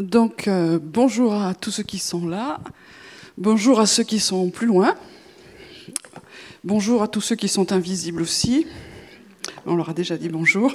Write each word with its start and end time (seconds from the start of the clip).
Donc, 0.00 0.48
euh, 0.48 0.78
bonjour 0.82 1.34
à 1.34 1.52
tous 1.52 1.70
ceux 1.70 1.82
qui 1.82 1.98
sont 1.98 2.26
là. 2.26 2.58
Bonjour 3.36 3.80
à 3.80 3.86
ceux 3.86 4.02
qui 4.02 4.18
sont 4.18 4.48
plus 4.48 4.66
loin. 4.66 4.94
Bonjour 6.64 7.02
à 7.02 7.08
tous 7.08 7.20
ceux 7.20 7.36
qui 7.36 7.48
sont 7.48 7.70
invisibles 7.70 8.22
aussi. 8.22 8.66
On 9.66 9.76
leur 9.76 9.90
a 9.90 9.92
déjà 9.92 10.16
dit 10.16 10.30
bonjour. 10.30 10.74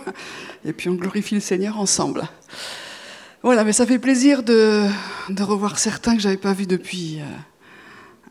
Et 0.63 0.73
puis 0.73 0.89
on 0.89 0.93
glorifie 0.93 1.33
le 1.33 1.41
Seigneur 1.41 1.79
ensemble. 1.79 2.27
Voilà, 3.41 3.63
mais 3.63 3.73
ça 3.73 3.87
fait 3.87 3.97
plaisir 3.97 4.43
de, 4.43 4.87
revoir 5.39 5.79
certains 5.79 6.15
que 6.15 6.21
j'avais 6.21 6.37
pas 6.37 6.53
vus 6.53 6.67
depuis 6.67 7.19
euh, 7.19 7.23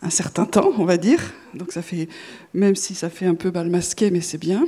un 0.01 0.11
certain 0.11 0.45
temps, 0.45 0.71
on 0.79 0.85
va 0.85 0.97
dire. 0.97 1.19
Donc 1.55 1.73
ça 1.73 1.83
fait, 1.83 2.09
même 2.53 2.77
si 2.77 2.95
ça 2.95 3.11
fait 3.11 3.27
un 3.27 3.35
peu 3.35 3.51
bal 3.51 3.69
masqué, 3.69 4.13
mais 4.13 4.21
c'est 4.21 4.39
bien. 4.39 4.65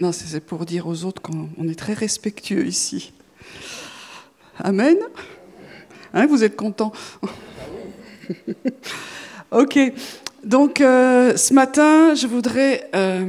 Non, 0.00 0.10
c'est 0.10 0.40
pour 0.40 0.64
dire 0.64 0.86
aux 0.86 1.04
autres 1.04 1.20
qu'on 1.20 1.68
est 1.68 1.78
très 1.78 1.92
respectueux 1.92 2.66
ici. 2.66 3.12
Amen. 4.62 4.96
Hein, 6.14 6.26
vous 6.26 6.44
êtes 6.44 6.56
contents 6.56 6.92
Ok. 9.50 9.78
Donc, 10.44 10.80
euh, 10.80 11.36
ce 11.36 11.54
matin, 11.54 12.14
je 12.14 12.26
voudrais. 12.26 12.88
Euh, 12.94 13.24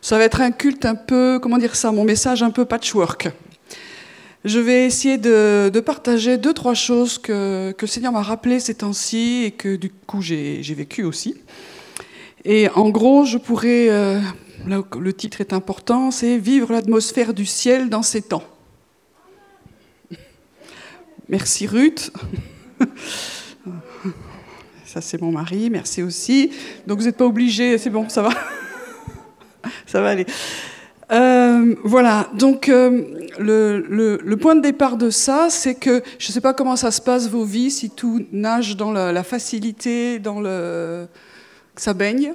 ça 0.00 0.18
va 0.18 0.24
être 0.24 0.40
un 0.40 0.50
culte 0.50 0.84
un 0.84 0.94
peu, 0.94 1.38
comment 1.40 1.58
dire 1.58 1.76
ça, 1.76 1.92
mon 1.92 2.04
message 2.04 2.42
un 2.42 2.50
peu 2.50 2.64
patchwork. 2.64 3.30
Je 4.44 4.58
vais 4.58 4.86
essayer 4.86 5.18
de, 5.18 5.70
partager 5.84 6.36
deux, 6.36 6.52
trois 6.52 6.74
choses 6.74 7.18
que, 7.18 7.72
que 7.72 7.86
le 7.86 7.86
Seigneur 7.86 8.12
m'a 8.12 8.22
rappelées 8.22 8.58
ces 8.58 8.74
temps-ci 8.74 9.44
et 9.44 9.50
que 9.52 9.76
du 9.76 9.90
coup 9.90 10.20
j'ai 10.20 10.60
vécu 10.74 11.04
aussi. 11.04 11.36
Et 12.44 12.68
en 12.74 12.90
gros, 12.90 13.24
je 13.24 13.38
pourrais. 13.38 13.88
Euh, 13.88 14.20
là, 14.66 14.82
le 14.98 15.12
titre 15.12 15.40
est 15.40 15.52
important 15.52 16.10
c'est 16.10 16.38
Vivre 16.38 16.72
l'atmosphère 16.72 17.34
du 17.34 17.46
ciel 17.46 17.88
dans 17.88 18.02
ces 18.02 18.22
temps. 18.22 18.42
Merci 21.32 21.66
Ruth. 21.66 22.12
Ça 24.84 25.00
c'est 25.00 25.18
mon 25.18 25.32
mari, 25.32 25.70
merci 25.70 26.02
aussi. 26.02 26.52
Donc 26.86 26.98
vous 26.98 27.06
n'êtes 27.06 27.16
pas 27.16 27.24
obligé, 27.24 27.78
c'est 27.78 27.88
bon, 27.88 28.06
ça 28.10 28.20
va. 28.20 28.32
ça 29.86 30.02
va 30.02 30.10
aller. 30.10 30.26
Euh, 31.10 31.74
voilà, 31.84 32.28
donc 32.34 32.68
euh, 32.68 33.30
le, 33.38 34.34
point 34.34 34.54
de 34.56 34.60
départ 34.60 34.98
de 34.98 35.08
ça, 35.08 35.46
c'est 35.48 35.74
que 35.74 36.02
je 36.18 36.28
ne 36.28 36.32
sais 36.34 36.42
pas 36.42 36.52
comment 36.52 36.76
ça 36.76 36.90
se 36.90 37.00
passe 37.00 37.30
vos 37.30 37.44
vies, 37.44 37.70
si 37.70 37.88
tout 37.88 38.26
nage 38.30 38.76
dans 38.76 38.92
la, 38.92 39.22
facilité, 39.22 40.18
dans 40.18 40.38
le. 40.38 41.06
ça 41.76 41.94
baigne. 41.94 42.34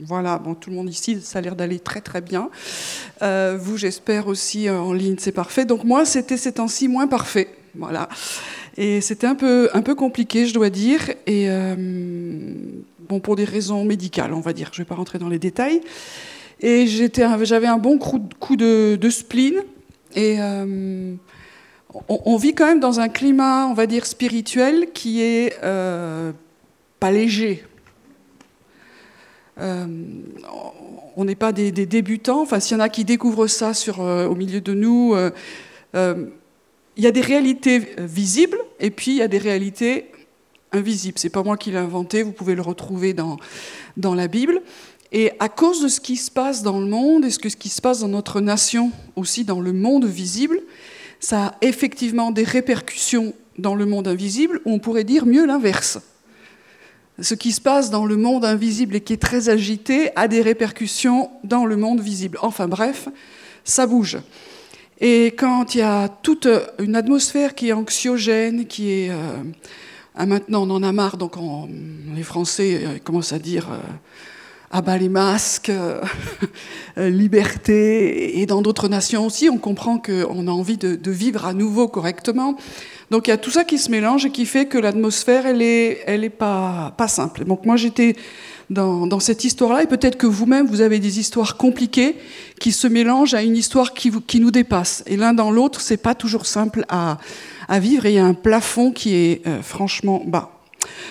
Voilà, 0.00 0.38
bon, 0.38 0.56
tout 0.56 0.70
le 0.70 0.76
monde 0.76 0.90
ici, 0.90 1.20
ça 1.22 1.38
a 1.38 1.42
l'air 1.42 1.54
d'aller 1.54 1.78
très 1.78 2.00
très 2.00 2.20
bien. 2.20 2.50
Euh, 3.22 3.56
vous, 3.60 3.76
j'espère 3.76 4.26
aussi 4.26 4.68
en 4.68 4.92
ligne, 4.92 5.14
c'est 5.20 5.30
parfait. 5.30 5.64
Donc 5.64 5.84
moi, 5.84 6.04
c'était 6.04 6.36
ces 6.36 6.50
temps-ci 6.50 6.88
moins 6.88 7.06
parfait. 7.06 7.48
Voilà. 7.78 8.08
Et 8.76 9.00
c'était 9.00 9.26
un 9.26 9.34
peu, 9.34 9.70
un 9.72 9.82
peu 9.82 9.94
compliqué, 9.94 10.46
je 10.46 10.54
dois 10.54 10.70
dire, 10.70 11.10
et 11.26 11.48
euh, 11.48 11.74
bon, 13.08 13.20
pour 13.20 13.36
des 13.36 13.44
raisons 13.44 13.84
médicales, 13.84 14.34
on 14.34 14.40
va 14.40 14.52
dire. 14.52 14.70
Je 14.72 14.80
ne 14.80 14.84
vais 14.84 14.88
pas 14.88 14.94
rentrer 14.94 15.18
dans 15.18 15.28
les 15.28 15.38
détails. 15.38 15.80
Et 16.60 16.86
j'avais 16.86 17.66
un 17.66 17.78
bon 17.78 17.98
coup 17.98 18.56
de, 18.56 19.08
spleen. 19.10 19.62
Et 20.14 20.36
euh, 20.40 21.14
on, 22.08 22.36
vit 22.36 22.54
quand 22.54 22.66
même 22.66 22.80
dans 22.80 23.00
un 23.00 23.08
climat, 23.08 23.66
on 23.66 23.74
va 23.74 23.86
dire, 23.86 24.06
spirituel 24.06 24.88
qui 24.92 25.22
est 25.22 25.54
euh, 25.62 26.32
pas 27.00 27.10
léger. 27.10 27.64
on 29.58 31.24
n'est 31.24 31.34
pas 31.34 31.52
des, 31.52 31.72
débutants. 31.72 32.42
Enfin, 32.42 32.60
s'il 32.60 32.76
y 32.76 32.80
en 32.80 32.82
a 32.82 32.88
qui 32.90 33.04
découvrent 33.04 33.46
ça 33.46 33.72
au 33.98 34.34
milieu 34.34 34.60
de 34.60 34.74
nous, 34.74 35.14
il 36.96 37.04
y 37.04 37.06
a 37.06 37.10
des 37.10 37.20
réalités 37.20 37.94
euh, 37.98 38.06
visibles 38.06 38.58
et 38.80 38.90
puis 38.90 39.12
il 39.12 39.16
y 39.18 39.22
a 39.22 39.28
des 39.28 39.38
réalités 39.38 40.10
invisibles. 40.72 41.18
C'est 41.18 41.30
pas 41.30 41.42
moi 41.42 41.56
qui 41.56 41.70
l'ai 41.70 41.78
inventé, 41.78 42.22
vous 42.22 42.32
pouvez 42.32 42.54
le 42.54 42.62
retrouver 42.62 43.14
dans, 43.14 43.36
dans 43.96 44.14
la 44.14 44.28
Bible. 44.28 44.62
Et 45.12 45.32
à 45.38 45.48
cause 45.48 45.82
de 45.82 45.88
ce 45.88 46.00
qui 46.00 46.16
se 46.16 46.30
passe 46.30 46.62
dans 46.62 46.80
le 46.80 46.86
monde 46.86 47.24
et 47.24 47.30
ce 47.30 47.38
qui 47.38 47.68
se 47.68 47.80
passe 47.80 48.00
dans 48.00 48.08
notre 48.08 48.40
nation, 48.40 48.90
aussi 49.14 49.44
dans 49.44 49.60
le 49.60 49.72
monde 49.72 50.04
visible, 50.04 50.60
ça 51.20 51.46
a 51.46 51.54
effectivement 51.62 52.32
des 52.32 52.44
répercussions 52.44 53.32
dans 53.58 53.74
le 53.74 53.86
monde 53.86 54.08
invisible, 54.08 54.60
ou 54.64 54.72
on 54.72 54.78
pourrait 54.78 55.04
dire 55.04 55.24
mieux 55.24 55.46
l'inverse. 55.46 55.98
Ce 57.20 57.34
qui 57.34 57.52
se 57.52 57.60
passe 57.60 57.90
dans 57.90 58.04
le 58.04 58.16
monde 58.16 58.44
invisible 58.44 58.96
et 58.96 59.00
qui 59.00 59.14
est 59.14 59.22
très 59.22 59.48
agité 59.48 60.10
a 60.16 60.28
des 60.28 60.42
répercussions 60.42 61.30
dans 61.44 61.64
le 61.64 61.76
monde 61.76 62.00
visible. 62.00 62.36
Enfin 62.42 62.68
bref, 62.68 63.08
ça 63.64 63.86
bouge. 63.86 64.18
Et 65.00 65.26
quand 65.36 65.74
il 65.74 65.78
y 65.78 65.82
a 65.82 66.08
toute 66.08 66.48
une 66.78 66.96
atmosphère 66.96 67.54
qui 67.54 67.68
est 67.68 67.72
anxiogène, 67.72 68.66
qui 68.66 68.92
est... 68.92 69.10
Euh, 69.10 69.42
ah, 70.14 70.24
maintenant, 70.24 70.62
on 70.62 70.70
en 70.70 70.82
a 70.82 70.92
marre, 70.92 71.18
donc 71.18 71.34
les 72.14 72.22
Français 72.22 72.80
euh, 72.82 72.98
commencent 73.02 73.32
à 73.32 73.38
dire... 73.38 73.68
Euh, 73.70 73.78
ah 74.72 74.82
bah 74.82 74.98
les 74.98 75.08
masques, 75.08 75.70
liberté, 76.96 78.40
et 78.40 78.46
dans 78.46 78.62
d'autres 78.62 78.88
nations 78.88 79.24
aussi, 79.24 79.48
on 79.48 79.58
comprend 79.58 79.98
qu'on 79.98 80.48
a 80.48 80.50
envie 80.50 80.76
de, 80.76 81.10
vivre 81.10 81.46
à 81.46 81.54
nouveau 81.54 81.86
correctement. 81.86 82.56
Donc 83.12 83.28
il 83.28 83.30
y 83.30 83.32
a 83.32 83.38
tout 83.38 83.52
ça 83.52 83.62
qui 83.62 83.78
se 83.78 83.92
mélange 83.92 84.26
et 84.26 84.30
qui 84.30 84.44
fait 84.44 84.66
que 84.66 84.76
l'atmosphère, 84.76 85.46
elle 85.46 85.62
est, 85.62 86.02
elle 86.06 86.24
est 86.24 86.30
pas, 86.30 86.92
pas 86.96 87.06
simple. 87.06 87.44
Donc 87.44 87.64
moi 87.64 87.76
j'étais 87.76 88.16
dans, 88.70 89.20
cette 89.20 89.44
histoire-là. 89.44 89.82
Et 89.82 89.86
peut-être 89.86 90.16
que 90.16 90.26
vous-même, 90.26 90.66
vous 90.66 90.80
avez 90.80 90.98
des 90.98 91.18
histoires 91.18 91.56
compliquées 91.56 92.16
qui 92.60 92.72
se 92.72 92.86
mélangent 92.86 93.34
à 93.34 93.42
une 93.42 93.56
histoire 93.56 93.94
qui, 93.94 94.40
nous 94.40 94.50
dépasse. 94.50 95.02
Et 95.06 95.16
l'un 95.16 95.32
dans 95.32 95.50
l'autre, 95.50 95.80
c'est 95.80 95.96
pas 95.96 96.14
toujours 96.14 96.46
simple 96.46 96.84
à, 96.88 97.18
à, 97.68 97.78
vivre. 97.78 98.06
Et 98.06 98.10
il 98.10 98.14
y 98.14 98.18
a 98.18 98.26
un 98.26 98.34
plafond 98.34 98.92
qui 98.92 99.14
est 99.14 99.46
euh, 99.46 99.62
franchement 99.62 100.22
bas. 100.26 100.52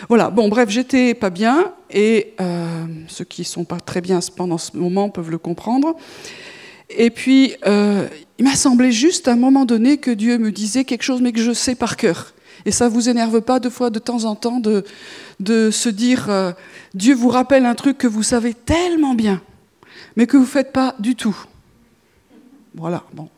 Voilà, 0.10 0.30
bon, 0.30 0.48
bref, 0.50 0.70
j'étais 0.70 1.14
pas 1.14 1.30
bien, 1.30 1.74
et 1.92 2.34
euh, 2.40 2.86
ceux 3.08 3.26
qui 3.26 3.44
sont 3.44 3.66
pas 3.66 3.80
très 3.80 4.02
bien 4.02 4.20
pendant 4.36 4.58
ce 4.58 4.76
moment 4.78 5.10
peuvent 5.10 5.32
le 5.32 5.38
comprendre. 5.38 5.96
Et 6.90 7.10
puis, 7.10 7.56
euh, 7.66 8.08
il 8.38 8.46
m'a 8.46 8.56
semblé 8.56 8.92
juste 8.92 9.28
à 9.28 9.34
un 9.34 9.38
moment 9.38 9.66
donné 9.66 9.98
que 9.98 10.12
Dieu 10.12 10.38
me 10.38 10.52
disait 10.52 10.86
quelque 10.86 11.04
chose, 11.04 11.22
mais 11.22 11.32
que 11.32 11.42
je 11.42 11.52
sais 11.52 11.76
par 11.76 11.98
cœur. 11.98 12.35
Et 12.64 12.72
ça 12.72 12.88
vous 12.88 13.10
énerve 13.10 13.42
pas 13.42 13.60
deux 13.60 13.70
fois 13.70 13.90
de 13.90 14.00
temps 14.00 14.24
en 14.24 14.36
temps 14.36 14.60
de, 14.60 15.72
se 15.72 15.90
dire 15.90 16.30
euh, 16.30 16.52
Dieu 16.94 17.14
vous 17.14 17.30
rappelle 17.30 17.66
un 17.66 17.76
truc 17.76 17.98
que 17.98 18.08
vous 18.08 18.24
savez 18.24 18.54
tellement 18.54 19.14
bien, 19.14 19.42
mais 20.16 20.28
que 20.28 20.38
vous 20.38 20.44
ne 20.44 20.50
faites 20.50 20.72
pas 20.72 20.96
du 21.00 21.16
tout. 21.16 21.36
Voilà, 22.74 23.04
bon. 23.14 23.30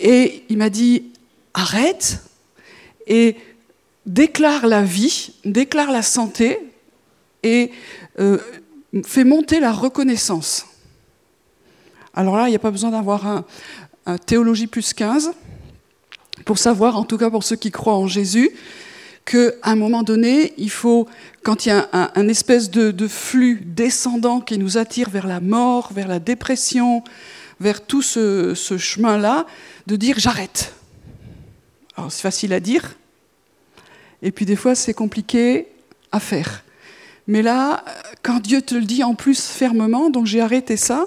Et 0.00 0.44
il 0.48 0.58
m'a 0.58 0.70
dit 0.70 1.04
arrête 1.54 2.22
et 3.06 3.36
déclare 4.04 4.66
la 4.66 4.82
vie, 4.82 5.34
déclare 5.44 5.90
la 5.90 6.02
santé 6.02 6.58
et 7.42 7.70
euh, 8.18 8.38
fais 9.04 9.24
monter 9.24 9.60
la 9.60 9.72
reconnaissance. 9.72 10.66
Alors 12.14 12.36
là, 12.36 12.48
il 12.48 12.50
n'y 12.50 12.56
a 12.56 12.60
pas 12.60 12.70
besoin 12.70 12.90
d'avoir 12.90 13.26
un, 13.26 13.44
un, 14.06 14.18
théologie 14.18 14.66
plus 14.66 14.94
15 14.94 15.32
pour 16.44 16.58
savoir, 16.58 16.96
en 16.96 17.04
tout 17.04 17.18
cas 17.18 17.30
pour 17.30 17.44
ceux 17.44 17.56
qui 17.56 17.70
croient 17.70 17.96
en 17.96 18.06
Jésus, 18.06 18.50
qu'à 19.26 19.50
un 19.64 19.76
moment 19.76 20.02
donné, 20.02 20.54
il 20.56 20.70
faut, 20.70 21.08
quand 21.42 21.66
il 21.66 21.70
y 21.70 21.72
a 21.72 21.88
un, 21.92 22.28
espèce 22.28 22.70
de, 22.70 23.08
flux 23.08 23.62
descendant 23.66 24.40
qui 24.40 24.56
nous 24.56 24.78
attire 24.78 25.10
vers 25.10 25.26
la 25.26 25.40
mort, 25.40 25.92
vers 25.92 26.08
la 26.08 26.20
dépression, 26.20 27.02
vers 27.60 27.84
tout 27.84 28.02
ce, 28.02 28.54
chemin-là, 28.54 29.46
de 29.86 29.96
dire 29.96 30.18
j'arrête. 30.18 30.72
Alors 31.96 32.12
c'est 32.12 32.22
facile 32.22 32.52
à 32.52 32.60
dire, 32.60 32.94
et 34.22 34.30
puis 34.30 34.44
des 34.44 34.56
fois 34.56 34.74
c'est 34.74 34.94
compliqué 34.94 35.66
à 36.12 36.20
faire. 36.20 36.62
Mais 37.26 37.42
là, 37.42 37.84
quand 38.22 38.40
Dieu 38.40 38.62
te 38.62 38.74
le 38.74 38.82
dit 38.82 39.02
en 39.02 39.14
plus 39.14 39.48
fermement, 39.48 40.10
donc 40.10 40.26
j'ai 40.26 40.40
arrêté 40.40 40.76
ça, 40.76 41.06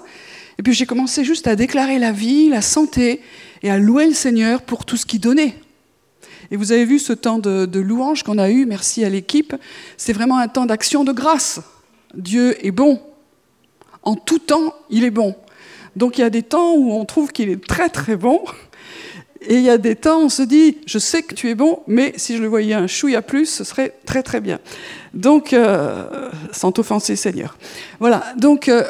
et 0.57 0.63
puis 0.63 0.73
j'ai 0.73 0.85
commencé 0.85 1.23
juste 1.23 1.47
à 1.47 1.55
déclarer 1.55 1.99
la 1.99 2.11
vie, 2.11 2.49
la 2.49 2.61
santé, 2.61 3.21
et 3.63 3.69
à 3.69 3.77
louer 3.77 4.07
le 4.07 4.13
Seigneur 4.13 4.61
pour 4.61 4.85
tout 4.85 4.97
ce 4.97 5.05
qu'il 5.05 5.19
donnait. 5.19 5.55
Et 6.51 6.57
vous 6.57 6.71
avez 6.71 6.85
vu 6.85 6.99
ce 6.99 7.13
temps 7.13 7.39
de, 7.39 7.79
louange 7.79 8.23
qu'on 8.23 8.37
a 8.37 8.49
eu, 8.49 8.65
merci 8.65 9.05
à 9.05 9.09
l'équipe, 9.09 9.55
c'est 9.97 10.13
vraiment 10.13 10.37
un 10.37 10.47
temps 10.47 10.65
d'action 10.65 11.03
de 11.03 11.11
grâce. 11.11 11.61
Dieu 12.15 12.55
est 12.65 12.71
bon. 12.71 13.01
En 14.03 14.15
tout 14.15 14.39
temps, 14.39 14.73
il 14.89 15.03
est 15.03 15.11
bon. 15.11 15.35
Donc 15.95 16.17
il 16.17 16.21
y 16.21 16.23
a 16.23 16.29
des 16.29 16.43
temps 16.43 16.73
où 16.75 16.93
on 16.93 17.05
trouve 17.05 17.31
qu'il 17.31 17.49
est 17.49 17.63
très 17.65 17.89
très 17.89 18.15
bon, 18.15 18.43
et 19.41 19.55
il 19.55 19.61
y 19.61 19.69
a 19.69 19.77
des 19.77 19.95
temps 19.95 20.19
où 20.19 20.25
on 20.25 20.29
se 20.29 20.41
dit, 20.41 20.77
je 20.85 20.99
sais 20.99 21.23
que 21.23 21.33
tu 21.33 21.49
es 21.49 21.55
bon, 21.55 21.81
mais 21.87 22.13
si 22.17 22.35
je 22.35 22.41
le 22.41 22.47
voyais 22.47 22.73
un 22.73 22.87
chouïa 22.87 23.21
plus, 23.21 23.45
ce 23.45 23.63
serait 23.63 23.95
très 24.05 24.21
très 24.21 24.41
bien. 24.41 24.59
Donc, 25.13 25.53
euh, 25.53 26.29
sans 26.51 26.71
t'offenser 26.71 27.15
Seigneur. 27.15 27.57
Voilà, 27.99 28.23
donc 28.37 28.67
euh, 28.67 28.83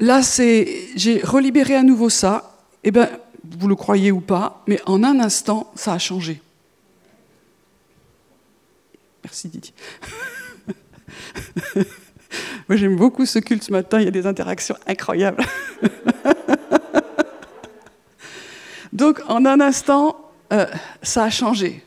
là, 0.00 0.22
c'est, 0.22 0.68
j'ai 0.96 1.20
relibéré 1.22 1.76
à 1.76 1.82
nouveau 1.82 2.10
ça. 2.10 2.56
Eh 2.82 2.90
ben, 2.90 3.08
vous 3.58 3.68
le 3.68 3.76
croyez 3.76 4.10
ou 4.10 4.20
pas, 4.20 4.62
mais 4.66 4.80
en 4.86 5.02
un 5.04 5.20
instant, 5.20 5.70
ça 5.74 5.92
a 5.92 5.98
changé. 5.98 6.40
Merci 9.22 9.48
Didier. 9.48 9.74
Moi 12.68 12.76
j'aime 12.76 12.96
beaucoup 12.96 13.26
ce 13.26 13.38
culte 13.38 13.62
ce 13.62 13.72
matin, 13.72 14.00
il 14.00 14.04
y 14.04 14.08
a 14.08 14.10
des 14.10 14.26
interactions 14.26 14.76
incroyables. 14.86 15.44
Donc 18.92 19.20
en 19.28 19.44
un 19.44 19.60
instant, 19.60 20.30
euh, 20.52 20.66
ça 21.02 21.24
a 21.24 21.30
changé. 21.30 21.82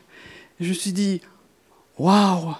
Je 0.60 0.68
me 0.68 0.74
suis 0.74 0.92
dit, 0.92 1.20
waouh 1.98 2.54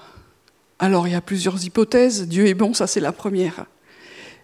Alors 0.78 1.06
il 1.08 1.12
y 1.12 1.16
a 1.16 1.20
plusieurs 1.20 1.64
hypothèses. 1.64 2.26
Dieu 2.26 2.46
est 2.46 2.54
bon, 2.54 2.74
ça 2.74 2.86
c'est 2.86 3.00
la 3.00 3.12
première. 3.12 3.66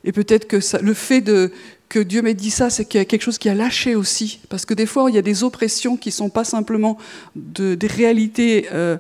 Et 0.04 0.12
peut-être 0.12 0.46
que 0.46 0.60
ça, 0.60 0.78
le 0.78 0.92
fait 0.94 1.22
de, 1.22 1.52
que 1.94 2.00
Dieu 2.00 2.22
m'ait 2.22 2.34
dit 2.34 2.50
ça, 2.50 2.70
c'est 2.70 2.84
qu'il 2.86 2.98
y 2.98 3.02
a 3.02 3.04
quelque 3.04 3.22
chose 3.22 3.38
qui 3.38 3.48
a 3.48 3.54
lâché 3.54 3.94
aussi. 3.94 4.40
Parce 4.48 4.64
que 4.64 4.74
des 4.74 4.84
fois, 4.84 5.08
il 5.10 5.14
y 5.14 5.18
a 5.18 5.22
des 5.22 5.44
oppressions 5.44 5.96
qui 5.96 6.08
ne 6.08 6.14
sont 6.14 6.28
pas 6.28 6.42
simplement 6.42 6.98
de, 7.36 7.76
des 7.76 7.86
réalités 7.86 8.66
euh, 8.72 8.96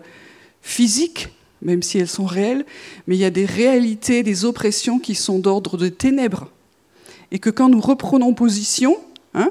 physiques, 0.62 1.30
même 1.60 1.82
si 1.82 1.98
elles 1.98 2.06
sont 2.06 2.24
réelles, 2.24 2.64
mais 3.08 3.16
il 3.16 3.18
y 3.18 3.24
a 3.24 3.30
des 3.30 3.46
réalités, 3.46 4.22
des 4.22 4.44
oppressions 4.44 5.00
qui 5.00 5.16
sont 5.16 5.40
d'ordre 5.40 5.76
de 5.76 5.88
ténèbres. 5.88 6.52
Et 7.32 7.40
que 7.40 7.50
quand 7.50 7.68
nous 7.68 7.80
reprenons 7.80 8.32
position, 8.32 8.96
hein, 9.34 9.50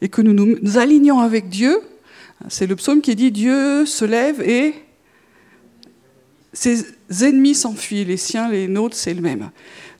et 0.00 0.08
que 0.08 0.22
nous 0.22 0.32
nous 0.32 0.78
alignons 0.78 1.18
avec 1.18 1.48
Dieu, 1.48 1.80
c'est 2.48 2.68
le 2.68 2.76
psaume 2.76 3.00
qui 3.00 3.16
dit 3.16 3.32
Dieu 3.32 3.86
se 3.86 4.04
lève 4.04 4.40
et 4.40 4.72
ses 6.52 6.84
ennemis 7.22 7.56
s'enfuient, 7.56 8.04
les 8.04 8.16
siens, 8.16 8.48
les 8.48 8.68
nôtres, 8.68 8.96
c'est 8.96 9.14
le 9.14 9.20
même. 9.20 9.50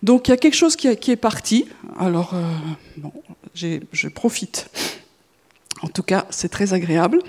Donc 0.05 0.29
il 0.29 0.33
y 0.33 0.35
a 0.35 0.37
quelque 0.37 0.55
chose 0.55 0.77
qui, 0.77 0.87
est 0.87 1.17
parti. 1.17 1.65
Alors, 1.99 2.35
euh, 2.35 2.43
bon, 2.99 3.11
je 3.55 4.09
profite. 4.09 4.69
En 5.81 5.89
tout 5.89 6.03
cas, 6.03 6.27
c'est 6.29 6.51
très 6.51 6.75
agréable. 6.75 7.21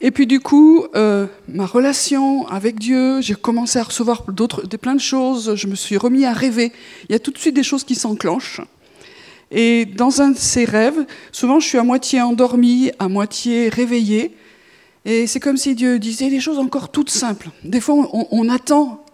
Et 0.00 0.10
puis 0.10 0.26
du 0.26 0.40
coup, 0.40 0.86
euh, 0.94 1.26
ma 1.48 1.66
relation 1.66 2.48
avec 2.48 2.78
Dieu, 2.78 3.20
j'ai 3.20 3.34
commencé 3.34 3.78
à 3.78 3.82
recevoir 3.82 4.22
d'autres, 4.32 4.66
plein 4.78 4.94
de 4.94 5.02
choses. 5.02 5.54
Je 5.54 5.66
me 5.66 5.74
suis 5.74 5.98
remis 5.98 6.24
à 6.24 6.32
rêver. 6.32 6.72
Il 7.10 7.12
y 7.12 7.14
a 7.14 7.18
tout 7.18 7.30
de 7.30 7.36
suite 7.36 7.54
des 7.54 7.62
choses 7.62 7.84
qui 7.84 7.94
s'enclenchent. 7.94 8.62
Et 9.50 9.84
dans 9.84 10.22
un 10.22 10.30
de 10.30 10.38
ces 10.38 10.64
rêves, 10.64 11.04
souvent 11.30 11.60
je 11.60 11.68
suis 11.68 11.78
à 11.78 11.84
moitié 11.84 12.22
endormie, 12.22 12.90
à 13.00 13.08
moitié 13.08 13.68
réveillée. 13.68 14.34
Et 15.04 15.26
c'est 15.26 15.40
comme 15.40 15.58
si 15.58 15.74
Dieu 15.74 15.98
disait 15.98 16.30
des 16.30 16.40
choses 16.40 16.58
encore 16.58 16.90
toutes 16.90 17.10
simples. 17.10 17.50
Des 17.64 17.82
fois, 17.82 17.96
on 18.30 18.48
attend 18.48 19.04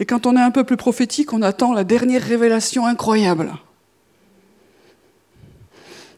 et 0.00 0.06
quand 0.06 0.26
on 0.26 0.36
est 0.36 0.40
un 0.40 0.50
peu 0.50 0.64
plus 0.64 0.76
prophétique, 0.76 1.32
on 1.32 1.42
attend 1.42 1.72
la 1.72 1.84
dernière 1.84 2.22
révélation 2.22 2.86
incroyable. 2.86 3.52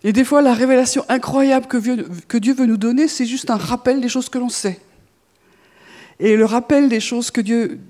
Et 0.03 0.13
des 0.13 0.25
fois, 0.25 0.43
la 0.43 0.55
révélation 0.55 1.05
incroyable 1.09 1.67
que 1.67 2.39
Dieu 2.39 2.55
veut 2.55 2.67
nous 2.67 2.77
donner, 2.77 3.09
c'est 3.09 3.27
juste 3.27 3.51
un 3.51 3.57
rappel 3.57 4.01
des 4.01 4.09
choses 4.09 4.29
que 4.29 4.39
l'on 4.39 4.49
sait. 4.49 4.81
Et 6.19 6.37
le 6.37 6.45
rappel 6.45 6.89
des 6.89 7.01
choses 7.01 7.31
que, 7.31 7.41
Dieu, 7.41 7.81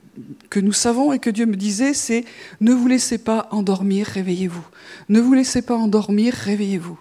que 0.48 0.60
nous 0.60 0.72
savons 0.72 1.12
et 1.12 1.18
que 1.18 1.30
Dieu 1.30 1.46
me 1.46 1.56
disait, 1.56 1.94
c'est 1.94 2.24
ne 2.60 2.72
vous 2.72 2.86
laissez 2.86 3.18
pas 3.18 3.48
endormir, 3.50 4.06
réveillez-vous. 4.06 4.64
Ne 5.08 5.20
vous 5.20 5.34
laissez 5.34 5.62
pas 5.62 5.74
endormir, 5.74 6.34
réveillez-vous. 6.34 6.98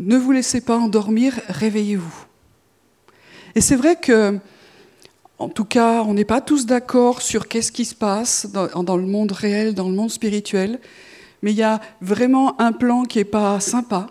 Ne 0.00 0.16
vous 0.16 0.32
laissez 0.32 0.60
pas 0.60 0.76
endormir, 0.76 1.34
réveillez-vous. 1.48 2.26
Et 3.54 3.60
c'est 3.60 3.76
vrai 3.76 3.96
que 3.96 4.38
en 5.38 5.48
tout 5.48 5.64
cas, 5.64 6.02
on 6.02 6.14
n'est 6.14 6.24
pas 6.24 6.40
tous 6.40 6.64
d'accord 6.66 7.20
sur 7.20 7.48
qu'est-ce 7.48 7.72
qui 7.72 7.84
se 7.84 7.94
passe 7.94 8.46
dans, 8.46 8.96
le 8.96 9.06
monde 9.06 9.32
réel, 9.32 9.74
dans 9.74 9.88
le 9.88 9.94
monde 9.94 10.10
spirituel, 10.10 10.78
mais 11.42 11.50
il 11.50 11.56
y 11.56 11.62
a 11.62 11.80
vraiment 12.00 12.60
un 12.60 12.72
plan 12.72 13.02
qui 13.02 13.18
n'est 13.18 13.24
pas 13.24 13.58
sympa. 13.60 14.06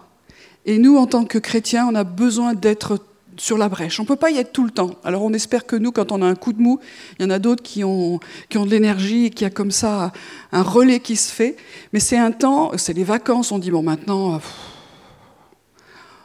Et 0.66 0.78
nous, 0.78 0.98
en 0.98 1.08
tant 1.08 1.26
que 1.26 1.38
chrétiens, 1.38 1.88
on 1.90 1.96
a 1.96 2.04
besoin 2.04 2.54
d'être 2.54 3.00
sur 3.38 3.58
la 3.58 3.70
brèche. 3.70 4.00
On 4.00 4.04
ne 4.04 4.08
peut 4.08 4.16
pas 4.16 4.32
y 4.32 4.38
être 4.38 4.52
tout 4.52 4.64
le 4.64 4.70
temps. 4.70 4.92
Alors 5.04 5.24
on 5.24 5.34
espère 5.34 5.66
que 5.66 5.76
nous, 5.76 5.92
quand 5.92 6.12
on 6.12 6.22
a 6.22 6.28
un 6.28 6.36
coup 6.36 6.54
de 6.54 6.62
mou, 6.62 6.80
il 7.18 7.24
y 7.24 7.26
en 7.26 7.32
a 7.32 7.40
d'autres 7.40 7.64
qui 7.64 7.84
ont, 7.84 8.20
qui 8.50 8.58
ont 8.58 8.66
de 8.66 8.72
l'énergie 8.72 9.26
et 9.26 9.30
qui 9.30 9.46
a 9.46 9.50
comme 9.50 9.72
ça 9.72 10.12
un 10.52 10.62
relais 10.62 11.00
qui 11.00 11.16
se 11.16 11.32
fait. 11.32 11.56
Mais 11.94 12.00
c'est 12.00 12.18
un 12.18 12.32
temps, 12.32 12.72
c'est 12.78 12.94
les 12.94 13.04
vacances, 13.04 13.52
on 13.52 13.60
dit, 13.60 13.72
bon 13.72 13.82
maintenant, 13.82 14.40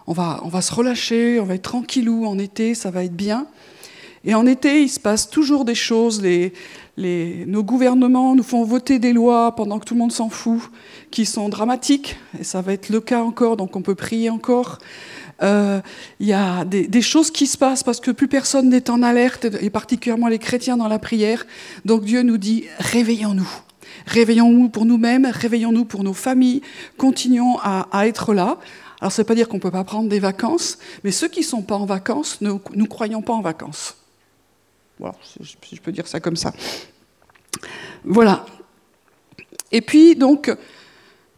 on, 0.07 0.13
va, 0.13 0.41
on 0.43 0.49
va 0.49 0.61
se 0.61 0.75
relâcher, 0.75 1.41
on 1.41 1.45
va 1.45 1.55
être 1.55 1.63
tranquillou 1.63 2.27
en 2.27 2.39
été, 2.39 2.75
ça 2.75 2.91
va 2.91 3.05
être 3.05 3.17
bien. 3.17 3.47
Et 4.25 4.35
en 4.35 4.47
été, 4.47 4.83
il 4.83 4.89
se 4.89 5.01
passe 5.01 5.31
toujours 5.31 5.65
des 5.65 5.75
choses. 5.75 6.23
nos 6.97 7.63
gouvernements 7.63 8.35
nous 8.35 8.43
font 8.43 8.65
voter 8.65 8.99
des 8.99 9.13
lois 9.13 9.55
pendant 9.55 9.79
que 9.79 9.85
tout 9.85 9.95
le 9.95 10.01
monde 10.01 10.13
s'en 10.13 10.29
fout, 10.29 10.61
qui 11.11 11.25
sont 11.25 11.49
dramatiques, 11.49 12.17
et 12.39 12.45
ça 12.45 12.61
va 12.61 12.73
être 12.73 12.89
le 12.89 13.01
cas 13.01 13.23
encore, 13.23 13.57
donc 13.57 13.77
on 13.77 13.83
peut 13.83 13.95
prier 13.95 14.31
encore. 14.31 14.79
Euh, 15.43 15.81
il 16.19 16.27
y 16.27 16.33
a 16.33 16.65
des, 16.65 17.03
choses 17.03 17.31
qui 17.31 17.47
se 17.47 17.57
passent 17.57 17.85
parce 17.85 18.01
que 18.01 18.11
plus 18.11 18.29
personne 18.29 18.69
n'est 18.69 18.91
en 18.91 19.03
alerte, 19.03 19.47
et 19.61 19.71
particulièrement 19.71 20.29
les 20.29 20.39
chrétiens 20.39 20.77
dans 20.77 20.89
la 20.89 20.99
prière. 20.99 21.47
Donc 21.85 22.05
Dieu 22.05 22.23
nous 22.23 22.39
dit, 22.39 22.65
réveillons-nous. 22.79 23.49
Réveillons-nous 24.07 24.69
pour 24.69 24.85
nous-mêmes, 24.85 25.27
réveillons-nous 25.27 25.85
pour 25.85 26.03
nos 26.03 26.13
familles, 26.13 26.63
continuons 26.97 27.59
à, 27.63 28.07
être 28.07 28.35
là. 28.35 28.59
Alors 29.01 29.13
ça 29.13 29.23
ne 29.23 29.25
veut 29.25 29.29
pas 29.29 29.35
dire 29.35 29.49
qu'on 29.49 29.59
ne 29.59 29.63
peut 29.63 29.71
pas 29.71 29.85
prendre 29.85 30.09
des 30.09 30.19
vacances, 30.19 30.79
mais 31.05 31.13
ceux 31.13 31.29
qui 31.29 31.41
ne 31.41 31.45
sont 31.45 31.63
pas 31.63 31.77
en 31.77 31.87
vacances, 31.87 32.39
nous 32.41 32.61
ne 32.75 32.85
croyons 32.85 33.23
pas 33.23 33.33
en 33.33 33.43
vacances. 33.43 33.95
Voilà, 34.99 35.15
si 35.23 35.77
je 35.77 35.81
peux 35.81 35.93
dire 35.93 36.07
ça 36.07 36.21
comme 36.21 36.37
ça. 36.37 36.53
Voilà. 38.05 38.45
Et 39.73 39.81
puis, 39.81 40.17
donc, 40.17 40.51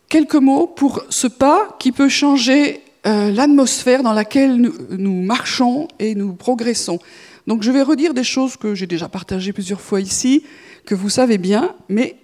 quelques 0.08 0.34
mots 0.34 0.66
pour 0.66 1.04
ce 1.08 1.26
pas 1.26 1.76
qui 1.78 1.92
peut 1.92 2.08
changer 2.08 2.82
euh, 3.06 3.30
l'atmosphère 3.30 4.02
dans 4.02 4.12
laquelle 4.12 4.56
nous, 4.56 5.22
marchons 5.22 5.88
et 5.98 6.14
nous 6.14 6.34
progressons. 6.34 6.98
Donc, 7.46 7.62
je 7.62 7.70
vais 7.70 7.82
redire 7.82 8.14
des 8.14 8.24
choses 8.24 8.56
que 8.56 8.74
j'ai 8.74 8.86
déjà 8.86 9.08
partagées 9.08 9.52
plusieurs 9.52 9.80
fois 9.80 10.00
ici, 10.00 10.44
que 10.86 10.94
vous 10.94 11.08
savez 11.08 11.38
bien, 11.38 11.74
mais 11.88 12.16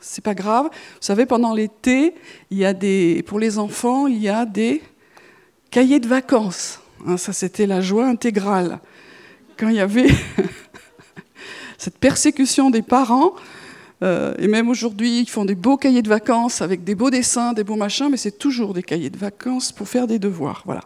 c'est 0.00 0.24
pas 0.24 0.34
grave. 0.34 0.66
Vous 0.66 1.00
savez, 1.00 1.26
pendant 1.26 1.52
l'été, 1.52 2.14
pour 3.26 3.38
les 3.38 3.58
enfants, 3.58 4.06
il 4.06 4.18
y 4.18 4.28
a 4.28 4.46
des 4.46 4.82
cahiers 5.70 6.00
de 6.00 6.08
vacances. 6.08 6.80
Hein, 7.06 7.16
ça, 7.16 7.32
c'était 7.32 7.66
la 7.66 7.80
joie 7.80 8.06
intégrale. 8.06 8.80
Quand 9.56 9.68
il 9.68 9.76
y 9.76 9.80
avait 9.80 10.08
cette 11.80 11.96
persécution 11.96 12.68
des 12.70 12.82
parents. 12.82 13.32
Euh, 14.02 14.34
et 14.38 14.48
même 14.48 14.68
aujourd'hui, 14.68 15.20
ils 15.20 15.28
font 15.28 15.46
des 15.46 15.54
beaux 15.54 15.78
cahiers 15.78 16.02
de 16.02 16.08
vacances 16.08 16.60
avec 16.60 16.84
des 16.84 16.94
beaux 16.94 17.10
dessins, 17.10 17.54
des 17.54 17.64
beaux 17.64 17.76
machins, 17.76 18.08
mais 18.10 18.18
c'est 18.18 18.38
toujours 18.38 18.74
des 18.74 18.82
cahiers 18.82 19.08
de 19.08 19.16
vacances 19.16 19.72
pour 19.72 19.88
faire 19.88 20.06
des 20.06 20.18
devoirs. 20.18 20.62
Voilà. 20.66 20.82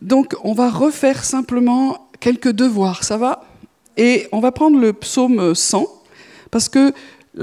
Donc, 0.00 0.34
on 0.44 0.52
va 0.52 0.70
refaire 0.70 1.24
simplement 1.24 2.08
quelques 2.20 2.52
devoirs, 2.52 3.02
ça 3.02 3.16
va? 3.16 3.44
Et 3.96 4.28
on 4.30 4.38
va 4.38 4.52
prendre 4.52 4.78
le 4.78 4.92
psaume 4.92 5.56
100, 5.56 5.86
parce 6.52 6.68
que 6.68 6.92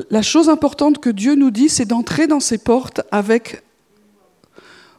la 0.10 0.22
chose 0.22 0.48
importante 0.48 1.00
que 1.00 1.10
Dieu 1.10 1.36
nous 1.36 1.52
dit, 1.52 1.68
c'est 1.68 1.86
d'entrer 1.86 2.28
dans 2.28 2.40
ses 2.40 2.60
portes 2.60 3.02
avec 3.12 3.62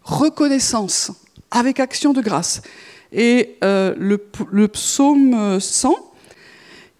reconnaissance, 0.03 1.13
avec 1.51 1.81
action 1.81 2.13
de 2.13 2.21
grâce. 2.21 2.61
Et 3.13 3.57
euh, 3.65 3.95
le, 3.99 4.23
le 4.53 4.69
psaume 4.69 5.59
100, 5.59 6.10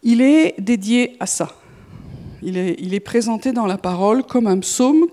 il 0.03 0.21
est 0.21 0.55
dédié 0.59 1.17
à 1.21 1.27
ça. 1.27 1.57
Il 2.43 2.57
est, 2.57 3.01
présenté 3.01 3.53
dans 3.53 3.67
la 3.67 3.77
parole 3.77 4.23
comme 4.23 4.47
un 4.47 4.59
psaume 4.61 5.07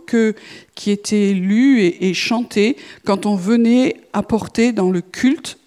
qui 0.75 0.91
était 0.91 1.33
lu 1.33 1.81
et, 1.81 2.13
chanté 2.13 2.77
quand 3.03 3.25
on 3.25 3.35
venait 3.35 3.97
apporter 4.13 4.71
dans 4.71 4.91
le 4.91 5.01
culte 5.01 5.57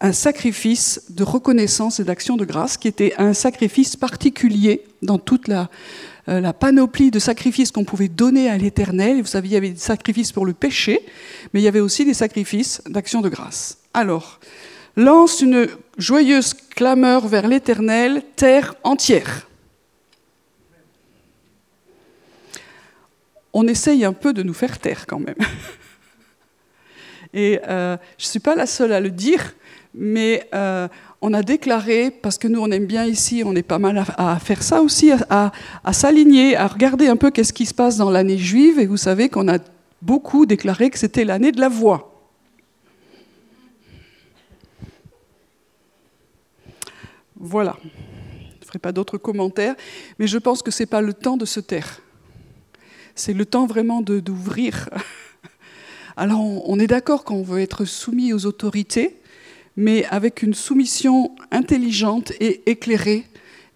un 0.00 0.12
sacrifice 0.12 1.02
de 1.10 1.22
reconnaissance 1.22 2.00
et 2.00 2.04
d'action 2.04 2.36
de 2.36 2.44
grâce, 2.44 2.76
qui 2.78 2.88
était 2.88 3.12
un 3.18 3.34
sacrifice 3.34 3.96
particulier 3.96 4.82
dans 5.02 5.18
toute 5.18 5.46
la, 5.46 5.68
euh, 6.28 6.40
la 6.40 6.52
panoplie 6.52 7.10
de 7.10 7.18
sacrifices 7.18 7.70
qu'on 7.70 7.84
pouvait 7.84 8.08
donner 8.08 8.48
à 8.48 8.58
l'Éternel. 8.58 9.20
Vous 9.20 9.26
savez, 9.26 9.48
il 9.48 9.52
y 9.52 9.56
avait 9.56 9.70
des 9.70 9.78
sacrifices 9.78 10.32
pour 10.32 10.46
le 10.46 10.52
péché, 10.52 11.00
mais 11.52 11.60
il 11.60 11.64
y 11.64 11.68
avait 11.68 11.80
aussi 11.80 12.04
des 12.04 12.14
sacrifices 12.14 12.82
d'action 12.86 13.20
de 13.20 13.28
grâce. 13.28 13.78
Alors, 13.94 14.40
lance 14.98 15.42
une 15.42 15.68
joyeuse 15.96 16.54
clameur 16.54 17.28
vers 17.28 17.46
l'Éternel, 17.46 18.22
terre 18.34 18.74
entière. 18.82 19.48
On 23.52 23.66
essaye 23.68 24.04
un 24.04 24.12
peu 24.12 24.32
de 24.32 24.42
nous 24.42 24.54
faire 24.54 24.78
taire 24.78 25.06
quand 25.06 25.20
même. 25.20 25.36
Et 27.32 27.60
euh, 27.68 27.96
je 28.18 28.24
ne 28.24 28.28
suis 28.28 28.40
pas 28.40 28.56
la 28.56 28.66
seule 28.66 28.92
à 28.92 29.00
le 29.00 29.10
dire, 29.10 29.54
mais 29.94 30.48
euh, 30.52 30.88
on 31.20 31.32
a 31.32 31.42
déclaré, 31.42 32.10
parce 32.10 32.36
que 32.36 32.48
nous 32.48 32.60
on 32.60 32.70
aime 32.72 32.86
bien 32.86 33.04
ici, 33.04 33.42
on 33.46 33.54
est 33.54 33.62
pas 33.62 33.78
mal 33.78 34.04
à, 34.16 34.38
faire 34.40 34.64
ça 34.64 34.82
aussi, 34.82 35.12
à, 35.12 35.52
à 35.84 35.92
s'aligner, 35.92 36.56
à 36.56 36.66
regarder 36.66 37.06
un 37.06 37.16
peu 37.16 37.30
qu'est-ce 37.30 37.52
qui 37.52 37.66
se 37.66 37.74
passe 37.74 37.98
dans 37.98 38.10
l'année 38.10 38.38
juive, 38.38 38.80
et 38.80 38.86
vous 38.86 38.96
savez 38.96 39.28
qu'on 39.28 39.48
a 39.48 39.58
beaucoup 40.02 40.44
déclaré 40.44 40.90
que 40.90 40.98
c'était 40.98 41.24
l'année 41.24 41.52
de 41.52 41.60
la 41.60 41.68
voix. 41.68 42.07
Voilà. 47.38 47.76
Je 47.82 48.64
ne 48.64 48.66
ferai 48.66 48.78
pas 48.78 48.92
d'autres 48.92 49.18
commentaires, 49.18 49.76
mais 50.18 50.26
je 50.26 50.38
pense 50.38 50.62
que 50.62 50.70
ce 50.70 50.82
n'est 50.82 50.88
pas 50.88 51.00
le 51.00 51.14
temps 51.14 51.36
de 51.36 51.44
se 51.44 51.60
taire. 51.60 52.00
C'est 53.14 53.32
le 53.32 53.46
temps 53.46 53.66
vraiment 53.66 54.02
d'ouvrir. 54.02 54.88
Alors 56.16 56.40
on, 56.40 56.78
est 56.80 56.88
d'accord 56.88 57.22
qu'on 57.22 57.42
veut 57.42 57.60
être 57.60 57.84
soumis 57.84 58.32
aux 58.32 58.44
autorités, 58.44 59.16
mais 59.76 60.04
avec 60.06 60.42
une 60.42 60.54
soumission 60.54 61.34
intelligente 61.52 62.32
et 62.40 62.68
éclairée. 62.68 63.24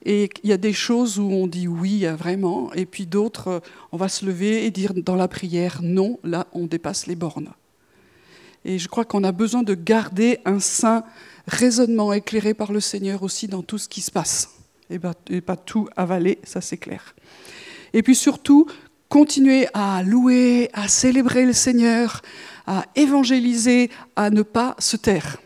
Et 0.05 0.29
il 0.43 0.51
y 0.51 0.53
a 0.53 0.57
des 0.57 0.73
choses 0.73 1.21
où 1.21 1.31
on 1.31 1.47
dit 1.47 1.69
oui, 1.69 2.05
vraiment, 2.07 2.73
et 2.73 2.87
puis 2.87 3.07
d'autres, 3.07 3.63
on 3.93 3.97
va 3.97 4.09
se 4.09 4.27
lever 4.27 4.67
et 4.67 4.73
dire 4.73 4.93
dans 4.95 5.15
la 5.15 5.29
prière 5.29 5.79
non, 5.83 6.19
là 6.25 6.49
on 6.53 6.67
dépasse 6.67 7.07
les 7.07 7.15
bornes. 7.15 7.53
Et 8.65 8.81
je 8.81 8.89
crois 8.89 9.05
qu'on 9.05 9.23
a 9.23 9.31
besoin 9.31 9.63
de 9.63 9.75
garder 9.75 10.39
un 10.45 10.59
saint 10.59 11.05
raisonnement 11.47 12.13
éclairé 12.13 12.55
par 12.55 12.73
le 12.73 12.81
Seigneur 12.81 13.23
aussi 13.23 13.49
dans 13.49 13.63
tout 13.63 13.79
ce 13.79 13.89
qui 13.89 14.01
se 14.01 14.11
passe. 14.11 14.51
Et 14.91 14.99
pas, 14.99 15.57
tout 15.57 15.89
avaler, 15.97 16.39
ça 16.45 16.61
c'est 16.61 16.77
clair. 16.77 17.15
Et 17.95 18.03
puis 18.03 18.15
surtout, 18.15 18.67
continuer 19.09 19.67
à 19.75 20.03
louer, 20.03 20.71
à 20.73 20.89
célébrer 20.89 21.47
le 21.47 21.53
Seigneur, 21.53 22.23
à 22.67 22.85
évangéliser, 22.95 23.91
à 24.17 24.31
ne 24.31 24.43
pas 24.43 24.77
se 24.79 24.97
taire. 24.97 25.39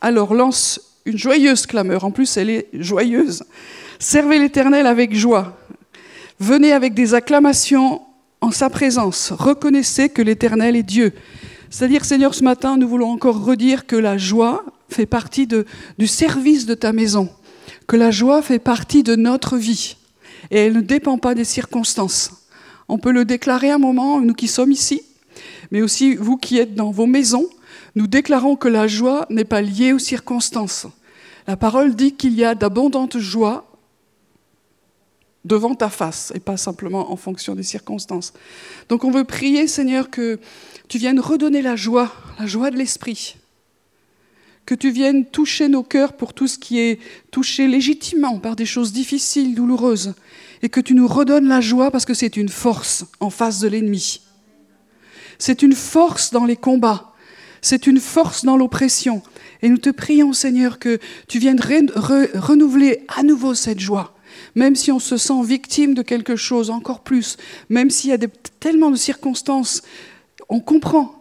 Alors 0.00 0.34
lance 0.34 0.80
une 1.04 1.18
joyeuse 1.18 1.66
clameur, 1.66 2.04
en 2.04 2.10
plus 2.10 2.36
elle 2.36 2.50
est 2.50 2.68
joyeuse. 2.72 3.44
Servez 3.98 4.38
l'Éternel 4.38 4.86
avec 4.86 5.14
joie. 5.14 5.56
Venez 6.38 6.72
avec 6.72 6.94
des 6.94 7.14
acclamations 7.14 8.02
en 8.40 8.50
sa 8.50 8.70
présence. 8.70 9.30
Reconnaissez 9.30 10.08
que 10.08 10.22
l'Éternel 10.22 10.74
est 10.74 10.82
Dieu. 10.82 11.12
C'est-à-dire, 11.68 12.04
Seigneur, 12.04 12.34
ce 12.34 12.42
matin, 12.42 12.76
nous 12.76 12.88
voulons 12.88 13.10
encore 13.10 13.44
redire 13.44 13.86
que 13.86 13.96
la 13.96 14.18
joie 14.18 14.64
fait 14.90 15.06
partie 15.06 15.46
du 15.46 16.06
service 16.06 16.66
de 16.66 16.74
ta 16.74 16.92
maison, 16.92 17.28
que 17.86 17.96
la 17.96 18.10
joie 18.10 18.42
fait 18.42 18.58
partie 18.58 19.02
de 19.02 19.16
notre 19.16 19.56
vie, 19.56 19.96
et 20.50 20.58
elle 20.58 20.74
ne 20.74 20.80
dépend 20.80 21.18
pas 21.18 21.34
des 21.34 21.44
circonstances. 21.44 22.32
On 22.88 22.98
peut 22.98 23.12
le 23.12 23.24
déclarer 23.24 23.70
un 23.70 23.78
moment, 23.78 24.20
nous 24.20 24.34
qui 24.34 24.48
sommes 24.48 24.72
ici, 24.72 25.02
mais 25.70 25.82
aussi 25.82 26.14
vous 26.16 26.36
qui 26.36 26.58
êtes 26.58 26.74
dans 26.74 26.90
vos 26.90 27.06
maisons, 27.06 27.48
nous 27.94 28.06
déclarons 28.06 28.56
que 28.56 28.68
la 28.68 28.86
joie 28.86 29.26
n'est 29.30 29.44
pas 29.44 29.62
liée 29.62 29.92
aux 29.92 29.98
circonstances. 29.98 30.86
La 31.46 31.56
parole 31.56 31.94
dit 31.94 32.12
qu'il 32.12 32.34
y 32.34 32.44
a 32.44 32.54
d'abondantes 32.54 33.18
joies 33.18 33.66
devant 35.44 35.74
ta 35.74 35.88
face 35.88 36.32
et 36.34 36.40
pas 36.40 36.56
simplement 36.56 37.12
en 37.12 37.16
fonction 37.16 37.54
des 37.54 37.62
circonstances. 37.62 38.32
Donc 38.88 39.04
on 39.04 39.10
veut 39.10 39.24
prier, 39.24 39.66
Seigneur, 39.66 40.10
que 40.10 40.38
tu 40.88 40.98
viennes 40.98 41.20
redonner 41.20 41.62
la 41.62 41.76
joie, 41.76 42.12
la 42.38 42.46
joie 42.46 42.70
de 42.70 42.76
l'esprit, 42.76 43.36
que 44.70 44.76
tu 44.76 44.92
viennes 44.92 45.24
toucher 45.24 45.66
nos 45.66 45.82
cœurs 45.82 46.12
pour 46.12 46.32
tout 46.32 46.46
ce 46.46 46.56
qui 46.56 46.78
est 46.78 47.00
touché 47.32 47.66
légitimement 47.66 48.38
par 48.38 48.54
des 48.54 48.66
choses 48.66 48.92
difficiles, 48.92 49.56
douloureuses, 49.56 50.14
et 50.62 50.68
que 50.68 50.80
tu 50.80 50.94
nous 50.94 51.08
redonnes 51.08 51.48
la 51.48 51.60
joie 51.60 51.90
parce 51.90 52.04
que 52.04 52.14
c'est 52.14 52.36
une 52.36 52.48
force 52.48 53.04
en 53.18 53.30
face 53.30 53.58
de 53.58 53.66
l'ennemi. 53.66 54.20
C'est 55.40 55.64
une 55.64 55.72
force 55.72 56.30
dans 56.30 56.44
les 56.44 56.54
combats, 56.54 57.14
c'est 57.60 57.88
une 57.88 57.98
force 57.98 58.44
dans 58.44 58.56
l'oppression. 58.56 59.22
Et 59.60 59.68
nous 59.68 59.78
te 59.78 59.90
prions, 59.90 60.32
Seigneur, 60.32 60.78
que 60.78 61.00
tu 61.26 61.40
viennes 61.40 61.60
renouveler 61.60 63.04
à 63.08 63.24
nouveau 63.24 63.54
cette 63.54 63.80
joie 63.80 64.14
même 64.54 64.76
si 64.76 64.92
on 64.92 65.00
se 65.00 65.16
sent 65.16 65.42
victime 65.42 65.94
de 65.94 66.02
quelque 66.02 66.36
chose, 66.36 66.70
encore 66.70 67.00
plus, 67.00 67.36
même 67.68 67.90
s'il 67.90 68.10
y 68.10 68.12
a 68.12 68.18
tellement 68.60 68.92
de 68.92 68.96
circonstances, 68.96 69.82
on 70.48 70.60
comprend. 70.60 71.19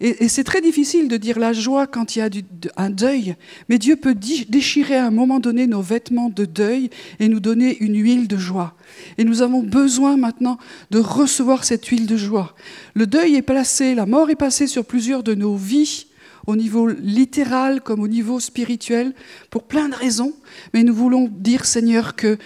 Et, 0.00 0.28
c'est 0.28 0.44
très 0.44 0.60
difficile 0.60 1.08
de 1.08 1.16
dire 1.16 1.38
la 1.38 1.52
joie 1.52 1.86
quand 1.86 2.16
il 2.16 2.18
y 2.20 2.22
a 2.22 2.28
un 2.76 2.90
deuil, 2.90 3.36
mais 3.68 3.78
Dieu 3.78 3.96
peut 3.96 4.14
déchirer 4.14 4.96
à 4.96 5.06
un 5.06 5.10
moment 5.10 5.40
donné 5.40 5.66
nos 5.66 5.82
vêtements 5.82 6.30
de 6.30 6.44
deuil 6.44 6.90
et 7.20 7.28
nous 7.28 7.40
donner 7.40 7.76
une 7.78 7.96
huile 7.96 8.28
de 8.28 8.36
joie. 8.36 8.74
Et 9.16 9.24
nous 9.24 9.42
avons 9.42 9.62
besoin 9.62 10.16
maintenant 10.16 10.58
de 10.90 10.98
recevoir 10.98 11.64
cette 11.64 11.86
huile 11.86 12.06
de 12.06 12.16
joie. 12.16 12.54
Le 12.94 13.06
deuil 13.06 13.36
est 13.36 13.42
placé, 13.42 13.94
la 13.94 14.06
mort 14.06 14.30
est 14.30 14.36
passée 14.36 14.66
sur 14.66 14.84
plusieurs 14.84 15.22
de 15.22 15.34
nos 15.34 15.56
vies 15.56 16.06
au 16.46 16.56
niveau 16.56 16.88
littéral 16.88 17.82
comme 17.82 18.00
au 18.00 18.08
niveau 18.08 18.40
spirituel, 18.40 19.12
pour 19.50 19.64
plein 19.64 19.90
de 19.90 19.94
raisons. 19.94 20.32
Mais 20.72 20.82
nous 20.82 20.94
voulons 20.94 21.28
dire, 21.30 21.66
Seigneur, 21.66 22.16
que 22.16 22.38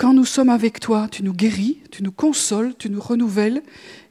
quand 0.00 0.14
nous 0.14 0.24
sommes 0.24 0.48
avec 0.48 0.80
toi, 0.80 1.08
tu 1.10 1.22
nous 1.22 1.34
guéris, 1.34 1.76
tu 1.90 2.02
nous 2.02 2.10
consoles, 2.10 2.72
tu 2.78 2.88
nous 2.88 3.02
renouvelles 3.02 3.62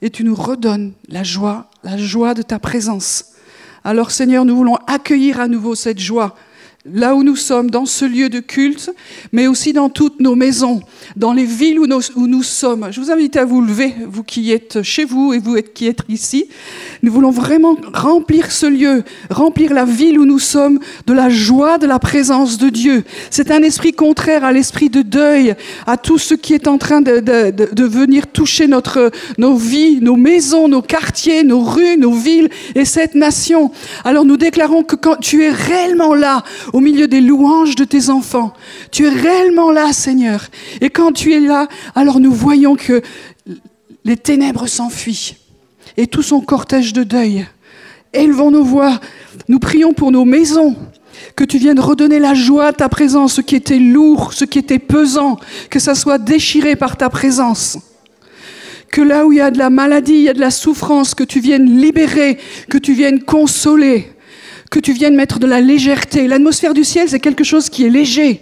et 0.04 0.12
tu 0.12 0.24
nous 0.24 0.36
redonnes 0.36 0.94
la 1.08 1.24
joie, 1.24 1.72
la 1.84 1.98
joie 1.98 2.36
de 2.36 2.44
ta 2.44 2.60
présence. 2.60 3.34
Alors 3.84 4.12
Seigneur, 4.12 4.46
nous 4.46 4.56
voulons 4.56 4.78
accueillir 4.86 5.40
à 5.40 5.48
nouveau 5.48 5.74
cette 5.74 5.98
joie 5.98 6.36
là 6.94 7.16
où 7.16 7.24
nous 7.24 7.36
sommes, 7.36 7.70
dans 7.70 7.86
ce 7.86 8.06
lieu 8.06 8.30
de 8.30 8.40
culte, 8.40 8.92
mais 9.32 9.48
aussi 9.48 9.74
dans 9.74 9.90
toutes 9.90 10.20
nos 10.20 10.36
maisons, 10.36 10.82
dans 11.16 11.34
les 11.34 11.46
villes 11.46 11.80
où 11.80 11.88
nous, 11.88 12.44
sommes. 12.44 12.88
Je 12.92 13.00
vous 13.00 13.12
invite 13.12 13.38
à 13.38 13.46
vous 13.46 13.62
lever, 13.62 13.94
vous 14.08 14.24
qui 14.24 14.52
êtes 14.52 14.82
chez 14.82 15.06
vous 15.06 15.34
et 15.34 15.40
vous 15.40 15.58
qui 15.74 15.88
êtes 15.88 16.02
ici. 16.10 16.46
Nous 17.04 17.12
voulons 17.12 17.32
vraiment 17.32 17.76
remplir 17.94 18.52
ce 18.52 18.66
lieu, 18.66 19.04
remplir 19.30 19.74
la 19.74 19.86
ville 19.86 20.20
où 20.20 20.26
nous 20.26 20.40
sommes 20.40 20.80
de 21.08 21.14
la 21.14 21.30
joie 21.30 21.78
de 21.78 21.88
la 21.88 22.00
présence 22.00 22.58
de 22.58 22.70
Dieu. 22.70 23.04
C'est 23.30 23.52
un 23.52 23.62
esprit 23.64 23.94
contraire 23.94 24.44
à 24.44 24.52
l'esprit 24.52 24.90
de 24.90 25.02
deuil, 25.02 25.56
à 25.88 25.98
tout 25.98 26.18
ce 26.18 26.34
qui 26.34 26.54
est 26.54 26.68
en 26.68 26.78
train 26.78 27.02
de, 27.02 27.84
venir 27.84 28.28
toucher 28.28 28.68
notre, 28.68 29.12
nos 29.38 29.56
vies, 29.56 30.00
nos 30.02 30.16
maisons, 30.16 30.68
nos 30.68 30.82
quartiers, 30.82 31.44
nos 31.44 31.62
rues, 31.62 31.98
nos 31.98 32.14
villes 32.14 32.50
et 32.76 32.86
cette 32.86 33.16
nation. 33.16 33.72
Alors 34.04 34.26
nous 34.26 34.38
déclarons 34.38 34.84
que 34.84 34.96
quand 34.96 35.18
tu 35.18 35.44
es 35.44 35.50
réellement 35.50 36.14
là, 36.14 36.44
milieu 36.82 37.08
des 37.08 37.22
louanges 37.22 37.76
de 37.76 37.84
tes 37.84 38.10
enfants. 38.10 38.54
Tu 38.92 39.06
es 39.06 39.10
réellement 39.10 39.72
là, 39.72 39.94
Seigneur. 39.94 40.48
Et 40.82 40.90
quand 40.90 41.12
tu 41.12 41.34
es 41.34 41.40
là, 41.40 41.68
alors 41.96 42.20
nous 42.20 42.32
voyons 42.32 42.76
que 42.76 43.02
les 44.06 44.18
ténèbres 44.18 44.68
s'enfuient 44.68 45.36
et 45.98 46.08
tout 46.08 46.24
son 46.24 46.42
cortège 46.42 46.94
de 46.94 47.04
deuil. 47.04 47.48
Élevons 48.14 48.52
nos 48.52 48.64
voix. 48.64 49.00
Nous 49.48 49.60
prions 49.60 49.94
pour 49.94 50.12
nos 50.12 50.26
maisons. 50.26 50.76
Que 51.36 51.44
tu 51.44 51.58
viennes 51.58 51.80
redonner 51.80 52.20
la 52.20 52.34
joie 52.34 52.68
à 52.68 52.74
ta 52.74 52.88
présence, 52.88 53.34
ce 53.34 53.42
qui 53.42 53.56
était 53.56 53.78
lourd, 53.78 54.32
ce 54.34 54.46
qui 54.46 54.58
était 54.58 54.80
pesant, 54.80 55.38
que 55.70 55.80
ça 55.80 55.94
soit 55.94 56.18
déchiré 56.18 56.76
par 56.76 56.98
ta 56.98 57.10
présence 57.10 57.78
que 58.90 59.02
là 59.02 59.26
où 59.26 59.32
il 59.32 59.38
y 59.38 59.42
a 59.42 59.52
de 59.52 59.58
la 59.58 59.70
maladie, 59.70 60.14
il 60.14 60.22
y 60.22 60.30
a 60.30 60.34
de 60.34 60.40
la 60.40 60.50
souffrance, 60.52 61.14
que 61.14 61.24
tu 61.24 61.40
viennes 61.40 61.80
libérer, 61.80 62.40
que 62.70 62.78
tu 62.78 62.94
viennes 62.94 63.22
consoler 63.22 64.12
que 64.70 64.80
tu 64.80 64.94
viennes 64.94 65.16
mettre 65.16 65.40
de 65.40 65.48
la 65.48 65.62
légèreté. 65.62 66.28
L'atmosphère 66.28 66.74
du 66.74 66.84
ciel, 66.84 67.10
c'est 67.10 67.20
quelque 67.20 67.44
chose 67.44 67.70
qui 67.70 67.86
est 67.86 67.90
léger, 67.90 68.42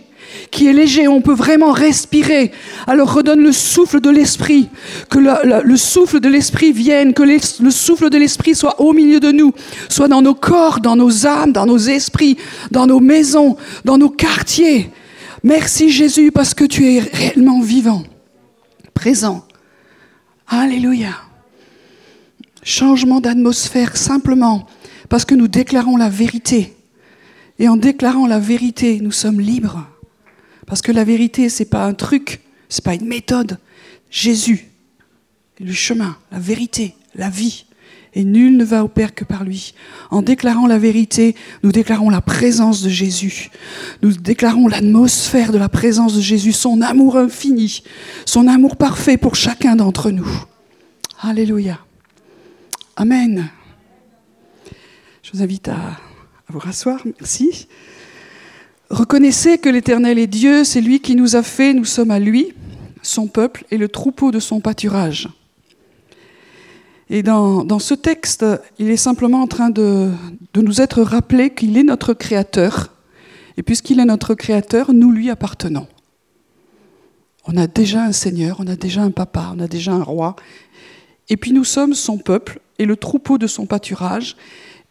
qui 0.52 0.68
est 0.68 0.74
léger, 0.74 1.08
on 1.08 1.22
peut 1.22 1.34
vraiment 1.34 1.72
respirer. 1.72 2.52
Alors 2.86 3.14
redonne 3.14 3.42
le 3.42 3.52
souffle 3.52 4.02
de 4.02 4.10
l'esprit, 4.10 4.70
que 5.10 5.20
le, 5.20 5.78
souffle 5.78 6.20
de 6.20 6.28
l'esprit 6.28 6.72
vienne, 6.72 7.14
que 7.14 7.24
le 7.24 7.72
souffle 7.72 8.10
de 8.10 8.18
l'esprit 8.18 8.56
soit 8.56 8.82
au 8.82 8.94
milieu 8.94 9.20
de 9.20 9.32
nous, 9.32 9.54
soit 9.90 10.08
dans 10.08 10.22
nos 10.22 10.36
corps, 10.36 10.80
dans 10.80 10.96
nos 10.96 11.26
âmes, 11.26 11.54
dans 11.54 11.66
nos 11.66 11.78
esprits, 11.78 12.38
dans 12.72 12.88
nos 12.88 13.00
maisons, 13.00 13.56
dans 13.86 13.98
nos 13.98 14.10
quartiers. 14.10 14.90
Merci 15.44 15.90
Jésus 15.90 16.32
parce 16.32 16.54
que 16.54 16.66
tu 16.66 16.94
es 16.94 17.00
réellement 17.00 17.62
vivant, 17.62 18.04
présent. 18.94 19.46
Alléluia. 20.48 21.12
Changement 22.64 23.22
d'atmosphère 23.22 23.96
simplement 23.96 24.68
parce 25.10 25.26
que 25.26 25.36
nous 25.36 25.48
déclarons 25.48 25.98
la 25.98 26.10
vérité. 26.10 26.76
Et 27.60 27.68
en 27.68 27.78
déclarant 27.78 28.28
la 28.28 28.40
vérité, 28.40 29.00
nous 29.02 29.12
sommes 29.12 29.42
libres. 29.42 29.88
Parce 30.66 30.82
que 30.82 30.92
la 30.92 31.04
vérité, 31.04 31.50
c'est 31.50 31.66
pas 31.66 31.86
un 31.86 31.94
truc, 31.94 32.42
c'est 32.70 32.84
pas 32.84 32.94
une 32.94 33.08
méthode. 33.08 33.58
Jésus 34.10 34.68
le 35.60 35.74
chemin, 35.74 36.16
la 36.32 36.40
vérité, 36.40 36.96
la 37.16 37.30
vie. 37.30 37.66
Et 38.14 38.24
nul 38.24 38.58
ne 38.58 38.64
va 38.64 38.84
au 38.84 38.88
Père 38.88 39.14
que 39.14 39.24
par 39.24 39.44
lui. 39.44 39.74
En 40.10 40.22
déclarant 40.22 40.66
la 40.66 40.80
vérité, 40.80 41.36
nous 41.62 41.72
déclarons 41.72 42.10
la 42.10 42.22
présence 42.22 42.82
de 42.82 42.90
Jésus. 42.90 43.52
Nous 44.02 44.14
déclarons 44.14 44.68
l'atmosphère 44.68 45.52
de 45.52 45.58
la 45.58 45.70
présence 45.70 46.16
de 46.16 46.22
Jésus, 46.22 46.54
son 46.54 46.82
amour 46.82 47.18
infini, 47.18 47.84
son 48.26 48.48
amour 48.48 48.76
parfait 48.76 49.18
pour 49.18 49.36
chacun 49.36 49.76
d'entre 49.76 50.10
nous. 50.10 50.28
Alléluia. 51.22 51.80
Amen. 52.96 53.50
Je 55.28 55.34
vous 55.34 55.44
invite 55.44 55.68
à, 55.68 55.98
vous 56.48 56.60
rasseoir. 56.60 57.02
Merci. 57.04 57.68
Reconnaissez 58.90 59.58
que 59.58 59.68
l'Éternel 59.68 60.20
est 60.20 60.28
Dieu, 60.28 60.64
c'est 60.64 60.80
lui 60.80 61.02
qui 61.02 61.16
nous 61.16 61.36
a 61.36 61.44
fait, 61.44 61.74
nous 61.74 61.84
sommes 61.84 62.12
à 62.12 62.20
lui, 62.20 62.54
son 63.02 63.28
peuple 63.28 63.66
et 63.70 63.78
le 63.78 63.90
troupeau 63.90 64.32
de 64.32 64.40
son 64.40 64.62
pâturage. 64.62 65.28
Et 67.10 67.24
dans, 67.24 67.80
ce 67.80 67.94
texte, 67.94 68.46
il 68.80 68.90
est 68.90 68.96
simplement 68.96 69.42
en 69.42 69.48
train 69.48 69.70
de, 69.70 70.12
nous 70.56 70.80
être 70.80 71.02
rappelé 71.02 71.50
qu'il 71.50 71.78
est 71.78 71.84
notre 71.84 72.14
Créateur. 72.14 72.94
Et 73.58 73.64
puisqu'il 73.64 74.00
est 74.00 74.06
notre 74.06 74.34
Créateur, 74.34 74.94
nous 74.94 75.12
lui 75.12 75.30
appartenons. 75.30 75.88
On 77.46 77.58
a 77.58 77.68
déjà 77.68 78.02
un 78.02 78.14
Seigneur, 78.14 78.62
on 78.62 78.68
a 78.68 78.78
déjà 78.78 79.02
un 79.02 79.12
papa, 79.12 79.52
on 79.54 79.60
a 79.60 79.68
déjà 79.68 79.92
un 79.92 80.04
roi. 80.04 80.38
Et 81.28 81.36
puis 81.36 81.52
nous 81.52 81.66
sommes 81.66 81.96
son 81.96 82.18
peuple 82.18 82.62
et 82.80 82.86
le 82.86 82.96
troupeau 82.96 83.38
de 83.38 83.48
son 83.48 83.66
pâturage. 83.66 84.38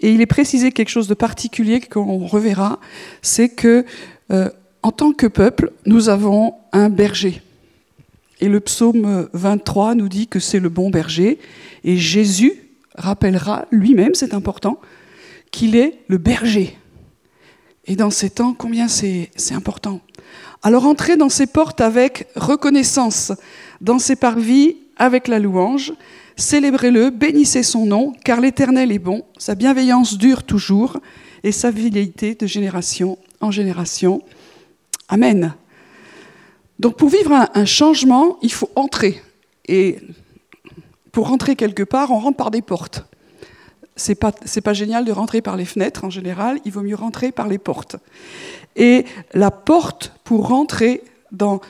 Et 0.01 0.13
il 0.13 0.21
est 0.21 0.27
précisé 0.27 0.73
quelque 0.73 0.89
chose 0.89 1.09
de 1.09 1.15
particulier 1.15 1.81
qu'on 1.81 2.27
reverra, 2.27 2.81
c'est 3.23 3.49
que 3.49 3.85
euh, 4.31 4.51
en 4.83 4.93
tant 4.93 5.13
que 5.13 5.27
peuple, 5.27 5.73
nous 5.87 6.09
avons 6.09 6.55
un 6.73 6.91
berger. 6.91 7.43
Et 8.41 8.49
le 8.49 8.61
psaume 8.61 9.29
23 9.33 9.95
nous 9.95 10.09
dit 10.09 10.27
que 10.27 10.39
c'est 10.39 10.61
le 10.61 10.69
bon 10.69 10.91
berger. 10.91 11.39
Et 11.85 11.97
Jésus 11.97 12.53
rappellera 12.95 13.67
lui-même, 13.71 14.15
c'est 14.15 14.35
important, 14.35 14.81
qu'il 15.51 15.77
est 15.77 15.99
le 16.09 16.19
berger. 16.19 16.77
Et 17.87 17.97
dans 17.97 18.11
ces 18.11 18.31
temps, 18.31 18.53
combien 18.53 18.89
c'est 18.89 19.31
important. 19.53 20.01
Alors 20.63 20.87
entrez 20.87 21.17
dans 21.17 21.29
ces 21.29 21.47
portes 21.47 21.81
avec 21.81 22.29
reconnaissance, 22.35 23.33
dans 23.81 23.99
ces 23.99 24.17
parvis 24.17 24.77
avec 24.97 25.29
la 25.29 25.39
louange. 25.39 25.93
Célébrez-le, 26.37 27.11
bénissez 27.11 27.63
son 27.63 27.87
nom, 27.87 28.13
car 28.25 28.41
l'Éternel 28.41 28.93
est 28.93 28.99
bon, 28.99 29.25
sa 29.39 29.55
bienveillance 29.55 30.19
dure 30.19 30.43
toujours, 30.43 30.99
et 31.43 31.53
sa 31.53 31.73
fidélité 31.73 32.35
de 32.35 32.47
génération 32.47 33.19
en 33.41 33.51
génération. 33.51 34.23
Amen. 35.09 35.55
Donc 36.79 36.97
pour 36.97 37.09
vivre 37.09 37.49
un, 37.55 37.65
changement, 37.65 38.39
il 38.43 38.53
faut 38.53 38.71
entrer. 38.75 39.23
Et 39.69 39.99
pour 41.13 41.29
rentrer 41.29 41.57
quelque 41.57 41.83
part, 41.83 42.11
on 42.11 42.19
rentre 42.19 42.37
par 42.37 42.51
des 42.51 42.63
portes. 42.63 43.05
C'est 43.95 44.15
pas, 44.15 44.33
pas 44.33 44.75
génial 44.75 45.07
de 45.07 45.13
rentrer 45.13 45.41
par 45.41 45.57
les 45.57 45.65
fenêtres 45.65 46.05
en 46.05 46.11
général, 46.11 46.61
il 46.67 46.73
vaut 46.73 46.83
mieux 46.83 46.97
rentrer 46.97 47.33
par 47.33 47.49
les 47.49 47.59
portes. 47.59 47.97
Et 48.77 49.07
la 49.33 49.51
porte 49.51 50.13
pour 50.25 50.49
rentrer 50.49 51.03
dans, 51.33 51.61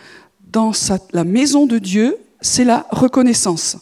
dans 0.49 0.73
la 1.13 1.23
maison 1.23 1.67
de 1.67 1.79
Dieu, 1.79 2.17
c'est 2.47 2.65
la 2.65 2.87
reconnaissance. 2.91 3.77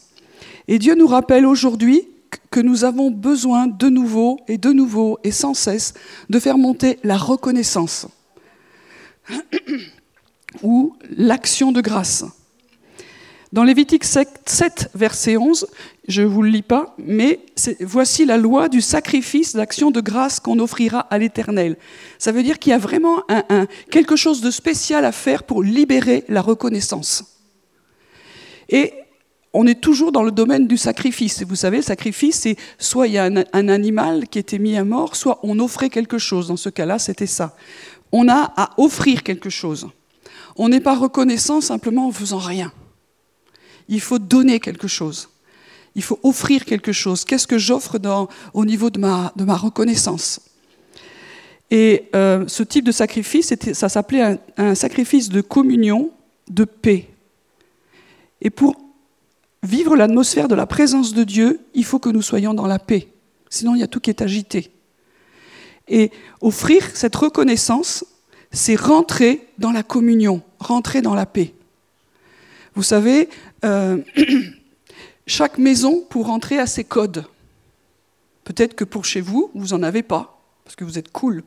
Et 0.67 0.79
Dieu 0.79 0.95
nous 0.95 1.07
rappelle 1.07 1.45
aujourd'hui 1.45 2.07
que 2.49 2.59
nous 2.59 2.83
avons 2.83 3.11
besoin 3.11 3.67
de 3.67 3.87
nouveau 3.87 4.39
et 4.47 4.57
de 4.57 4.71
nouveau 4.71 5.19
et 5.23 5.31
sans 5.31 5.53
cesse 5.53 5.93
de 6.29 6.39
faire 6.39 6.57
monter 6.57 6.99
la 7.03 7.17
reconnaissance 7.17 8.07
ou 10.63 10.95
l'action 11.15 11.71
de 11.71 11.81
grâce. 11.81 12.25
Dans 13.53 13.63
Lévitique 13.63 14.03
7, 14.03 14.89
verset 14.95 15.37
11, 15.37 15.67
je 16.07 16.23
ne 16.23 16.27
vous 16.27 16.41
le 16.41 16.49
lis 16.49 16.61
pas, 16.61 16.93
mais 16.97 17.39
voici 17.79 18.25
la 18.25 18.37
loi 18.37 18.67
du 18.67 18.81
sacrifice 18.81 19.55
d'action 19.55 19.91
de 19.91 20.01
grâce 20.01 20.39
qu'on 20.39 20.59
offrira 20.59 20.99
à 20.99 21.17
l'Éternel. 21.19 21.77
Ça 22.17 22.33
veut 22.33 22.43
dire 22.43 22.59
qu'il 22.59 22.71
y 22.71 22.73
a 22.73 22.79
vraiment 22.79 23.23
quelque 23.91 24.17
chose 24.17 24.41
de 24.41 24.51
spécial 24.51 25.05
à 25.05 25.13
faire 25.13 25.43
pour 25.43 25.63
libérer 25.63 26.25
la 26.27 26.41
reconnaissance. 26.41 27.34
Et 28.69 28.93
on 29.55 29.65
est 29.65 29.79
toujours 29.79 30.11
dans 30.11 30.23
le 30.23 30.31
domaine 30.31 30.67
du 30.67 30.77
sacrifice. 30.77 31.41
Et 31.41 31.45
vous 31.45 31.55
savez, 31.55 31.77
le 31.77 31.83
sacrifice, 31.83 32.41
c'est 32.41 32.57
soit 32.77 33.07
il 33.07 33.13
y 33.13 33.17
a 33.17 33.23
un, 33.23 33.69
animal 33.69 34.27
qui 34.27 34.37
était 34.37 34.59
mis 34.59 34.75
à 34.75 34.83
mort, 34.83 35.15
soit 35.15 35.39
on 35.43 35.59
offrait 35.59 35.89
quelque 35.89 36.17
chose. 36.17 36.49
Dans 36.49 36.57
ce 36.57 36.69
cas-là, 36.69 36.99
c'était 36.99 37.25
ça. 37.25 37.55
On 38.11 38.27
a 38.27 38.53
à 38.57 38.71
offrir 38.77 39.23
quelque 39.23 39.49
chose. 39.49 39.87
On 40.57 40.67
n'est 40.67 40.81
pas 40.81 40.95
reconnaissant 40.95 41.61
simplement 41.61 42.07
en 42.07 42.11
faisant 42.11 42.37
rien. 42.37 42.73
Il 43.87 44.01
faut 44.01 44.19
donner 44.19 44.59
quelque 44.59 44.87
chose. 44.87 45.29
Il 45.95 46.03
faut 46.03 46.19
offrir 46.23 46.65
quelque 46.65 46.91
chose. 46.91 47.23
Qu'est-ce 47.23 47.47
que 47.47 47.57
j'offre 47.57 47.97
au 48.53 48.65
niveau 48.65 48.89
de 48.89 48.99
ma, 48.99 49.31
reconnaissance? 49.55 50.41
Et 51.71 52.09
euh, 52.13 52.43
ce 52.47 52.63
type 52.63 52.83
de 52.83 52.91
sacrifice, 52.91 53.53
ça 53.73 53.87
s'appelait 53.89 54.37
un 54.57 54.75
sacrifice 54.75 55.29
de 55.29 55.39
communion, 55.39 56.11
de 56.49 56.65
paix. 56.65 57.07
Et 58.45 58.51
pour 58.51 58.75
vivre 59.63 59.95
l'atmosphère 59.95 60.47
de 60.47 60.53
la 60.53 60.67
présence 60.67 61.15
de 61.15 61.23
Dieu, 61.23 61.65
il 61.73 61.83
faut 61.83 61.97
que 61.97 62.09
nous 62.09 62.21
soyons 62.21 62.53
dans 62.53 62.67
la 62.67 62.77
paix. 62.77 63.07
Sinon, 63.49 63.73
il 63.73 63.79
y 63.79 63.83
a 63.83 63.87
tout 63.87 63.99
qui 63.99 64.11
est 64.11 64.21
agité. 64.21 64.71
Et 65.87 66.11
offrir 66.41 66.83
cette 66.93 67.15
reconnaissance, 67.15 68.05
c'est 68.51 68.75
rentrer 68.75 69.47
dans 69.57 69.71
la 69.71 69.81
communion, 69.81 70.43
rentrer 70.59 71.01
dans 71.01 71.15
la 71.15 71.25
paix. 71.25 71.55
Vous 72.75 72.83
savez, 72.83 73.29
euh, 73.63 73.97
chaque 75.25 75.57
maison, 75.57 76.05
pour 76.07 76.27
rentrer, 76.27 76.59
a 76.59 76.67
ses 76.67 76.83
codes. 76.83 77.25
Peut-être 78.43 78.75
que 78.75 78.83
pour 78.83 79.05
chez 79.05 79.21
vous, 79.21 79.49
vous 79.55 79.69
n'en 79.69 79.81
avez 79.81 80.03
pas, 80.03 80.39
parce 80.63 80.75
que 80.75 80.83
vous 80.83 80.99
êtes 80.99 81.11
cool. 81.11 81.43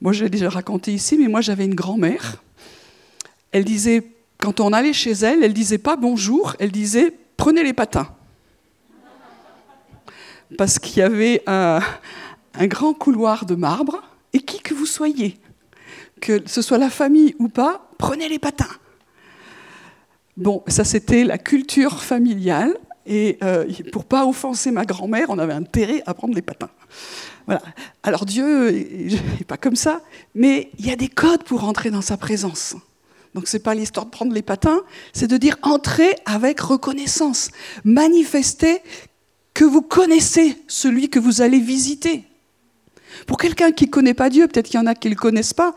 Moi, 0.00 0.14
je 0.14 0.24
l'ai 0.24 0.30
déjà 0.30 0.48
raconté 0.48 0.94
ici, 0.94 1.18
mais 1.18 1.28
moi, 1.28 1.42
j'avais 1.42 1.66
une 1.66 1.74
grand-mère. 1.74 2.42
Elle 3.52 3.64
disait, 3.66 4.02
quand 4.40 4.60
on 4.60 4.72
allait 4.72 4.92
chez 4.92 5.12
elle, 5.12 5.44
elle 5.44 5.52
disait 5.52 5.78
pas 5.78 5.96
bonjour, 5.96 6.56
elle 6.58 6.72
disait 6.72 7.12
prenez 7.36 7.62
les 7.62 7.72
patins. 7.72 8.08
Parce 10.58 10.78
qu'il 10.78 10.98
y 10.98 11.02
avait 11.02 11.42
un, 11.46 11.80
grand 12.62 12.92
couloir 12.94 13.46
de 13.46 13.54
marbre, 13.54 14.02
et 14.32 14.40
qui 14.40 14.60
que 14.60 14.74
vous 14.74 14.86
soyez, 14.86 15.38
que 16.20 16.42
ce 16.46 16.62
soit 16.62 16.78
la 16.78 16.90
famille 16.90 17.36
ou 17.38 17.48
pas, 17.48 17.88
prenez 17.98 18.28
les 18.28 18.38
patins. 18.38 18.66
Bon, 20.36 20.62
ça 20.66 20.84
c'était 20.84 21.22
la 21.22 21.38
culture 21.38 22.02
familiale, 22.02 22.76
et 23.06 23.38
euh, 23.42 23.66
pour 23.92 24.04
pas 24.04 24.26
offenser 24.26 24.70
ma 24.70 24.84
grand-mère, 24.84 25.26
on 25.30 25.38
avait 25.38 25.52
intérêt 25.52 26.02
à 26.06 26.14
prendre 26.14 26.34
les 26.34 26.42
patins. 26.42 26.70
Voilà. 27.46 27.62
Alors 28.02 28.26
Dieu 28.26 28.70
n'est 28.70 29.44
pas 29.46 29.56
comme 29.56 29.76
ça, 29.76 30.00
mais 30.34 30.70
il 30.78 30.86
y 30.86 30.90
a 30.90 30.96
des 30.96 31.08
codes 31.08 31.44
pour 31.44 31.64
entrer 31.64 31.90
dans 31.90 32.02
sa 32.02 32.16
présence. 32.16 32.76
Donc 33.34 33.46
c'est 33.46 33.60
pas 33.60 33.74
l'histoire 33.74 34.06
de 34.06 34.10
prendre 34.10 34.32
les 34.32 34.42
patins, 34.42 34.80
c'est 35.12 35.28
de 35.28 35.36
dire 35.36 35.56
entrer 35.62 36.16
avec 36.24 36.60
reconnaissance, 36.60 37.50
manifester 37.84 38.82
que 39.54 39.64
vous 39.64 39.82
connaissez 39.82 40.56
celui 40.66 41.08
que 41.08 41.18
vous 41.18 41.40
allez 41.40 41.60
visiter. 41.60 42.24
Pour 43.26 43.36
quelqu'un 43.36 43.72
qui 43.72 43.86
ne 43.86 43.90
connaît 43.90 44.14
pas 44.14 44.30
Dieu, 44.30 44.48
peut-être 44.48 44.66
qu'il 44.66 44.80
y 44.80 44.82
en 44.82 44.86
a 44.86 44.94
qui 44.94 45.08
ne 45.08 45.14
le 45.14 45.18
connaissent 45.18 45.54
pas, 45.54 45.74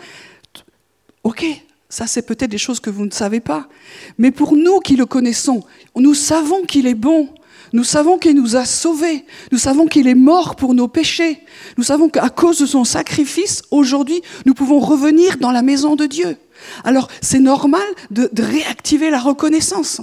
ok, 1.24 1.46
ça 1.90 2.08
c'est 2.08 2.24
peut-être 2.24 2.50
des 2.50 2.58
choses 2.58 2.80
que 2.80 2.90
vous 2.90 3.06
ne 3.06 3.12
savez 3.12 3.40
pas. 3.40 3.70
Mais 4.18 4.32
pour 4.32 4.56
nous 4.56 4.80
qui 4.80 4.96
le 4.96 5.06
connaissons, 5.06 5.64
nous 5.96 6.14
savons 6.14 6.64
qu'il 6.64 6.88
est 6.88 6.96
bon. 6.96 7.30
Nous 7.72 7.84
savons 7.84 8.20
qu'il 8.20 8.36
nous 8.36 8.56
a 8.56 8.66
sauvés. 8.66 9.26
Nous 9.52 9.58
savons 9.58 9.88
qu'il 9.88 10.08
est 10.08 10.16
mort 10.16 10.56
pour 10.56 10.76
nos 10.76 10.88
péchés. 10.88 11.40
Nous 11.78 11.84
savons 11.84 12.08
qu'à 12.08 12.30
cause 12.30 12.60
de 12.60 12.68
son 12.68 12.84
sacrifice, 12.84 13.64
aujourd'hui, 13.72 14.22
nous 14.46 14.54
pouvons 14.54 14.80
revenir 14.80 15.38
dans 15.38 15.52
la 15.52 15.64
maison 15.64 15.96
de 15.96 16.06
Dieu. 16.06 16.38
Alors 16.84 17.08
c'est 17.22 17.40
normal 17.40 17.84
de, 18.12 18.30
réactiver 18.38 19.10
la 19.10 19.20
reconnaissance. 19.20 20.02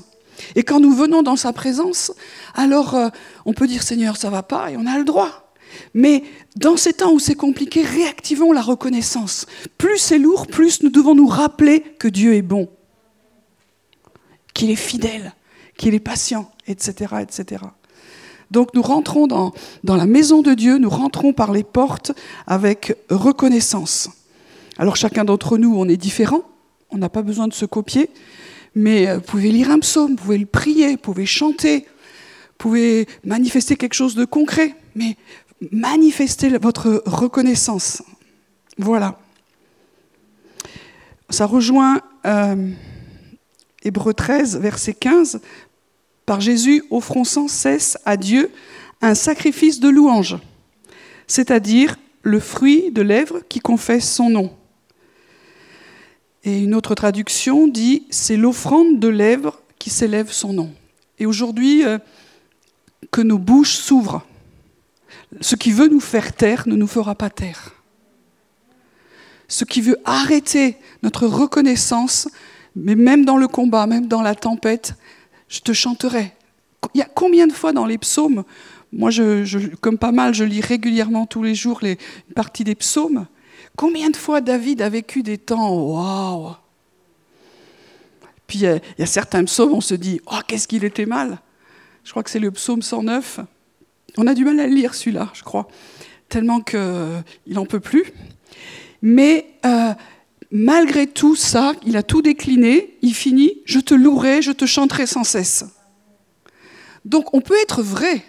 Et 0.54 0.62
quand 0.62 0.80
nous 0.80 0.94
venons 0.94 1.22
dans 1.22 1.36
sa 1.36 1.52
présence, 1.52 2.12
alors 2.54 2.94
euh, 2.94 3.08
on 3.44 3.52
peut 3.52 3.66
dire 3.66 3.82
Seigneur, 3.82 4.16
ça 4.16 4.30
va 4.30 4.42
pas, 4.42 4.70
et 4.70 4.76
on 4.76 4.86
a 4.86 4.98
le 4.98 5.04
droit. 5.04 5.52
Mais 5.94 6.24
dans 6.56 6.76
ces 6.76 6.94
temps 6.94 7.12
où 7.12 7.18
c'est 7.18 7.34
compliqué, 7.34 7.82
réactivons 7.82 8.52
la 8.52 8.62
reconnaissance. 8.62 9.46
Plus 9.78 9.98
c'est 9.98 10.18
lourd, 10.18 10.46
plus 10.46 10.82
nous 10.82 10.90
devons 10.90 11.14
nous 11.14 11.26
rappeler 11.26 11.80
que 11.98 12.08
Dieu 12.08 12.34
est 12.34 12.42
bon, 12.42 12.68
qu'il 14.54 14.70
est 14.70 14.76
fidèle, 14.76 15.34
qu'il 15.76 15.94
est 15.94 16.00
patient, 16.00 16.50
etc., 16.66 17.16
etc. 17.20 17.64
Donc 18.50 18.74
nous 18.74 18.82
rentrons 18.82 19.26
dans, 19.26 19.52
dans 19.84 19.96
la 19.96 20.06
maison 20.06 20.42
de 20.42 20.54
Dieu, 20.54 20.78
nous 20.78 20.90
rentrons 20.90 21.32
par 21.32 21.52
les 21.52 21.62
portes 21.62 22.12
avec 22.46 22.96
reconnaissance. 23.08 24.10
Alors 24.80 24.96
chacun 24.96 25.26
d'entre 25.26 25.58
nous, 25.58 25.74
on 25.76 25.86
est 25.90 25.98
différent, 25.98 26.40
on 26.88 26.96
n'a 26.96 27.10
pas 27.10 27.20
besoin 27.20 27.46
de 27.46 27.52
se 27.52 27.66
copier, 27.66 28.08
mais 28.74 29.10
euh, 29.10 29.16
vous 29.16 29.20
pouvez 29.20 29.50
lire 29.50 29.70
un 29.70 29.78
psaume, 29.78 30.12
vous 30.12 30.16
pouvez 30.16 30.38
le 30.38 30.46
prier, 30.46 30.92
vous 30.92 30.96
pouvez 30.96 31.26
chanter, 31.26 31.80
vous 31.80 32.56
pouvez 32.56 33.06
manifester 33.22 33.76
quelque 33.76 33.92
chose 33.92 34.14
de 34.14 34.24
concret, 34.24 34.74
mais 34.94 35.18
manifestez 35.70 36.48
votre 36.56 37.02
reconnaissance. 37.04 38.02
Voilà. 38.78 39.18
Ça 41.28 41.44
rejoint 41.44 42.00
euh, 42.24 42.70
Hébreu 43.82 44.14
13, 44.14 44.60
verset 44.60 44.94
15. 44.94 45.42
Par 46.24 46.40
Jésus, 46.40 46.82
offrons 46.90 47.24
sans 47.24 47.48
cesse 47.48 47.98
à 48.06 48.16
Dieu 48.16 48.50
un 49.02 49.14
sacrifice 49.14 49.78
de 49.78 49.90
louange, 49.90 50.38
c'est-à-dire 51.26 51.96
le 52.22 52.40
fruit 52.40 52.90
de 52.92 53.02
lèvres 53.02 53.40
qui 53.46 53.60
confesse 53.60 54.10
son 54.10 54.30
nom. 54.30 54.56
Et 56.44 56.62
une 56.62 56.74
autre 56.74 56.94
traduction 56.94 57.68
dit 57.68 58.06
c'est 58.10 58.36
l'offrande 58.36 58.98
de 58.98 59.08
lèvres 59.08 59.60
qui 59.78 59.90
s'élève 59.90 60.30
son 60.30 60.52
nom. 60.52 60.70
Et 61.18 61.26
aujourd'hui, 61.26 61.84
euh, 61.84 61.98
que 63.10 63.20
nos 63.20 63.38
bouches 63.38 63.74
s'ouvrent 63.74 64.24
ce 65.40 65.56
qui 65.56 65.72
veut 65.72 65.88
nous 65.88 66.00
faire 66.00 66.34
taire 66.34 66.64
ne 66.66 66.76
nous 66.76 66.86
fera 66.86 67.14
pas 67.14 67.30
taire. 67.30 67.74
Ce 69.48 69.64
qui 69.64 69.80
veut 69.80 69.98
arrêter 70.04 70.76
notre 71.02 71.26
reconnaissance, 71.26 72.28
mais 72.76 72.94
même 72.94 73.24
dans 73.24 73.36
le 73.36 73.48
combat, 73.48 73.86
même 73.86 74.06
dans 74.06 74.22
la 74.22 74.34
tempête, 74.34 74.94
je 75.48 75.60
te 75.60 75.72
chanterai. 75.72 76.34
Il 76.94 76.98
y 76.98 77.02
a 77.02 77.08
combien 77.12 77.46
de 77.46 77.52
fois 77.52 77.72
dans 77.72 77.86
les 77.86 77.98
psaumes, 77.98 78.44
moi, 78.92 79.10
je, 79.10 79.74
comme 79.76 79.98
pas 79.98 80.12
mal, 80.12 80.34
je 80.34 80.44
lis 80.44 80.60
régulièrement 80.60 81.26
tous 81.26 81.42
les 81.42 81.54
jours 81.54 81.78
les 81.82 81.96
parties 82.34 82.64
des 82.64 82.74
psaumes. 82.74 83.26
Combien 83.76 84.10
de 84.10 84.16
fois 84.16 84.40
David 84.40 84.82
a 84.82 84.88
vécu 84.88 85.22
des 85.22 85.38
temps 85.38 85.74
waouh 85.74 86.54
Puis 88.46 88.60
il 88.60 88.80
y, 88.98 89.02
a 89.02 89.06
certains 89.06 89.44
psaumes, 89.44 89.72
on 89.72 89.80
se 89.80 89.94
dit 89.94 90.20
oh 90.30 90.38
qu'est-ce 90.46 90.68
qu'il 90.68 90.84
était 90.84 91.06
mal. 91.06 91.38
Je 92.04 92.10
crois 92.10 92.22
que 92.22 92.30
c'est 92.30 92.38
le 92.38 92.50
psaume 92.50 92.82
109. 92.82 93.40
On 94.16 94.26
a 94.26 94.34
du 94.34 94.44
mal 94.44 94.58
à 94.60 94.66
le 94.66 94.74
lire 94.74 94.94
celui-là, 94.94 95.30
je 95.34 95.42
crois, 95.42 95.68
tellement 96.28 96.60
qu'il 96.60 96.78
n'en 97.46 97.66
peut 97.66 97.80
plus. 97.80 98.04
Mais 99.02 99.46
euh, 99.64 99.94
malgré 100.50 101.06
tout 101.06 101.36
ça, 101.36 101.72
il 101.86 101.96
a 101.96 102.02
tout 102.02 102.22
décliné, 102.22 102.96
il 103.02 103.14
finit, 103.14 103.62
je 103.64 103.78
te 103.78 103.94
louerai, 103.94 104.42
je 104.42 104.52
te 104.52 104.66
chanterai 104.66 105.06
sans 105.06 105.24
cesse. 105.24 105.64
Donc 107.04 107.34
on 107.34 107.40
peut 107.40 107.56
être 107.62 107.82
vrai. 107.82 108.22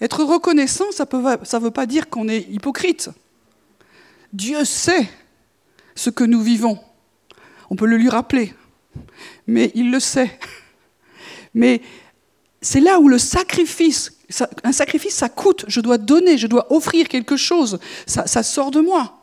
Être 0.00 0.24
reconnaissant, 0.24 0.90
ça 0.90 1.06
ne 1.12 1.58
veut 1.60 1.70
pas 1.70 1.86
dire 1.86 2.10
qu'on 2.10 2.28
est 2.28 2.46
hypocrite. 2.50 3.10
Dieu 4.32 4.64
sait 4.64 5.08
ce 5.94 6.10
que 6.10 6.24
nous 6.24 6.42
vivons. 6.42 6.78
On 7.70 7.76
peut 7.76 7.86
le 7.86 7.96
lui 7.96 8.08
rappeler, 8.08 8.54
mais 9.46 9.70
il 9.74 9.90
le 9.90 10.00
sait. 10.00 10.38
Mais 11.54 11.82
c'est 12.60 12.80
là 12.80 13.00
où 13.00 13.08
le 13.08 13.18
sacrifice, 13.18 14.18
un 14.64 14.72
sacrifice, 14.72 15.14
ça 15.14 15.28
coûte. 15.28 15.64
Je 15.68 15.80
dois 15.80 15.98
donner, 15.98 16.38
je 16.38 16.46
dois 16.46 16.72
offrir 16.72 17.08
quelque 17.08 17.36
chose. 17.36 17.78
Ça, 18.06 18.42
sort 18.42 18.70
de 18.70 18.80
moi. 18.80 19.18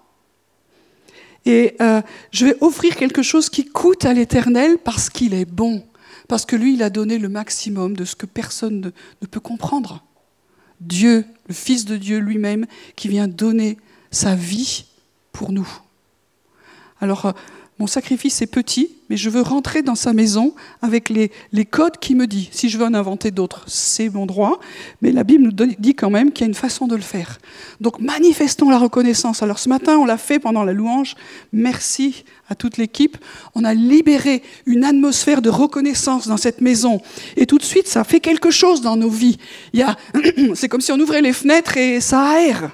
Et 1.46 1.76
euh, 1.82 2.02
je 2.32 2.46
vais 2.46 2.58
offrir 2.62 2.96
quelque 2.96 3.24
chose 3.24 3.50
qui 3.50 3.66
coûte 3.66 4.06
à 4.06 4.14
l'Éternel 4.14 4.78
parce 4.78 5.10
qu'il 5.10 5.34
est 5.34 5.46
bon, 5.46 5.84
parce 6.28 6.46
que 6.46 6.56
lui, 6.56 6.74
il 6.74 6.84
a 6.84 6.90
donné 6.90 7.18
le 7.18 7.30
maximum 7.30 7.96
de 7.96 8.04
ce 8.04 8.16
que 8.16 8.26
personne 8.26 8.92
ne 9.22 9.28
peut 9.28 9.40
comprendre. 9.40 10.04
Dieu, 10.82 11.26
le 11.48 11.54
Fils 11.54 11.86
de 11.86 11.98
Dieu 11.98 12.20
lui-même, 12.20 12.66
qui 12.96 13.08
vient 13.08 13.28
donner 13.28 13.78
sa 14.12 14.36
vie 14.36 14.86
pour 15.40 15.54
nous. 15.54 15.68
Alors, 17.00 17.28
euh, 17.28 17.32
mon 17.80 17.88
sacrifice 17.88 18.42
est 18.42 18.48
petit, 18.48 18.98
mais 19.10 19.16
je 19.16 19.30
veux 19.30 19.42
rentrer 19.42 19.82
dans 19.82 19.96
sa 19.96 20.12
maison 20.12 20.54
avec 20.82 21.08
les, 21.08 21.32
les 21.54 21.64
codes 21.64 21.96
qui 21.98 22.14
me 22.14 22.28
dit. 22.28 22.50
Si 22.52 22.68
je 22.68 22.78
veux 22.78 22.84
en 22.84 22.94
inventer 22.94 23.32
d'autres, 23.32 23.64
c'est 23.68 24.10
mon 24.10 24.26
droit, 24.26 24.60
mais 25.02 25.14
la 25.14 25.24
Bible 25.24 25.46
nous 25.46 25.54
dit 25.54 25.96
quand 25.96 26.10
même 26.10 26.34
qu'il 26.34 26.42
y 26.44 26.48
a 26.48 26.50
une 26.50 26.56
façon 26.56 26.88
de 26.88 26.96
le 26.98 27.02
faire. 27.02 27.38
Donc 27.80 28.02
manifestons 28.02 28.70
la 28.70 28.78
reconnaissance. 28.78 29.42
Alors 29.42 29.60
ce 29.60 29.70
matin, 29.70 29.98
on 29.98 30.04
l'a 30.04 30.18
fait 30.18 30.40
pendant 30.40 30.66
la 30.66 30.74
louange. 30.74 31.16
Merci 31.54 32.26
à 32.50 32.56
toute 32.56 32.76
l'équipe. 32.76 33.18
On 33.56 33.64
a 33.64 33.74
libéré 33.74 34.44
une 34.66 34.84
atmosphère 34.84 35.42
de 35.42 35.50
reconnaissance 35.50 36.28
dans 36.28 36.36
cette 36.36 36.60
maison. 36.60 37.00
Et 37.38 37.46
tout 37.46 37.60
de 37.60 37.64
suite, 37.64 37.88
ça 37.88 38.04
fait 38.04 38.20
quelque 38.20 38.52
chose 38.52 38.82
dans 38.82 38.98
nos 38.98 39.10
vies. 39.10 39.38
C'est 40.54 40.68
comme 40.68 40.82
si 40.82 40.92
on 40.92 41.00
ouvrait 41.00 41.22
les 41.22 41.32
fenêtres 41.32 41.78
et 41.78 42.02
ça 42.02 42.28
aère. 42.32 42.72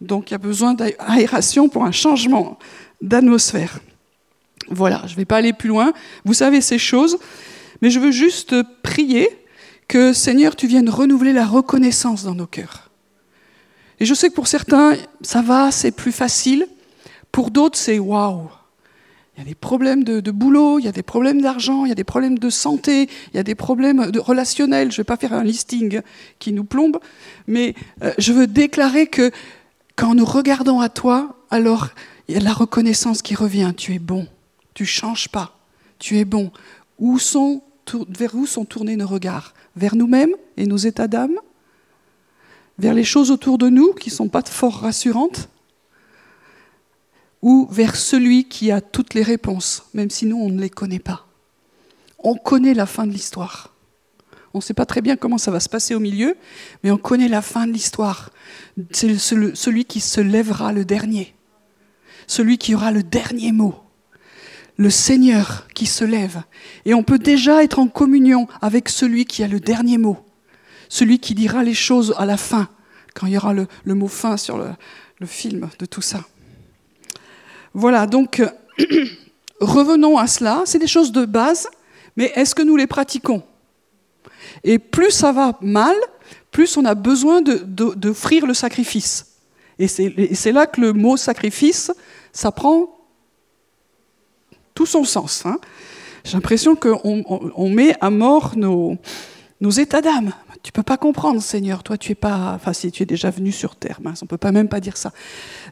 Donc 0.00 0.30
il 0.30 0.34
y 0.34 0.36
a 0.36 0.38
besoin 0.38 0.74
d'aération 0.74 1.68
pour 1.68 1.84
un 1.84 1.92
changement 1.92 2.58
d'atmosphère. 3.00 3.80
Voilà, 4.70 5.02
je 5.06 5.12
ne 5.12 5.16
vais 5.16 5.24
pas 5.24 5.36
aller 5.36 5.52
plus 5.52 5.68
loin. 5.68 5.92
Vous 6.24 6.34
savez 6.34 6.60
ces 6.60 6.78
choses, 6.78 7.18
mais 7.80 7.90
je 7.90 7.98
veux 7.98 8.10
juste 8.10 8.54
prier 8.82 9.28
que 9.88 10.12
Seigneur, 10.12 10.54
tu 10.54 10.66
viennes 10.66 10.90
renouveler 10.90 11.32
la 11.32 11.46
reconnaissance 11.46 12.24
dans 12.24 12.34
nos 12.34 12.46
cœurs. 12.46 12.90
Et 14.00 14.04
je 14.04 14.14
sais 14.14 14.28
que 14.28 14.34
pour 14.34 14.46
certains, 14.46 14.94
ça 15.22 15.42
va, 15.42 15.70
c'est 15.72 15.90
plus 15.90 16.12
facile. 16.12 16.68
Pour 17.32 17.50
d'autres, 17.50 17.78
c'est 17.78 17.98
waouh. 17.98 18.48
Il 19.36 19.42
y 19.42 19.42
a 19.42 19.44
des 19.44 19.54
problèmes 19.54 20.02
de, 20.02 20.30
boulot, 20.32 20.80
il 20.80 20.84
y 20.84 20.88
a 20.88 20.92
des 20.92 21.04
problèmes 21.04 21.40
d'argent, 21.40 21.84
il 21.84 21.90
y 21.90 21.92
a 21.92 21.94
des 21.94 22.02
problèmes 22.02 22.40
de 22.40 22.50
santé, 22.50 23.08
il 23.32 23.36
y 23.36 23.38
a 23.38 23.44
des 23.44 23.54
problèmes 23.54 24.10
relationnels. 24.16 24.90
Je 24.90 24.94
ne 24.94 25.02
vais 25.02 25.04
pas 25.04 25.16
faire 25.16 25.32
un 25.32 25.44
listing 25.44 26.00
qui 26.40 26.52
nous 26.52 26.64
plombe, 26.64 26.98
mais 27.46 27.74
euh, 28.02 28.12
je 28.18 28.32
veux 28.32 28.48
déclarer 28.48 29.06
que 29.06 29.30
quand 29.98 30.14
nous 30.14 30.24
regardons 30.24 30.78
à 30.78 30.88
toi, 30.88 31.34
alors 31.50 31.88
il 32.28 32.34
y 32.34 32.38
a 32.38 32.40
la 32.40 32.52
reconnaissance 32.52 33.20
qui 33.20 33.34
revient. 33.34 33.72
Tu 33.76 33.94
es 33.94 33.98
bon, 33.98 34.28
tu 34.72 34.86
changes 34.86 35.28
pas, 35.28 35.58
tu 35.98 36.18
es 36.18 36.24
bon. 36.24 36.52
Vers 37.00 38.34
où 38.36 38.46
sont 38.46 38.64
tournés 38.64 38.94
nos 38.94 39.08
regards? 39.08 39.54
Vers 39.74 39.96
nous-mêmes 39.96 40.34
et 40.56 40.66
nos 40.66 40.76
états 40.76 41.08
d'âme? 41.08 41.34
Vers 42.78 42.94
les 42.94 43.02
choses 43.02 43.32
autour 43.32 43.58
de 43.58 43.68
nous 43.68 43.92
qui 43.92 44.10
ne 44.10 44.14
sont 44.14 44.28
pas 44.28 44.42
fort 44.42 44.82
rassurantes? 44.82 45.48
Ou 47.42 47.66
vers 47.68 47.96
celui 47.96 48.44
qui 48.44 48.70
a 48.70 48.80
toutes 48.80 49.14
les 49.14 49.22
réponses, 49.24 49.86
même 49.94 50.10
si 50.10 50.26
nous, 50.26 50.38
on 50.38 50.48
ne 50.48 50.60
les 50.60 50.70
connaît 50.70 51.00
pas? 51.00 51.26
On 52.20 52.36
connaît 52.36 52.74
la 52.74 52.86
fin 52.86 53.04
de 53.04 53.12
l'histoire. 53.12 53.74
On 54.54 54.58
ne 54.58 54.62
sait 54.62 54.74
pas 54.74 54.86
très 54.86 55.02
bien 55.02 55.16
comment 55.16 55.38
ça 55.38 55.50
va 55.50 55.60
se 55.60 55.68
passer 55.68 55.94
au 55.94 56.00
milieu, 56.00 56.36
mais 56.82 56.90
on 56.90 56.96
connaît 56.96 57.28
la 57.28 57.42
fin 57.42 57.66
de 57.66 57.72
l'histoire. 57.72 58.30
C'est 58.90 59.18
celui 59.18 59.84
qui 59.84 60.00
se 60.00 60.20
lèvera 60.20 60.72
le 60.72 60.84
dernier, 60.84 61.34
celui 62.26 62.56
qui 62.56 62.74
aura 62.74 62.90
le 62.90 63.02
dernier 63.02 63.52
mot, 63.52 63.74
le 64.78 64.90
Seigneur 64.90 65.66
qui 65.74 65.86
se 65.86 66.04
lève. 66.04 66.42
Et 66.86 66.94
on 66.94 67.02
peut 67.02 67.18
déjà 67.18 67.62
être 67.62 67.78
en 67.78 67.88
communion 67.88 68.48
avec 68.62 68.88
celui 68.88 69.26
qui 69.26 69.42
a 69.42 69.48
le 69.48 69.60
dernier 69.60 69.98
mot, 69.98 70.18
celui 70.88 71.18
qui 71.18 71.34
dira 71.34 71.62
les 71.62 71.74
choses 71.74 72.14
à 72.16 72.24
la 72.24 72.38
fin, 72.38 72.68
quand 73.14 73.26
il 73.26 73.34
y 73.34 73.36
aura 73.36 73.52
le, 73.52 73.66
mot 73.94 74.08
fin 74.08 74.36
sur 74.38 74.56
le, 74.56 75.26
film 75.26 75.68
de 75.78 75.84
tout 75.84 76.00
ça. 76.00 76.24
Voilà, 77.74 78.06
donc 78.06 78.42
revenons 79.60 80.16
à 80.16 80.26
cela. 80.26 80.62
C'est 80.64 80.78
des 80.78 80.86
choses 80.86 81.12
de 81.12 81.26
base, 81.26 81.68
mais 82.16 82.32
est-ce 82.34 82.54
que 82.54 82.62
nous 82.62 82.76
les 82.76 82.86
pratiquons? 82.86 83.42
Et 84.64 84.78
plus 84.78 85.10
ça 85.10 85.32
va 85.32 85.58
mal, 85.60 85.94
plus 86.50 86.76
on 86.76 86.84
a 86.84 86.94
besoin 86.94 87.40
d'offrir 87.42 88.46
le 88.46 88.54
sacrifice. 88.54 89.26
Et 89.78 89.86
c'est 89.86 90.52
là 90.52 90.66
que 90.66 90.80
le 90.80 90.92
mot 90.92 91.16
sacrifice, 91.16 91.92
ça 92.32 92.50
prend 92.50 92.98
tout 94.74 94.86
son 94.86 95.04
sens. 95.04 95.46
Hein. 95.46 95.58
J'ai 96.24 96.32
l'impression 96.34 96.76
qu'on 96.76 97.68
met 97.68 97.94
à 98.00 98.10
mort 98.10 98.56
nos, 98.56 98.98
états 99.76 100.00
d'âme. 100.00 100.32
Tu 100.62 100.72
peux 100.72 100.82
pas 100.82 100.96
comprendre, 100.96 101.40
Seigneur. 101.40 101.82
Toi, 101.82 101.96
tu 101.96 102.12
es 102.12 102.14
pas. 102.16 102.52
Enfin, 102.54 102.72
si 102.72 102.90
tu 102.90 103.02
es 103.04 103.06
déjà 103.06 103.30
venu 103.30 103.52
sur 103.52 103.76
terre, 103.76 104.00
mince, 104.02 104.22
on 104.22 104.26
peut 104.26 104.36
pas 104.36 104.52
même 104.52 104.68
pas 104.68 104.80
dire 104.80 104.96
ça. 104.96 105.12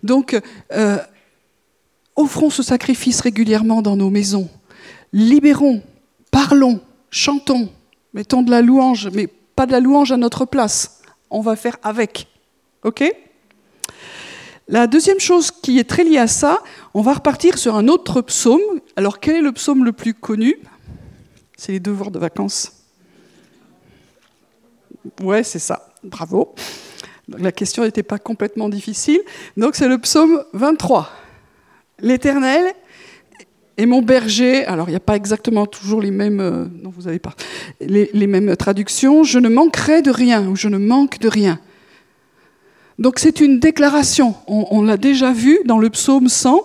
Donc, 0.02 0.40
euh, 0.72 0.98
offrons 2.14 2.50
ce 2.50 2.62
sacrifice 2.62 3.20
régulièrement 3.20 3.82
dans 3.82 3.96
nos 3.96 4.10
maisons. 4.10 4.48
Libérons, 5.12 5.82
parlons, 6.30 6.80
chantons, 7.10 7.68
Mettons 8.16 8.40
de 8.40 8.50
la 8.50 8.62
louange, 8.62 9.10
mais 9.12 9.26
pas 9.26 9.66
de 9.66 9.72
la 9.72 9.78
louange 9.78 10.10
à 10.10 10.16
notre 10.16 10.46
place. 10.46 11.02
On 11.28 11.42
va 11.42 11.54
faire 11.54 11.76
avec. 11.82 12.28
OK? 12.82 13.04
La 14.68 14.86
deuxième 14.86 15.20
chose 15.20 15.50
qui 15.50 15.78
est 15.78 15.84
très 15.84 16.02
liée 16.02 16.16
à 16.16 16.26
ça, 16.26 16.62
on 16.94 17.02
va 17.02 17.12
repartir 17.12 17.58
sur 17.58 17.76
un 17.76 17.88
autre 17.88 18.22
psaume. 18.22 18.62
Alors, 18.96 19.20
quel 19.20 19.36
est 19.36 19.40
le 19.42 19.52
psaume 19.52 19.84
le 19.84 19.92
plus 19.92 20.14
connu? 20.14 20.58
C'est 21.58 21.72
les 21.72 21.78
devoirs 21.78 22.10
de 22.10 22.18
vacances. 22.18 22.72
Ouais, 25.20 25.42
c'est 25.42 25.58
ça. 25.58 25.92
Bravo. 26.02 26.54
La 27.28 27.52
question 27.52 27.82
n'était 27.82 28.02
pas 28.02 28.18
complètement 28.18 28.70
difficile. 28.70 29.20
Donc, 29.58 29.76
c'est 29.76 29.88
le 29.88 29.98
psaume 29.98 30.42
23. 30.54 31.10
L'Éternel 31.98 32.72
et 33.78 33.86
mon 33.86 34.00
berger, 34.00 34.64
alors 34.64 34.88
il 34.88 34.92
n'y 34.92 34.96
a 34.96 35.00
pas 35.00 35.16
exactement 35.16 35.66
toujours 35.66 36.00
les 36.00 36.10
mêmes, 36.10 36.40
euh, 36.40 36.64
non 36.82 36.90
vous 36.90 37.08
avez 37.08 37.20
les, 37.80 38.26
mêmes 38.26 38.56
traductions, 38.56 39.22
je 39.22 39.38
ne 39.38 39.48
manquerai 39.48 40.02
de 40.02 40.10
rien 40.10 40.46
ou 40.46 40.56
je 40.56 40.68
ne 40.68 40.78
manque 40.78 41.18
de 41.18 41.28
rien. 41.28 41.60
Donc 42.98 43.18
c'est 43.18 43.40
une 43.40 43.60
déclaration. 43.60 44.34
On, 44.46 44.82
l'a 44.82 44.96
déjà 44.96 45.32
vu 45.32 45.58
dans 45.66 45.78
le 45.78 45.90
psaume 45.90 46.28
100 46.28 46.62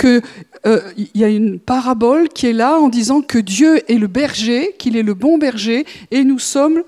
qu'il 0.00 0.22
euh, 0.66 0.80
y 0.96 1.22
a 1.22 1.28
une 1.28 1.60
parabole 1.60 2.28
qui 2.28 2.46
est 2.46 2.52
là 2.52 2.78
en 2.78 2.88
disant 2.88 3.20
que 3.20 3.38
Dieu 3.38 3.80
est 3.90 3.98
le 3.98 4.08
berger, 4.08 4.74
qu'il 4.78 4.96
est 4.96 5.04
le 5.04 5.14
bon 5.14 5.38
berger, 5.38 5.86
et 6.10 6.24
nous 6.24 6.40
sommes 6.40 6.82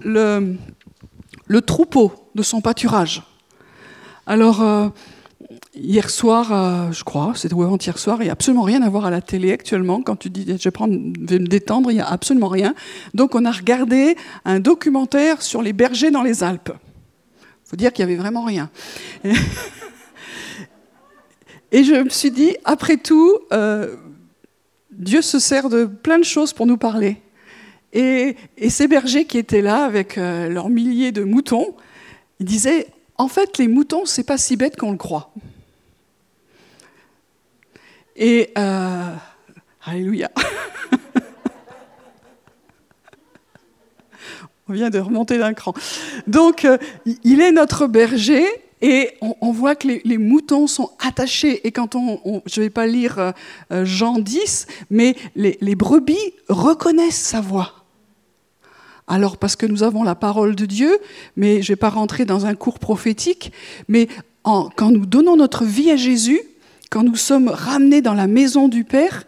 le, 0.00 0.56
le 1.46 1.60
troupeau 1.62 2.12
de 2.34 2.42
son 2.42 2.60
pâturage. 2.60 3.22
Alors 4.26 4.62
euh, 4.62 4.88
hier 5.74 6.10
soir, 6.10 6.52
euh, 6.52 6.92
je 6.92 7.04
crois, 7.04 7.32
c'était 7.36 7.54
avant-hier 7.54 7.98
soir, 7.98 8.18
il 8.20 8.24
n'y 8.24 8.30
a 8.30 8.32
absolument 8.32 8.62
rien 8.62 8.82
à 8.82 8.88
voir 8.88 9.04
à 9.06 9.10
la 9.10 9.20
télé 9.20 9.52
actuellement. 9.52 10.02
Quand 10.02 10.16
tu 10.16 10.30
dis 10.30 10.44
je 10.46 10.68
vais, 10.68 10.74
vais 10.78 11.38
me 11.38 11.46
détendre, 11.46 11.90
il 11.90 11.94
n'y 11.94 12.00
a 12.00 12.08
absolument 12.08 12.48
rien. 12.48 12.74
Donc 13.14 13.34
on 13.34 13.44
a 13.44 13.50
regardé 13.50 14.16
un 14.44 14.60
documentaire 14.60 15.42
sur 15.42 15.62
les 15.62 15.72
bergers 15.72 16.10
dans 16.10 16.22
les 16.22 16.42
Alpes. 16.42 16.72
Il 16.74 17.70
faut 17.70 17.76
dire 17.76 17.92
qu'il 17.92 18.04
n'y 18.04 18.12
avait 18.12 18.20
vraiment 18.20 18.44
rien. 18.44 18.70
Et 21.72 21.82
je 21.82 21.94
me 21.94 22.08
suis 22.08 22.30
dit, 22.30 22.56
après 22.64 22.96
tout, 22.96 23.36
euh, 23.52 23.96
Dieu 24.92 25.22
se 25.22 25.40
sert 25.40 25.68
de 25.68 25.86
plein 25.86 26.20
de 26.20 26.24
choses 26.24 26.52
pour 26.52 26.66
nous 26.66 26.76
parler. 26.76 27.16
Et, 27.92 28.36
ces 28.68 28.86
bergers 28.86 29.24
qui 29.24 29.38
étaient 29.38 29.60
là 29.62 29.84
avec 29.84 30.16
euh, 30.16 30.48
leurs 30.48 30.68
milliers 30.68 31.10
de 31.10 31.24
moutons, 31.24 31.74
ils 32.38 32.46
disaient, 32.46 32.86
en 33.16 33.28
fait, 33.28 33.58
les 33.58 33.68
moutons, 33.68 34.06
c'est 34.06 34.24
pas 34.24 34.38
si 34.38 34.56
bête 34.56 34.76
qu'on 34.76 34.90
le 34.92 34.96
croit. 34.96 35.32
Et 38.16 38.50
euh, 38.58 39.14
Alléluia. 39.84 40.30
on 44.68 44.72
vient 44.72 44.88
de 44.88 44.98
remonter 44.98 45.36
d'un 45.38 45.52
cran. 45.52 45.74
Donc, 46.26 46.64
euh, 46.64 46.78
il 47.22 47.40
est 47.42 47.52
notre 47.52 47.86
berger 47.86 48.46
et 48.80 49.10
on, 49.20 49.52
voit 49.52 49.76
que 49.76 49.88
les, 50.04 50.18
moutons 50.18 50.66
sont 50.66 50.90
attachés. 50.98 51.66
Et 51.66 51.72
quand 51.72 51.94
on, 51.94 52.42
je 52.46 52.60
ne 52.60 52.64
vais 52.66 52.70
pas 52.70 52.86
lire 52.86 53.32
euh, 53.72 53.84
Jean 53.84 54.18
10, 54.18 54.66
mais 54.90 55.16
les, 55.36 55.58
les 55.60 55.74
brebis 55.74 56.34
reconnaissent 56.48 57.22
sa 57.22 57.40
voix. 57.40 57.83
Alors 59.06 59.36
parce 59.36 59.56
que 59.56 59.66
nous 59.66 59.82
avons 59.82 60.02
la 60.02 60.14
parole 60.14 60.56
de 60.56 60.66
Dieu, 60.66 60.98
mais 61.36 61.62
je 61.62 61.72
ne 61.72 61.74
vais 61.74 61.76
pas 61.76 61.90
rentrer 61.90 62.24
dans 62.24 62.46
un 62.46 62.54
cours 62.54 62.78
prophétique, 62.78 63.52
mais 63.88 64.08
quand 64.42 64.90
nous 64.90 65.06
donnons 65.06 65.36
notre 65.36 65.64
vie 65.64 65.90
à 65.90 65.96
Jésus, 65.96 66.40
quand 66.90 67.02
nous 67.02 67.16
sommes 67.16 67.48
ramenés 67.48 68.02
dans 68.02 68.14
la 68.14 68.26
maison 68.26 68.68
du 68.68 68.84
Père, 68.84 69.24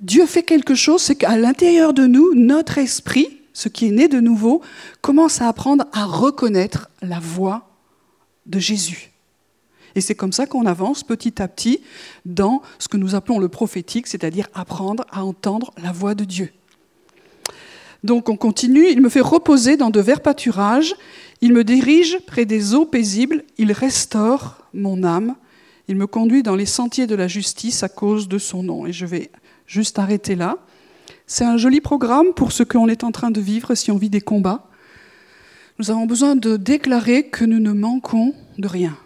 Dieu 0.00 0.26
fait 0.26 0.42
quelque 0.42 0.74
chose, 0.74 1.02
c'est 1.02 1.14
qu'à 1.14 1.36
l'intérieur 1.36 1.94
de 1.94 2.06
nous, 2.06 2.34
notre 2.34 2.78
esprit, 2.78 3.38
ce 3.52 3.68
qui 3.68 3.86
est 3.86 3.92
né 3.92 4.08
de 4.08 4.18
nouveau, 4.18 4.62
commence 5.00 5.40
à 5.40 5.48
apprendre 5.48 5.84
à 5.92 6.04
reconnaître 6.04 6.88
la 7.02 7.20
voix 7.20 7.68
de 8.46 8.58
Jésus. 8.58 9.12
Et 9.94 10.00
c'est 10.00 10.14
comme 10.14 10.32
ça 10.32 10.46
qu'on 10.46 10.66
avance 10.66 11.04
petit 11.04 11.40
à 11.42 11.48
petit 11.48 11.80
dans 12.24 12.62
ce 12.78 12.88
que 12.88 12.96
nous 12.96 13.14
appelons 13.14 13.38
le 13.38 13.48
prophétique, 13.48 14.06
c'est-à-dire 14.06 14.48
apprendre 14.54 15.04
à 15.12 15.22
entendre 15.24 15.72
la 15.82 15.92
voix 15.92 16.14
de 16.14 16.24
Dieu. 16.24 16.50
Donc 18.04 18.28
on 18.28 18.36
continue, 18.36 18.88
il 18.90 19.00
me 19.00 19.08
fait 19.08 19.20
reposer 19.20 19.76
dans 19.76 19.90
de 19.90 20.00
verts 20.00 20.22
pâturages, 20.22 20.94
il 21.40 21.52
me 21.52 21.62
dirige 21.62 22.18
près 22.26 22.44
des 22.44 22.74
eaux 22.74 22.84
paisibles, 22.84 23.44
il 23.58 23.72
restaure 23.72 24.66
mon 24.74 25.04
âme, 25.04 25.36
il 25.88 25.96
me 25.96 26.06
conduit 26.06 26.42
dans 26.42 26.56
les 26.56 26.66
sentiers 26.66 27.06
de 27.06 27.14
la 27.14 27.28
justice 27.28 27.82
à 27.82 27.88
cause 27.88 28.28
de 28.28 28.38
son 28.38 28.62
nom. 28.62 28.86
Et 28.86 28.92
je 28.92 29.06
vais 29.06 29.30
juste 29.66 29.98
arrêter 29.98 30.34
là. 30.34 30.58
C'est 31.26 31.44
un 31.44 31.56
joli 31.56 31.80
programme 31.80 32.34
pour 32.34 32.52
ce 32.52 32.62
qu'on 32.62 32.88
est 32.88 33.04
en 33.04 33.12
train 33.12 33.30
de 33.30 33.40
vivre 33.40 33.74
si 33.74 33.90
on 33.90 33.96
vit 33.96 34.10
des 34.10 34.20
combats. 34.20 34.68
Nous 35.78 35.90
avons 35.90 36.06
besoin 36.06 36.36
de 36.36 36.56
déclarer 36.56 37.28
que 37.28 37.44
nous 37.44 37.60
ne 37.60 37.72
manquons 37.72 38.34
de 38.58 38.68
rien. 38.68 38.96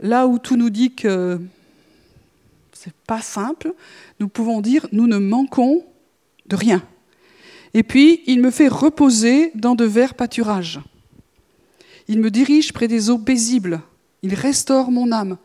Là 0.00 0.26
où 0.26 0.38
tout 0.38 0.56
nous 0.56 0.70
dit 0.70 0.94
que 0.94 1.40
c'est 2.80 2.94
pas 3.08 3.20
simple, 3.20 3.74
nous 4.20 4.28
pouvons 4.28 4.60
dire 4.60 4.86
nous 4.92 5.08
ne 5.08 5.18
manquons 5.18 5.84
de 6.46 6.54
rien. 6.54 6.80
Et 7.74 7.82
puis, 7.82 8.22
il 8.26 8.40
me 8.40 8.52
fait 8.52 8.68
reposer 8.68 9.50
dans 9.56 9.74
de 9.74 9.84
verts 9.84 10.14
pâturages. 10.14 10.80
Il 12.06 12.20
me 12.20 12.30
dirige 12.30 12.72
près 12.72 12.86
des 12.86 13.10
eaux 13.10 13.18
paisibles. 13.18 13.80
Il 14.22 14.34
restaure 14.34 14.92
mon 14.92 15.10
âme. 15.10 15.38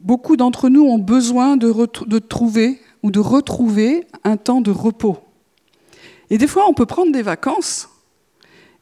Beaucoup 0.00 0.38
d'entre 0.38 0.70
nous 0.70 0.84
ont 0.84 0.98
besoin 0.98 1.58
de, 1.58 1.70
de, 2.06 2.18
trouver 2.18 2.80
ou 3.02 3.10
de 3.10 3.20
retrouver 3.20 4.06
un 4.24 4.38
temps 4.38 4.62
de 4.62 4.70
repos. 4.70 5.18
Et 6.30 6.38
des 6.38 6.46
fois, 6.46 6.66
on 6.66 6.72
peut 6.72 6.86
prendre 6.86 7.12
des 7.12 7.22
vacances 7.22 7.90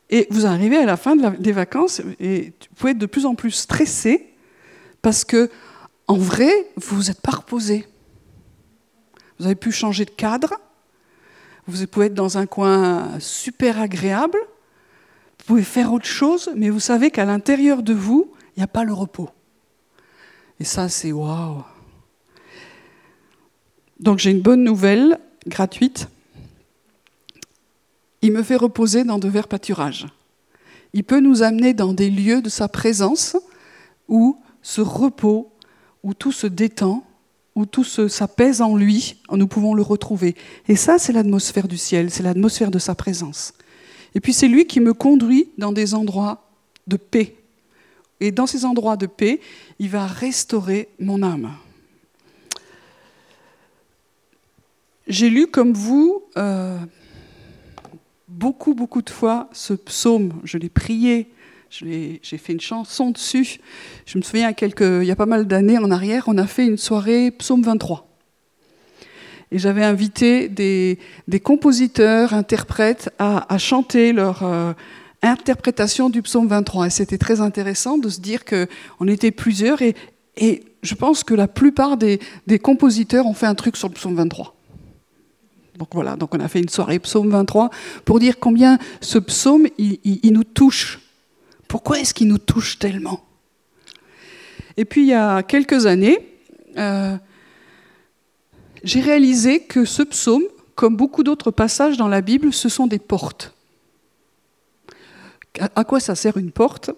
et 0.09 0.29
vous 0.31 0.46
arrivez 0.46 0.77
à 0.77 0.87
la 0.87 0.96
fin 0.96 1.16
des 1.16 1.53
vacances 1.53 2.01
et 2.20 2.53
vous 2.70 2.75
pouvez 2.77 2.92
être 2.92 2.99
de 2.99 3.07
plus 3.07 3.27
en 3.27 3.35
plus 3.35 3.51
stressé 3.51 4.35
parce 5.03 5.25
que, 5.25 5.51
en 6.09 6.16
vrai, 6.16 6.51
vous 6.77 6.97
vous 6.97 7.11
êtes 7.11 7.21
pas 7.21 7.33
reposé. 7.33 7.87
Vous 9.38 9.47
avez 9.47 9.55
pu 9.55 9.73
changer 9.73 10.05
de 10.05 10.11
cadre, 10.11 10.55
vous 11.66 11.87
pouvez 11.87 12.07
être 12.07 12.14
dans 12.14 12.38
un 12.38 12.47
coin 12.47 13.19
super 13.19 13.81
agréable, 13.81 14.38
vous 15.38 15.45
pouvez 15.47 15.62
faire 15.62 15.92
autre 15.92 16.07
chose, 16.07 16.51
mais 16.55 16.71
vous 16.71 16.81
savez 16.81 17.11
qu'à 17.11 17.25
l'intérieur 17.25 17.83
de 17.83 17.92
vous, 17.92 18.33
il 18.57 18.61
n'y 18.61 18.64
a 18.64 18.69
pas 18.69 18.85
le 18.85 18.92
repos. 18.92 19.29
Et 20.59 20.64
ça, 20.64 20.88
c'est 20.88 21.12
waouh. 21.12 21.62
Donc 24.01 24.19
j'ai 24.19 24.31
une 24.31 24.40
bonne 24.40 24.62
nouvelle 24.62 25.19
gratuite. 25.47 26.09
Il 28.23 28.33
me 28.33 28.42
fait 28.42 28.57
reposer 28.57 29.05
dans 29.05 29.19
de 29.19 29.29
verts 29.29 29.49
pâturages. 29.49 30.07
Il 30.92 31.05
peut 31.05 31.21
nous 31.21 31.42
amener 31.42 31.75
dans 31.75 31.92
des 31.92 32.11
lieux 32.11 32.40
de 32.40 32.49
sa 32.49 32.69
présence 32.69 33.37
où 34.09 34.40
ce 34.62 34.81
repos, 34.81 35.53
où 36.02 36.14
tout 36.14 36.32
se 36.32 36.46
détend, 36.46 37.04
où 37.54 37.66
tout 37.66 37.85
s'apaise 37.85 38.61
en 38.61 38.76
lui, 38.76 39.16
nous 39.32 39.46
pouvons 39.46 39.74
le 39.74 39.82
retrouver. 39.82 40.35
Et 40.68 40.76
ça, 40.76 40.98
c'est 40.98 41.12
l'atmosphère 41.12 41.68
du 41.68 41.78
ciel, 41.78 42.11
c'est 42.11 42.22
l'atmosphère 42.22 42.70
de 42.70 42.78
sa 42.78 42.94
présence. 42.94 43.54
Et 44.14 44.20
puis 44.20 44.32
c'est 44.32 44.48
lui 44.48 44.66
qui 44.66 44.80
me 44.80 44.94
conduit 44.94 45.48
dans 45.59 45.72
des 45.72 45.94
endroits 45.94 46.50
de 46.87 46.96
paix. 46.96 47.37
Et 48.20 48.30
dans 48.30 48.46
ces 48.46 48.64
endroits 48.64 48.96
de 48.96 49.06
paix, 49.06 49.40
il 49.78 49.88
va 49.90 50.06
restaurer 50.06 50.88
mon 50.98 51.22
âme. 51.22 51.52
J'ai 55.06 55.30
lu 55.30 55.46
comme 55.46 55.72
vous 55.72 56.24
euh, 56.37 56.78
beaucoup, 58.26 58.74
beaucoup 58.74 59.02
de 59.02 59.11
fois 59.11 59.48
ce 59.52 59.72
psaume. 59.74 60.32
Je 60.44 60.59
l'ai 60.59 60.68
prié, 60.68 61.30
j'ai 61.70 62.20
fait 62.22 62.52
une 62.52 62.61
chanson 62.61 63.11
dessus. 63.11 63.59
Je 64.07 64.18
me 64.18 64.22
souviens, 64.22 64.52
il 64.59 65.05
y 65.05 65.11
a 65.11 65.16
pas 65.16 65.26
mal 65.26 65.46
d'années 65.46 65.79
en 65.79 65.90
arrière, 65.90 66.24
on 66.26 66.38
a 66.38 66.46
fait 66.46 66.66
une 66.66 66.76
soirée 66.76 67.31
psaume 67.31 67.62
23. 67.62 68.07
Et 69.52 69.59
j'avais 69.59 69.85
invité 69.85 70.48
des, 70.48 70.98
compositeurs, 71.42 72.35
interprètes 72.35 73.11
à, 73.18 73.59
chanter 73.59 74.12
leur 74.12 74.42
euh, 74.42 74.72
interprétation 75.22 76.11
du 76.11 76.22
psaume 76.22 76.48
23. 76.48 76.87
Et 76.87 76.90
c'était 76.90 77.18
très 77.18 77.40
intéressant 77.40 77.98
de 77.98 78.09
se 78.09 78.20
dire 78.20 78.44
qu'on 78.44 79.09
était 79.09 79.31
plusieurs. 79.31 79.81
Et, 79.83 79.94
je 80.83 80.94
pense 80.94 81.24
que 81.24 81.35
la 81.35 81.48
plupart 81.48 81.96
des, 81.96 82.20
des 82.46 82.59
compositeurs 82.59 83.26
ont 83.26 83.35
fait 83.35 83.46
un 83.46 83.55
truc 83.57 83.76
sur 83.76 83.88
le 83.88 83.94
psaume 83.94 84.14
23. 84.14 84.57
Donc 85.76 85.88
voilà, 85.92 86.16
donc 86.16 86.35
on 86.35 86.40
a 86.40 86.48
fait 86.48 86.61
une 86.61 86.68
soirée 86.68 86.98
psaume 86.98 87.31
23 87.31 87.70
pour 88.05 88.18
dire 88.18 88.38
combien 88.38 88.79
ce 89.00 89.18
psaume, 89.18 89.66
il, 89.79 90.33
nous 90.33 90.44
touche. 90.44 91.00
Pourquoi 91.68 92.00
est-ce 92.00 92.14
qu'il 92.14 92.29
nous 92.29 92.38
touche 92.38 92.79
tellement? 92.79 93.24
Et 94.76 94.85
puis 94.85 95.02
il 95.02 95.09
y 95.09 95.14
a 95.14 95.42
quelques 95.42 95.87
années, 95.87 96.18
euh, 96.76 97.16
j'ai 98.85 99.00
réalisé 99.00 99.61
que 99.61 99.85
ce 99.85 100.02
psaume, 100.02 100.44
comme 100.74 100.96
beaucoup 100.96 101.22
d'autres 101.22 101.50
passages 101.50 101.96
dans 101.96 102.09
la 102.09 102.20
Bible, 102.20 102.52
ce 102.52 102.68
sont 102.68 102.87
des 102.87 102.98
portes. 102.98 103.55
À 105.74 105.85
quoi 105.85 106.00
ça 106.00 106.14
sert 106.14 106.37
une 106.37 106.50
porte? 106.50 106.90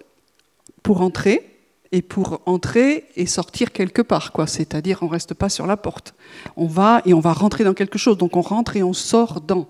Pour 0.82 1.00
entrer, 1.02 1.58
et 1.92 2.02
pour 2.02 2.42
entrer 2.46 3.06
et 3.16 3.26
sortir 3.26 3.72
quelque 3.72 4.02
part, 4.02 4.32
quoi. 4.32 4.46
C'est-à-dire, 4.46 4.98
on 5.02 5.08
reste 5.08 5.34
pas 5.34 5.48
sur 5.48 5.66
la 5.66 5.76
porte. 5.76 6.14
On 6.56 6.66
va 6.66 7.02
et 7.06 7.14
on 7.14 7.20
va 7.20 7.32
rentrer 7.32 7.64
dans 7.64 7.74
quelque 7.74 7.98
chose. 7.98 8.18
Donc, 8.18 8.36
on 8.36 8.42
rentre 8.42 8.76
et 8.76 8.82
on 8.82 8.92
sort 8.92 9.40
dans. 9.40 9.66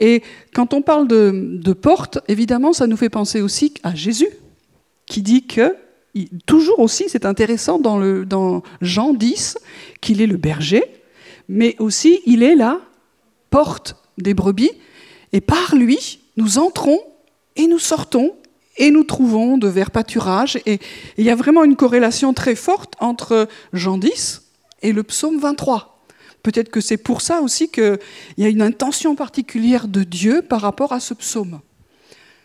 Et 0.00 0.22
quand 0.52 0.74
on 0.74 0.82
parle 0.82 1.06
de, 1.08 1.72
porte, 1.72 2.18
évidemment, 2.28 2.72
ça 2.72 2.86
nous 2.86 2.96
fait 2.96 3.08
penser 3.08 3.40
aussi 3.40 3.74
à 3.82 3.94
Jésus, 3.94 4.28
qui 5.06 5.22
dit 5.22 5.46
que, 5.46 5.76
toujours 6.46 6.80
aussi, 6.80 7.04
c'est 7.08 7.26
intéressant 7.26 7.78
dans, 7.78 8.24
dans 8.24 8.62
Jean 8.80 9.12
10, 9.12 9.58
qu'il 10.00 10.20
est 10.20 10.26
le 10.26 10.36
berger, 10.36 10.84
mais 11.48 11.76
aussi 11.78 12.20
il 12.26 12.42
est 12.42 12.56
la 12.56 12.80
porte 13.50 13.96
des 14.18 14.34
brebis, 14.34 14.72
et 15.32 15.40
par 15.40 15.74
lui, 15.74 16.20
nous 16.36 16.58
entrons 16.58 17.00
et 17.56 17.66
nous 17.66 17.78
sortons 17.78 18.34
et 18.76 18.90
nous 18.90 19.04
trouvons 19.04 19.58
de 19.58 19.68
verts 19.68 19.90
pâturages. 19.90 20.58
Et 20.66 20.78
il 21.16 21.24
y 21.24 21.30
a 21.30 21.34
vraiment 21.34 21.64
une 21.64 21.76
corrélation 21.76 22.32
très 22.32 22.54
forte 22.54 22.94
entre 23.00 23.48
Jean 23.72 23.98
10 23.98 24.42
et 24.82 24.92
le 24.92 25.02
psaume 25.02 25.38
23. 25.38 25.93
Peut-être 26.44 26.70
que 26.70 26.82
c'est 26.82 26.98
pour 26.98 27.22
ça 27.22 27.40
aussi 27.40 27.70
qu'il 27.70 27.98
y 28.36 28.44
a 28.44 28.48
une 28.48 28.62
intention 28.62 29.16
particulière 29.16 29.88
de 29.88 30.04
Dieu 30.04 30.42
par 30.42 30.60
rapport 30.60 30.92
à 30.92 31.00
ce 31.00 31.14
psaume. 31.14 31.60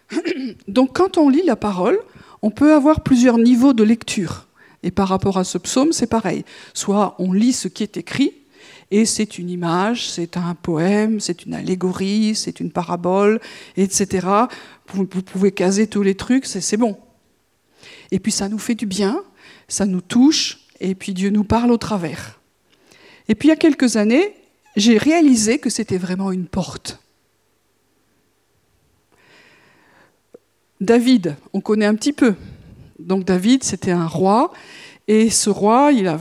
Donc 0.69 0.95
quand 0.95 1.17
on 1.17 1.27
lit 1.27 1.43
la 1.43 1.57
parole, 1.57 1.99
on 2.41 2.49
peut 2.49 2.73
avoir 2.73 3.01
plusieurs 3.01 3.37
niveaux 3.37 3.73
de 3.73 3.83
lecture. 3.83 4.47
Et 4.83 4.91
par 4.91 5.09
rapport 5.09 5.37
à 5.37 5.43
ce 5.43 5.57
psaume, 5.57 5.91
c'est 5.91 6.07
pareil. 6.07 6.45
Soit 6.73 7.15
on 7.19 7.33
lit 7.33 7.51
ce 7.51 7.67
qui 7.67 7.83
est 7.83 7.97
écrit, 7.97 8.33
et 8.89 9.05
c'est 9.05 9.37
une 9.37 9.49
image, 9.49 10.09
c'est 10.09 10.37
un 10.37 10.55
poème, 10.55 11.19
c'est 11.19 11.45
une 11.45 11.53
allégorie, 11.53 12.35
c'est 12.35 12.61
une 12.61 12.71
parabole, 12.71 13.41
etc. 13.75 14.25
Vous, 14.93 15.05
pouvez 15.05 15.51
caser 15.51 15.87
tous 15.87 16.03
les 16.03 16.15
trucs, 16.15 16.45
c'est 16.45 16.77
bon. 16.77 16.97
Et 18.11 18.19
puis 18.19 18.31
ça 18.31 18.47
nous 18.47 18.59
fait 18.59 18.75
du 18.75 18.85
bien, 18.85 19.21
ça 19.67 19.85
nous 19.85 20.01
touche, 20.01 20.61
et 20.79 20.95
puis 20.95 21.13
Dieu 21.13 21.31
nous 21.31 21.43
parle 21.43 21.73
au 21.73 21.77
travers. 21.77 22.38
Et 23.29 23.35
puis 23.35 23.47
il 23.47 23.51
y 23.51 23.53
a 23.53 23.57
quelques 23.57 23.95
années, 23.95 24.33
j'ai 24.75 24.97
réalisé 24.97 25.59
que 25.59 25.69
c'était 25.69 25.97
vraiment 25.97 26.31
une 26.31 26.47
porte. 26.47 26.99
David, 30.81 31.35
on 31.53 31.61
connaît 31.61 31.85
un 31.85 31.95
petit 31.95 32.13
peu. 32.13 32.33
Donc 32.97 33.25
David, 33.25 33.63
c'était 33.63 33.91
un 33.91 34.07
roi, 34.07 34.51
et 35.07 35.29
ce 35.29 35.49
roi, 35.49 35.91
il 35.91 36.11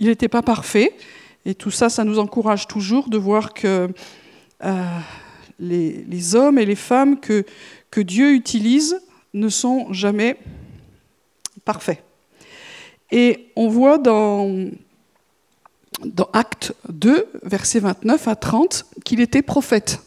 n'était 0.00 0.28
pas 0.28 0.42
parfait, 0.42 0.94
et 1.44 1.54
tout 1.54 1.70
ça, 1.70 1.88
ça 1.88 2.04
nous 2.04 2.18
encourage 2.18 2.66
toujours 2.66 3.08
de 3.08 3.16
voir 3.16 3.54
que 3.54 3.88
euh, 4.64 4.98
les, 5.60 6.34
hommes 6.34 6.58
et 6.58 6.66
les 6.66 6.76
femmes 6.76 7.20
que 7.20 8.00
Dieu 8.00 8.34
utilise 8.34 9.00
ne 9.34 9.48
sont 9.48 9.92
jamais 9.92 10.36
parfaits. 11.64 12.02
Et 13.12 13.52
on 13.54 13.68
voit 13.68 13.98
dans, 13.98 14.68
dans 16.04 16.28
Acte 16.32 16.74
2, 16.88 17.28
versets 17.42 17.80
29 17.80 18.28
à 18.28 18.36
30, 18.36 18.86
qu'il 19.04 19.20
était 19.20 19.42
prophète. 19.42 20.00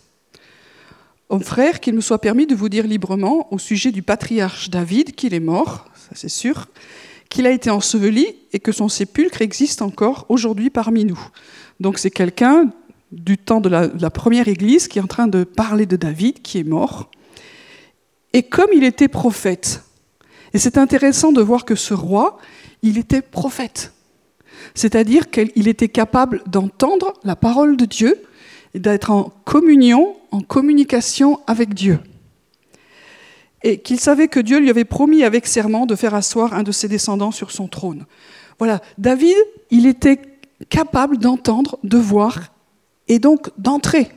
Homme 1.29 1.43
frère, 1.43 1.79
qu'il 1.79 1.93
me 1.93 2.01
soit 2.01 2.19
permis 2.19 2.47
de 2.47 2.55
vous 2.55 2.69
dire 2.69 2.87
librement 2.87 3.51
au 3.53 3.59
sujet 3.59 3.91
du 3.91 4.01
patriarche 4.01 4.69
David 4.69 5.13
qu'il 5.13 5.33
est 5.33 5.39
mort, 5.39 5.85
ça 5.95 6.11
c'est 6.15 6.29
sûr, 6.29 6.67
qu'il 7.29 7.45
a 7.45 7.51
été 7.51 7.69
enseveli 7.69 8.35
et 8.51 8.59
que 8.59 8.71
son 8.71 8.89
sépulcre 8.89 9.41
existe 9.41 9.83
encore 9.83 10.25
aujourd'hui 10.29 10.71
parmi 10.71 11.05
nous. 11.05 11.19
Donc 11.79 11.99
c'est 11.99 12.09
quelqu'un 12.09 12.71
du 13.11 13.37
temps 13.37 13.61
de 13.61 13.69
la, 13.69 14.09
première 14.09 14.47
Église 14.47 14.87
qui 14.87 14.99
est 14.99 15.01
en 15.01 15.07
train 15.07 15.27
de 15.27 15.43
parler 15.43 15.85
de 15.85 15.95
David, 15.95 16.41
qui 16.41 16.59
est 16.59 16.63
mort. 16.63 17.09
Et 18.33 18.43
comme 18.43 18.69
il 18.73 18.83
était 18.83 19.07
prophète, 19.07 19.83
et 20.53 20.57
c'est 20.57 20.77
intéressant 20.77 21.31
de 21.31 21.41
voir 21.41 21.65
que 21.65 21.75
ce 21.75 21.93
roi, 21.93 22.39
il 22.81 22.97
était 22.97 23.21
prophète. 23.21 23.93
C'est-à-dire 24.75 25.29
qu'il 25.29 25.67
était 25.67 25.89
capable 25.89 26.41
d'entendre 26.47 27.13
la 27.23 27.35
parole 27.35 27.77
de 27.77 27.85
Dieu 27.85 28.21
d'être 28.75 29.09
en 29.09 29.31
communion, 29.45 30.15
en 30.31 30.41
communication 30.41 31.39
avec 31.47 31.73
Dieu 31.73 31.99
et 33.63 33.79
qu'il 33.79 33.99
savait 33.99 34.27
que 34.27 34.39
Dieu 34.39 34.59
lui 34.59 34.69
avait 34.69 34.85
promis 34.85 35.23
avec 35.23 35.45
serment 35.45 35.85
de 35.85 35.95
faire 35.95 36.13
asseoir 36.13 36.53
un 36.53 36.63
de 36.63 36.71
ses 36.71 36.87
descendants 36.87 37.31
sur 37.31 37.51
son 37.51 37.67
trône. 37.67 38.05
Voilà, 38.57 38.81
David, 38.97 39.35
il 39.69 39.85
était 39.85 40.19
capable 40.69 41.17
d'entendre, 41.17 41.77
de 41.83 41.97
voir 41.97 42.37
et 43.07 43.19
donc 43.19 43.49
d'entrer. 43.57 44.09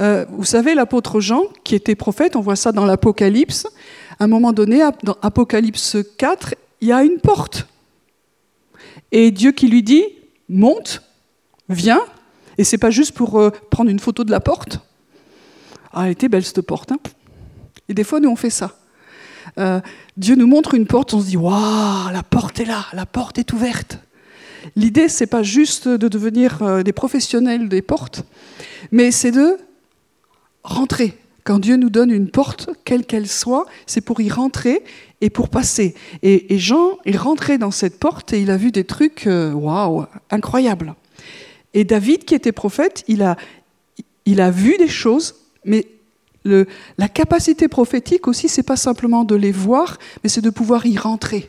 Euh, 0.00 0.24
vous 0.30 0.44
savez, 0.44 0.74
l'apôtre 0.74 1.20
Jean, 1.20 1.44
qui 1.64 1.74
était 1.74 1.94
prophète, 1.94 2.36
on 2.36 2.40
voit 2.40 2.56
ça 2.56 2.72
dans 2.72 2.86
l'Apocalypse, 2.86 3.66
à 4.18 4.24
un 4.24 4.28
moment 4.28 4.52
donné, 4.52 4.82
dans 5.02 5.16
Apocalypse 5.22 5.96
4, 6.18 6.54
il 6.80 6.88
y 6.88 6.92
a 6.92 7.04
une 7.04 7.18
porte. 7.18 7.66
Et 9.12 9.30
Dieu 9.30 9.52
qui 9.52 9.68
lui 9.68 9.82
dit, 9.82 10.04
monte, 10.48 11.02
viens, 11.68 12.00
et 12.58 12.64
c'est 12.64 12.78
pas 12.78 12.90
juste 12.90 13.12
pour 13.12 13.38
euh, 13.38 13.50
prendre 13.70 13.90
une 13.90 13.98
photo 13.98 14.24
de 14.24 14.30
la 14.30 14.40
porte. 14.40 14.80
Ah, 15.92 16.06
elle 16.06 16.12
était 16.12 16.28
belle 16.28 16.44
cette 16.44 16.62
porte. 16.62 16.92
Hein 16.92 16.98
et 17.88 17.94
des 17.94 18.04
fois, 18.04 18.20
nous, 18.20 18.30
on 18.30 18.36
fait 18.36 18.50
ça. 18.50 18.76
Euh, 19.58 19.80
Dieu 20.16 20.34
nous 20.34 20.46
montre 20.46 20.74
une 20.74 20.86
porte, 20.86 21.12
on 21.14 21.20
se 21.20 21.26
dit 21.26 21.36
Waouh, 21.36 22.10
la 22.12 22.22
porte 22.22 22.60
est 22.60 22.64
là, 22.64 22.86
la 22.92 23.06
porte 23.06 23.38
est 23.38 23.52
ouverte. 23.52 23.98
L'idée, 24.76 25.08
c'est 25.08 25.26
pas 25.26 25.42
juste 25.42 25.88
de 25.88 26.08
devenir 26.08 26.62
euh, 26.62 26.82
des 26.82 26.92
professionnels 26.92 27.68
des 27.68 27.82
portes, 27.82 28.24
mais 28.92 29.10
c'est 29.10 29.32
de 29.32 29.58
rentrer. 30.62 31.18
Quand 31.44 31.58
Dieu 31.58 31.76
nous 31.76 31.90
donne 31.90 32.12
une 32.12 32.30
porte, 32.30 32.70
quelle 32.84 33.04
qu'elle 33.04 33.26
soit, 33.26 33.66
c'est 33.86 34.00
pour 34.00 34.20
y 34.20 34.30
rentrer 34.30 34.84
et 35.22 35.30
pour 35.30 35.48
passer. 35.48 35.94
Et, 36.22 36.58
Jean 36.58 36.98
est 37.06 37.16
rentré 37.16 37.56
dans 37.56 37.70
cette 37.70 37.98
porte 37.98 38.34
et 38.34 38.42
il 38.42 38.50
a 38.50 38.56
vu 38.58 38.72
des 38.72 38.84
trucs, 38.84 39.26
euh, 39.26 39.52
waouh, 39.52 40.04
incroyables. 40.30 40.94
Et 41.72 41.84
David, 41.84 42.24
qui 42.24 42.34
était 42.34 42.52
prophète, 42.52 43.04
il 43.08 43.22
a, 43.22 43.36
il 44.26 44.40
a 44.40 44.50
vu 44.50 44.76
des 44.76 44.88
choses, 44.88 45.36
mais 45.64 45.86
la 46.44 47.08
capacité 47.08 47.68
prophétique 47.68 48.26
aussi, 48.26 48.48
c'est 48.48 48.64
pas 48.64 48.76
simplement 48.76 49.22
de 49.22 49.36
les 49.36 49.52
voir, 49.52 49.96
mais 50.22 50.28
c'est 50.28 50.40
de 50.40 50.50
pouvoir 50.50 50.84
y 50.86 50.98
rentrer. 50.98 51.48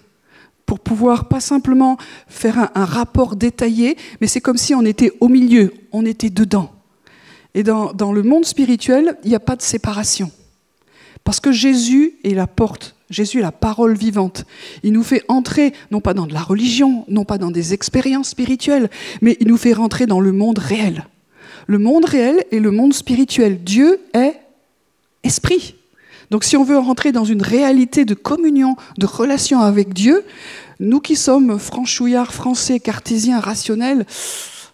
Pour 0.68 0.80
pouvoir 0.80 1.28
pas 1.28 1.42
simplement 1.42 1.98
faire 2.28 2.70
un, 2.76 2.86
rapport 2.86 3.36
détaillé, 3.36 3.98
mais 4.22 4.28
c'est 4.28 4.40
comme 4.40 4.58
si 4.58 4.76
on 4.76 4.86
était 4.86 5.12
au 5.20 5.30
milieu, 5.30 5.74
on 5.92 6.06
était 6.06 6.30
dedans. 6.30 6.72
Et 7.56 7.64
dans, 7.64 7.92
dans 7.92 8.14
le 8.14 8.22
monde 8.22 8.46
spirituel, 8.46 9.18
il 9.24 9.30
n'y 9.30 9.36
a 9.36 9.40
pas 9.40 9.56
de 9.56 9.64
séparation. 9.64 10.32
Parce 11.24 11.40
que 11.40 11.52
Jésus 11.52 12.14
est 12.24 12.36
la 12.36 12.48
porte, 12.48 12.96
Jésus 13.14 13.40
est 13.40 13.44
la 13.44 13.52
parole 13.52 13.96
vivante. 13.96 14.46
Il 14.82 14.94
nous 14.94 15.04
fait 15.04 15.24
entrer, 15.28 15.74
non 15.92 16.02
pas 16.02 16.14
dans 16.14 16.26
de 16.26 16.34
la 16.34 16.42
religion, 16.42 17.06
non 17.08 17.26
pas 17.26 17.38
dans 17.38 17.52
des 17.52 17.74
expériences 17.74 18.30
spirituelles, 18.30 18.90
mais 19.22 19.38
il 19.40 19.48
nous 19.48 19.58
fait 19.58 19.74
rentrer 19.74 20.08
dans 20.08 20.20
le 20.20 20.32
monde 20.32 20.58
réel. 20.58 21.06
Le 21.68 21.78
monde 21.78 22.06
réel 22.06 22.44
et 22.52 22.60
le 22.60 22.72
monde 22.72 22.94
spirituel. 22.94 23.64
Dieu 23.64 24.00
est 24.14 24.40
esprit. 25.24 25.76
Donc 26.32 26.44
si 26.44 26.58
on 26.58 26.64
veut 26.64 26.78
rentrer 26.78 27.12
dans 27.12 27.26
une 27.26 27.42
réalité 27.42 28.06
de 28.06 28.16
communion, 28.16 28.76
de 28.98 29.06
relation 29.06 29.60
avec 29.62 29.94
Dieu, 29.94 30.26
nous 30.80 31.00
qui 31.00 31.16
sommes 31.16 31.60
franchouillards 31.60 32.34
français, 32.34 32.80
cartésiens, 32.80 33.40
rationnels, 33.40 34.06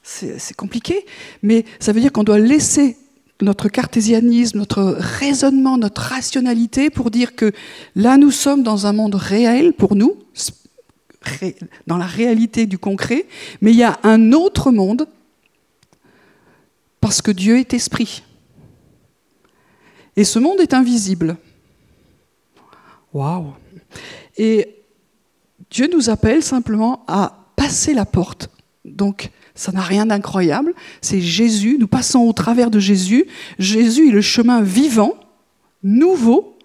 c'est 0.01 0.55
compliqué, 0.55 1.05
mais 1.43 1.65
ça 1.79 1.91
veut 1.91 1.99
dire 1.99 2.11
qu'on 2.11 2.23
doit 2.23 2.39
laisser 2.39 2.97
notre 3.41 3.69
cartésianisme, 3.69 4.59
notre 4.59 4.97
raisonnement, 4.99 5.77
notre 5.77 6.01
rationalité 6.01 6.89
pour 6.89 7.09
dire 7.09 7.35
que 7.35 7.51
là 7.95 8.17
nous 8.17 8.31
sommes 8.31 8.63
dans 8.63 8.85
un 8.85 8.93
monde 8.93 9.15
réel 9.15 9.73
pour 9.73 9.95
nous, 9.95 10.17
dans 11.87 11.97
la 11.97 12.05
réalité 12.05 12.65
du 12.65 12.77
concret, 12.77 13.25
mais 13.61 13.71
il 13.71 13.77
y 13.77 13.83
a 13.83 13.99
un 14.03 14.31
autre 14.33 14.71
monde 14.71 15.07
parce 17.01 17.21
que 17.21 17.31
Dieu 17.31 17.57
est 17.57 17.73
esprit. 17.73 18.23
Et 20.15 20.23
ce 20.23 20.39
monde 20.39 20.59
est 20.59 20.73
invisible. 20.73 21.37
Waouh 23.13 23.53
Et 24.37 24.83
Dieu 25.69 25.89
nous 25.91 26.09
appelle 26.09 26.43
simplement 26.43 27.05
à 27.07 27.47
passer 27.55 27.93
la 27.93 28.05
porte. 28.05 28.49
Donc, 28.83 29.31
ça 29.59 29.73
n'a 29.73 29.81
rien 29.81 30.05
d'incroyable. 30.05 30.73
C'est 31.01 31.19
Jésus. 31.19 31.75
Nous 31.81 31.87
passons 31.89 32.19
au 32.19 32.31
travers 32.31 32.71
de 32.71 32.79
Jésus. 32.79 33.25
Jésus 33.59 34.07
est 34.07 34.13
le 34.13 34.21
chemin 34.21 34.61
vivant, 34.61 35.15
nouveau, 35.83 36.57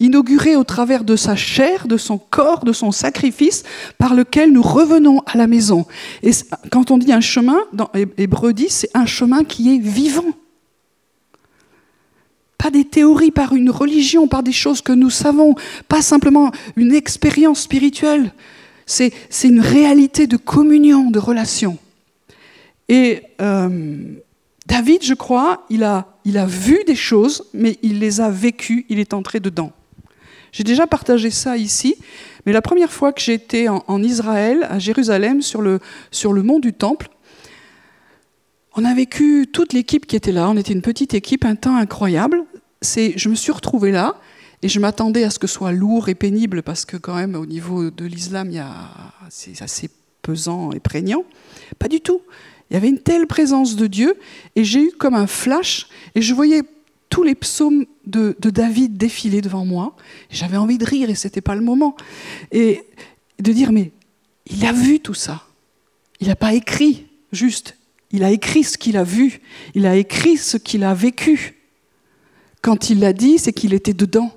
inauguré 0.00 0.56
au 0.56 0.64
travers 0.64 1.04
de 1.04 1.14
sa 1.14 1.36
chair, 1.36 1.86
de 1.86 1.96
son 1.96 2.18
corps, 2.18 2.64
de 2.64 2.72
son 2.72 2.90
sacrifice, 2.90 3.62
par 3.98 4.14
lequel 4.14 4.50
nous 4.50 4.62
revenons 4.62 5.20
à 5.26 5.38
la 5.38 5.46
maison. 5.46 5.86
Et 6.24 6.32
quand 6.72 6.90
on 6.90 6.98
dit 6.98 7.12
un 7.12 7.20
chemin, 7.20 7.60
dans 7.72 7.88
Hébreu 8.18 8.52
10, 8.52 8.68
c'est 8.68 8.90
un 8.94 9.06
chemin 9.06 9.44
qui 9.44 9.72
est 9.72 9.78
vivant. 9.78 10.32
Pas 12.58 12.72
des 12.72 12.84
théories 12.84 13.30
par 13.30 13.54
une 13.54 13.70
religion, 13.70 14.26
par 14.26 14.42
des 14.42 14.50
choses 14.50 14.82
que 14.82 14.92
nous 14.92 15.08
savons, 15.08 15.54
pas 15.86 16.02
simplement 16.02 16.50
une 16.74 16.94
expérience 16.94 17.60
spirituelle. 17.60 18.32
C'est 18.86 19.12
une 19.44 19.60
réalité 19.60 20.26
de 20.26 20.36
communion, 20.36 21.12
de 21.12 21.20
relation. 21.20 21.78
Et 22.90 23.22
euh, 23.40 23.98
David, 24.66 25.02
je 25.02 25.14
crois, 25.14 25.64
il 25.70 25.84
a, 25.84 26.04
vu 26.46 26.80
des 26.86 26.94
choses, 26.94 27.44
mais 27.54 27.78
il 27.82 28.00
les 28.00 28.20
a 28.20 28.28
vécues, 28.28 28.84
il 28.90 28.98
est 28.98 29.14
entré 29.14 29.40
dedans. 29.40 29.72
J'ai 30.52 30.64
déjà 30.64 30.86
partagé 30.86 31.30
ça 31.30 31.56
ici, 31.56 31.94
mais 32.44 32.52
la 32.52 32.60
première 32.60 32.92
fois 32.92 33.12
que 33.12 33.22
j'étais 33.22 33.68
en, 33.68 34.02
Israël, 34.02 34.66
à 34.68 34.78
Jérusalem, 34.78 35.40
sur 35.40 35.62
le, 35.62 35.80
mont 36.42 36.58
du 36.58 36.74
Temple, 36.74 37.08
on 38.76 38.84
a 38.84 38.92
vécu 38.92 39.48
toute 39.50 39.72
l'équipe 39.72 40.06
qui 40.06 40.16
était 40.16 40.32
là. 40.32 40.50
On 40.50 40.56
était 40.56 40.72
une 40.72 40.82
petite 40.82 41.14
équipe, 41.14 41.44
un 41.46 41.54
temps 41.54 41.76
incroyable 41.76 42.44
je 42.82 43.28
me 43.28 43.34
suis 43.34 43.52
retrouvée 43.52 43.92
là 43.92 44.16
et 44.62 44.68
je 44.68 44.80
m'attendais 44.80 45.24
à 45.24 45.30
ce 45.30 45.38
que 45.38 45.46
ce 45.46 45.54
soit 45.54 45.72
lourd 45.72 46.08
et 46.08 46.14
pénible 46.14 46.62
parce 46.62 46.84
que 46.84 46.96
quand 46.96 47.14
même 47.14 47.34
au 47.34 47.46
niveau 47.46 47.90
de 47.90 48.04
l'islam, 48.04 48.50
c'est 49.28 49.62
assez 49.62 49.90
pesant 50.22 50.72
et 50.72 50.80
prégnant. 50.80 51.24
Pas 51.78 51.88
du 51.88 52.00
tout. 52.00 52.22
Il 52.70 52.74
y 52.74 52.76
avait 52.76 52.88
une 52.88 53.00
telle 53.00 53.26
présence 53.26 53.76
de 53.76 53.86
Dieu 53.86 54.16
et 54.54 54.64
j'ai 54.64 54.84
eu 54.84 54.92
comme 54.92 55.14
un 55.14 55.26
flash 55.26 55.88
et 56.14 56.22
je 56.22 56.32
voyais 56.34 56.62
tous 57.08 57.24
les 57.24 57.34
psaumes 57.34 57.84
de, 58.06 58.36
David 58.40 58.96
défiler 58.96 59.40
devant 59.40 59.64
moi. 59.64 59.96
J'avais 60.30 60.56
envie 60.56 60.78
de 60.78 60.84
rire 60.84 61.10
et 61.10 61.16
c'était 61.16 61.40
pas 61.40 61.56
le 61.56 61.60
moment. 61.60 61.96
Et 62.52 62.82
de 63.40 63.52
dire, 63.52 63.72
mais 63.72 63.90
il 64.46 64.64
a 64.64 64.72
vu 64.72 65.00
tout 65.00 65.14
ça. 65.14 65.42
Il 66.20 66.28
n'a 66.28 66.36
pas 66.36 66.54
écrit 66.54 67.06
juste. 67.32 67.76
Il 68.12 68.22
a 68.22 68.30
écrit 68.30 68.62
ce 68.62 68.78
qu'il 68.78 68.96
a 68.96 69.04
vu. 69.04 69.40
Il 69.74 69.86
a 69.86 69.96
écrit 69.96 70.36
ce 70.36 70.56
qu'il 70.56 70.84
a 70.84 70.94
vécu. 70.94 71.56
Quand 72.62 72.90
il 72.90 73.00
l'a 73.00 73.12
dit, 73.12 73.38
c'est 73.38 73.52
qu'il 73.52 73.74
était 73.74 73.94
dedans. 73.94 74.32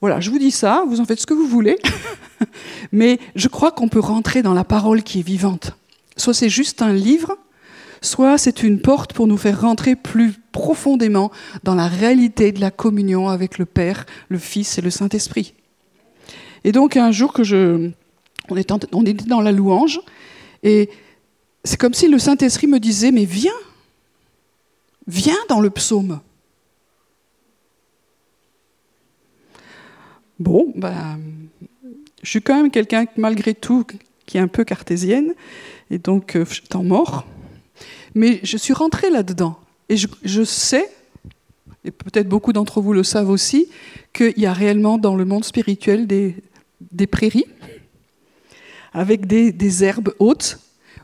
Voilà, 0.00 0.20
je 0.20 0.30
vous 0.30 0.38
dis 0.38 0.50
ça, 0.50 0.84
vous 0.86 1.00
en 1.00 1.04
faites 1.06 1.20
ce 1.20 1.26
que 1.26 1.32
vous 1.32 1.46
voulez, 1.46 1.78
mais 2.92 3.18
je 3.34 3.48
crois 3.48 3.72
qu'on 3.72 3.88
peut 3.88 4.00
rentrer 4.00 4.42
dans 4.42 4.52
la 4.52 4.62
parole 4.62 5.02
qui 5.02 5.20
est 5.20 5.22
vivante. 5.22 5.74
Soit 6.16 6.34
c'est 6.34 6.48
juste 6.48 6.82
un 6.82 6.92
livre, 6.92 7.36
soit 8.00 8.38
c'est 8.38 8.62
une 8.62 8.80
porte 8.80 9.12
pour 9.12 9.26
nous 9.26 9.36
faire 9.36 9.60
rentrer 9.60 9.96
plus 9.96 10.34
profondément 10.52 11.32
dans 11.64 11.74
la 11.74 11.88
réalité 11.88 12.52
de 12.52 12.60
la 12.60 12.70
communion 12.70 13.28
avec 13.28 13.58
le 13.58 13.64
Père, 13.64 14.06
le 14.28 14.38
Fils 14.38 14.78
et 14.78 14.82
le 14.82 14.90
Saint-Esprit. 14.90 15.54
Et 16.62 16.72
donc 16.72 16.96
un 16.96 17.10
jour 17.10 17.32
que 17.32 17.42
je, 17.44 17.90
on 18.48 18.56
était, 18.56 19.24
dans 19.26 19.40
la 19.40 19.52
louange, 19.52 20.00
et 20.62 20.88
c'est 21.64 21.78
comme 21.78 21.94
si 21.94 22.08
le 22.08 22.18
Saint-Esprit 22.18 22.66
me 22.66 22.78
disait, 22.78 23.10
mais 23.10 23.24
viens, 23.24 23.52
viens 25.06 25.36
dans 25.48 25.60
le 25.60 25.70
psaume. 25.70 26.20
Bon, 30.38 30.72
ben, 30.74 31.20
je 32.22 32.28
suis 32.28 32.42
quand 32.42 32.56
même 32.56 32.70
quelqu'un, 32.70 33.06
malgré 33.16 33.54
tout, 33.54 33.84
qui 34.26 34.36
est 34.36 34.40
un 34.40 34.48
peu 34.48 34.64
cartésienne, 34.64 35.34
et 35.90 35.98
donc 35.98 36.36
euh, 36.36 36.44
en 36.74 36.82
mort. 36.82 37.26
Mais 38.14 38.40
je 38.42 38.56
suis 38.56 38.72
rentrée 38.72 39.10
là-dedans. 39.10 39.58
Et 39.88 39.96
je, 39.96 40.44
sais, 40.44 40.88
et 41.84 41.90
peut-être 41.90 42.28
beaucoup 42.28 42.52
d'entre 42.52 42.80
vous 42.80 42.92
le 42.92 43.02
savent 43.02 43.28
aussi, 43.28 43.68
qu'il 44.12 44.38
y 44.38 44.46
a 44.46 44.52
réellement 44.52 44.96
dans 44.96 45.14
le 45.16 45.24
monde 45.24 45.44
spirituel 45.44 46.06
des, 46.06 47.06
prairies, 47.06 47.46
avec 48.92 49.26
des, 49.26 49.84
herbes 49.84 50.14
hautes, 50.18 50.58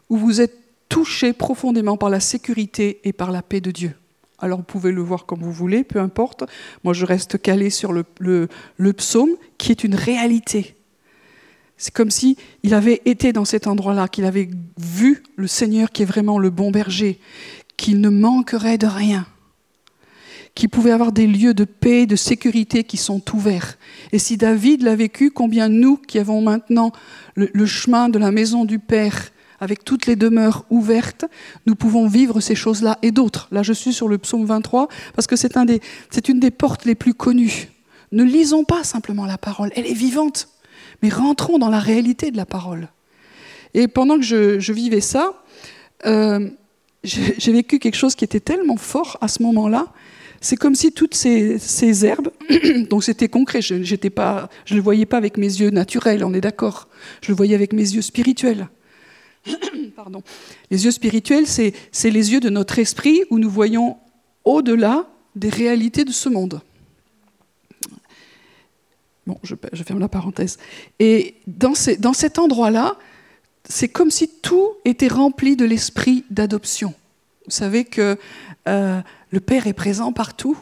où 0.08 0.16
vous 0.16 0.40
êtes 0.40 0.56
touché 0.88 1.32
profondément 1.32 1.96
par 1.96 2.10
la 2.10 2.20
sécurité 2.20 3.00
et 3.04 3.12
par 3.12 3.30
la 3.30 3.42
paix 3.42 3.60
de 3.60 3.70
Dieu. 3.70 3.92
Alors 4.38 4.58
vous 4.58 4.64
pouvez 4.64 4.90
le 4.90 5.02
voir 5.02 5.26
comme 5.26 5.40
vous 5.40 5.52
voulez, 5.52 5.84
peu 5.84 6.00
importe. 6.00 6.44
Moi, 6.82 6.94
je 6.94 7.04
reste 7.04 7.40
calé 7.40 7.68
sur 7.68 7.92
le, 7.92 8.92
psaume, 8.92 9.30
qui 9.58 9.70
est 9.70 9.84
une 9.84 9.94
réalité. 9.94 10.74
C'est 11.80 11.94
comme 11.94 12.10
si 12.10 12.36
il 12.62 12.74
avait 12.74 13.00
été 13.06 13.32
dans 13.32 13.46
cet 13.46 13.66
endroit-là, 13.66 14.06
qu'il 14.06 14.26
avait 14.26 14.50
vu 14.78 15.22
le 15.36 15.46
Seigneur 15.46 15.90
qui 15.90 16.02
est 16.02 16.04
vraiment 16.04 16.38
le 16.38 16.50
bon 16.50 16.70
berger, 16.70 17.18
qu'il 17.78 18.02
ne 18.02 18.10
manquerait 18.10 18.76
de 18.76 18.86
rien, 18.86 19.26
qu'il 20.54 20.68
pouvait 20.68 20.90
avoir 20.90 21.10
des 21.10 21.26
lieux 21.26 21.54
de 21.54 21.64
paix, 21.64 22.04
de 22.04 22.16
sécurité 22.16 22.84
qui 22.84 22.98
sont 22.98 23.22
ouverts. 23.34 23.78
Et 24.12 24.18
si 24.18 24.36
David 24.36 24.82
l'a 24.82 24.94
vécu, 24.94 25.30
combien 25.30 25.70
nous 25.70 25.96
qui 25.96 26.18
avons 26.18 26.42
maintenant 26.42 26.92
le 27.34 27.66
chemin 27.66 28.10
de 28.10 28.18
la 28.18 28.30
maison 28.30 28.66
du 28.66 28.78
Père, 28.78 29.30
avec 29.58 29.82
toutes 29.82 30.04
les 30.04 30.16
demeures 30.16 30.66
ouvertes, 30.68 31.24
nous 31.64 31.76
pouvons 31.76 32.08
vivre 32.08 32.40
ces 32.40 32.54
choses-là 32.54 32.98
et 33.00 33.10
d'autres. 33.10 33.48
Là, 33.52 33.62
je 33.62 33.72
suis 33.72 33.94
sur 33.94 34.08
le 34.08 34.18
psaume 34.18 34.44
23 34.44 34.88
parce 35.14 35.26
que 35.26 35.36
c'est 35.36 35.56
un 35.56 35.64
une 36.28 36.40
des 36.40 36.50
portes 36.50 36.84
les 36.84 36.94
plus 36.94 37.14
connues. 37.14 37.68
Ne 38.12 38.22
lisons 38.22 38.64
pas 38.64 38.84
simplement 38.84 39.24
la 39.24 39.38
parole, 39.38 39.70
elle 39.74 39.86
est 39.86 39.94
vivante, 39.94 40.48
mais 41.02 41.08
rentrons 41.08 41.58
dans 41.58 41.68
la 41.68 41.78
réalité 41.78 42.30
de 42.30 42.36
la 42.36 42.46
parole. 42.46 42.88
Et 43.74 43.88
pendant 43.88 44.16
que 44.16 44.22
je, 44.22 44.72
vivais 44.72 45.00
ça, 45.00 45.42
euh, 46.06 46.48
j'ai 47.04 47.52
vécu 47.52 47.78
quelque 47.78 47.96
chose 47.96 48.14
qui 48.14 48.24
était 48.24 48.40
tellement 48.40 48.76
fort 48.76 49.16
à 49.20 49.28
ce 49.28 49.42
moment-là. 49.42 49.86
C'est 50.40 50.56
comme 50.56 50.74
si 50.74 50.92
toutes 50.92 51.14
ces, 51.14 52.04
herbes, 52.04 52.30
donc 52.90 53.04
c'était 53.04 53.28
concret, 53.28 53.60
je 53.60 53.74
ne 53.74 54.76
le 54.76 54.80
voyais 54.80 55.06
pas 55.06 55.18
avec 55.18 55.36
mes 55.36 55.46
yeux 55.46 55.70
naturels, 55.70 56.24
on 56.24 56.32
est 56.32 56.40
d'accord, 56.40 56.88
je 57.20 57.30
le 57.30 57.36
voyais 57.36 57.54
avec 57.54 57.72
mes 57.72 57.82
yeux 57.82 58.02
spirituels. 58.02 58.68
Pardon. 59.96 60.22
Les 60.70 60.84
yeux 60.84 60.90
spirituels, 60.90 61.46
c'est 61.46 61.74
les 62.04 62.32
yeux 62.32 62.40
de 62.40 62.48
notre 62.48 62.78
esprit 62.78 63.22
où 63.30 63.38
nous 63.38 63.50
voyons 63.50 63.98
au-delà 64.44 65.06
des 65.36 65.50
réalités 65.50 66.04
de 66.04 66.12
ce 66.12 66.28
monde. 66.28 66.60
Je, 69.42 69.54
ferme 69.82 70.00
la 70.00 70.08
parenthèse. 70.08 70.58
Et 70.98 71.36
dans, 71.46 71.74
cet 71.74 72.38
endroit-là, 72.38 72.96
c'est 73.68 73.88
comme 73.88 74.10
si 74.10 74.28
tout 74.28 74.72
était 74.84 75.08
rempli 75.08 75.56
de 75.56 75.64
l'esprit 75.64 76.24
d'adoption. 76.30 76.94
Vous 77.46 77.52
savez 77.52 77.84
que 77.84 78.18
euh, 78.68 79.00
le 79.30 79.40
Père 79.40 79.66
est 79.66 79.72
présent 79.72 80.12
partout, 80.12 80.56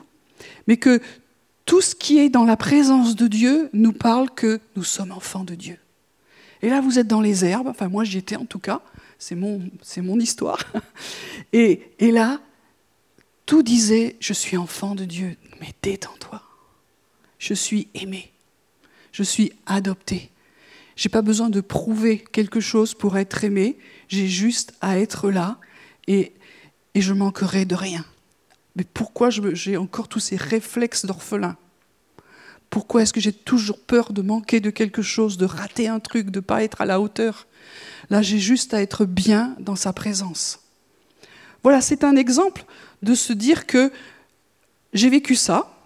mais 0.67 0.77
que 0.77 1.01
tout 1.65 1.81
ce 1.81 1.95
qui 1.95 2.19
est 2.19 2.29
dans 2.29 2.45
la 2.45 2.57
présence 2.57 3.15
de 3.15 3.27
Dieu 3.27 3.69
nous 3.73 3.93
parle 3.93 4.31
que 4.31 4.61
nous 4.77 4.85
sommes 4.85 5.13
enfants 5.13 5.45
de 5.45 5.55
Dieu. 5.55 5.79
Et 6.63 6.71
là, 6.71 6.81
vous 6.81 6.99
êtes 6.99 7.07
dans 7.07 7.21
les 7.21 7.45
herbes, 7.45 7.69
enfin 7.69 7.89
moi 7.89 8.05
j'y 8.05 8.19
étais 8.19 8.37
en 8.37 8.47
tout 8.47 8.59
cas, 8.59 8.81
c'est 9.19 9.35
mon, 9.35 9.61
c'est 9.83 10.01
mon 10.01 10.19
histoire. 10.19 10.59
Et, 11.53 11.93
et 11.99 12.11
là, 12.11 12.41
tout 13.47 13.63
disait, 13.63 14.17
je 14.21 14.35
suis 14.35 14.59
enfant 14.59 14.95
de 14.95 15.05
Dieu, 15.05 15.37
mais 15.61 15.73
détends-toi. 15.83 16.43
Je 17.39 17.55
suis 17.55 17.89
aimé, 17.95 18.31
je 19.19 19.25
suis 19.25 19.53
adopté. 19.67 20.31
J'ai 20.95 21.09
pas 21.09 21.23
besoin 21.23 21.51
de 21.51 21.61
prouver 21.61 22.19
quelque 22.19 22.61
chose 22.61 22.95
pour 22.95 23.19
être 23.19 23.43
aimé, 23.43 23.77
j'ai 24.07 24.29
juste 24.29 24.75
à 24.81 25.01
être 25.01 25.29
là 25.29 25.59
et, 26.07 26.35
et 26.95 27.01
je 27.01 27.13
manquerai 27.13 27.65
de 27.65 27.75
rien. 27.75 28.05
Mais 28.77 28.85
pourquoi 28.85 29.31
j'ai 29.31 29.77
encore 29.77 30.07
tous 30.07 30.21
ces 30.21 30.37
réflexes 30.37 31.05
d'orphelin? 31.05 31.57
Pourquoi 32.71 33.03
est-ce 33.03 33.13
que 33.13 33.21
j'ai 33.21 33.33
toujours 33.33 33.81
peur 33.81 34.13
de 34.13 34.23
manquer 34.23 34.61
de 34.61 34.71
quelque 34.71 35.03
chose, 35.03 35.37
de 35.37 35.47
rater 35.47 35.89
un 35.89 35.99
truc, 35.99 36.31
de 36.31 36.39
pas 36.39 36.63
être 36.63 36.81
à 36.81 36.87
la 36.87 37.01
hauteur? 37.01 37.49
Là, 38.11 38.23
j'ai 38.23 38.39
juste 38.39 38.73
à 38.73 38.81
être 38.81 39.05
bien 39.05 39.57
dans 39.59 39.75
sa 39.75 39.93
présence. 39.93 40.61
Voilà, 41.65 41.81
c'est 41.81 42.05
un 42.05 42.15
exemple 42.15 42.65
de 43.03 43.17
se 43.17 43.33
dire 43.33 43.67
que 43.67 43.91
j'ai 44.93 45.11
vécu 45.11 45.35
ça, 45.35 45.77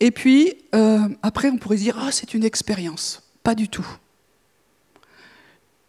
et 0.00 0.10
puis 0.10 0.54
euh, 0.74 1.08
après 1.22 1.50
on 1.50 1.58
pourrait 1.58 1.76
dire, 1.76 1.96
ah, 2.00 2.10
c'est 2.10 2.34
une 2.34 2.44
expérience. 2.44 3.22
Pas 3.42 3.54
du 3.54 3.68
tout. 3.68 3.86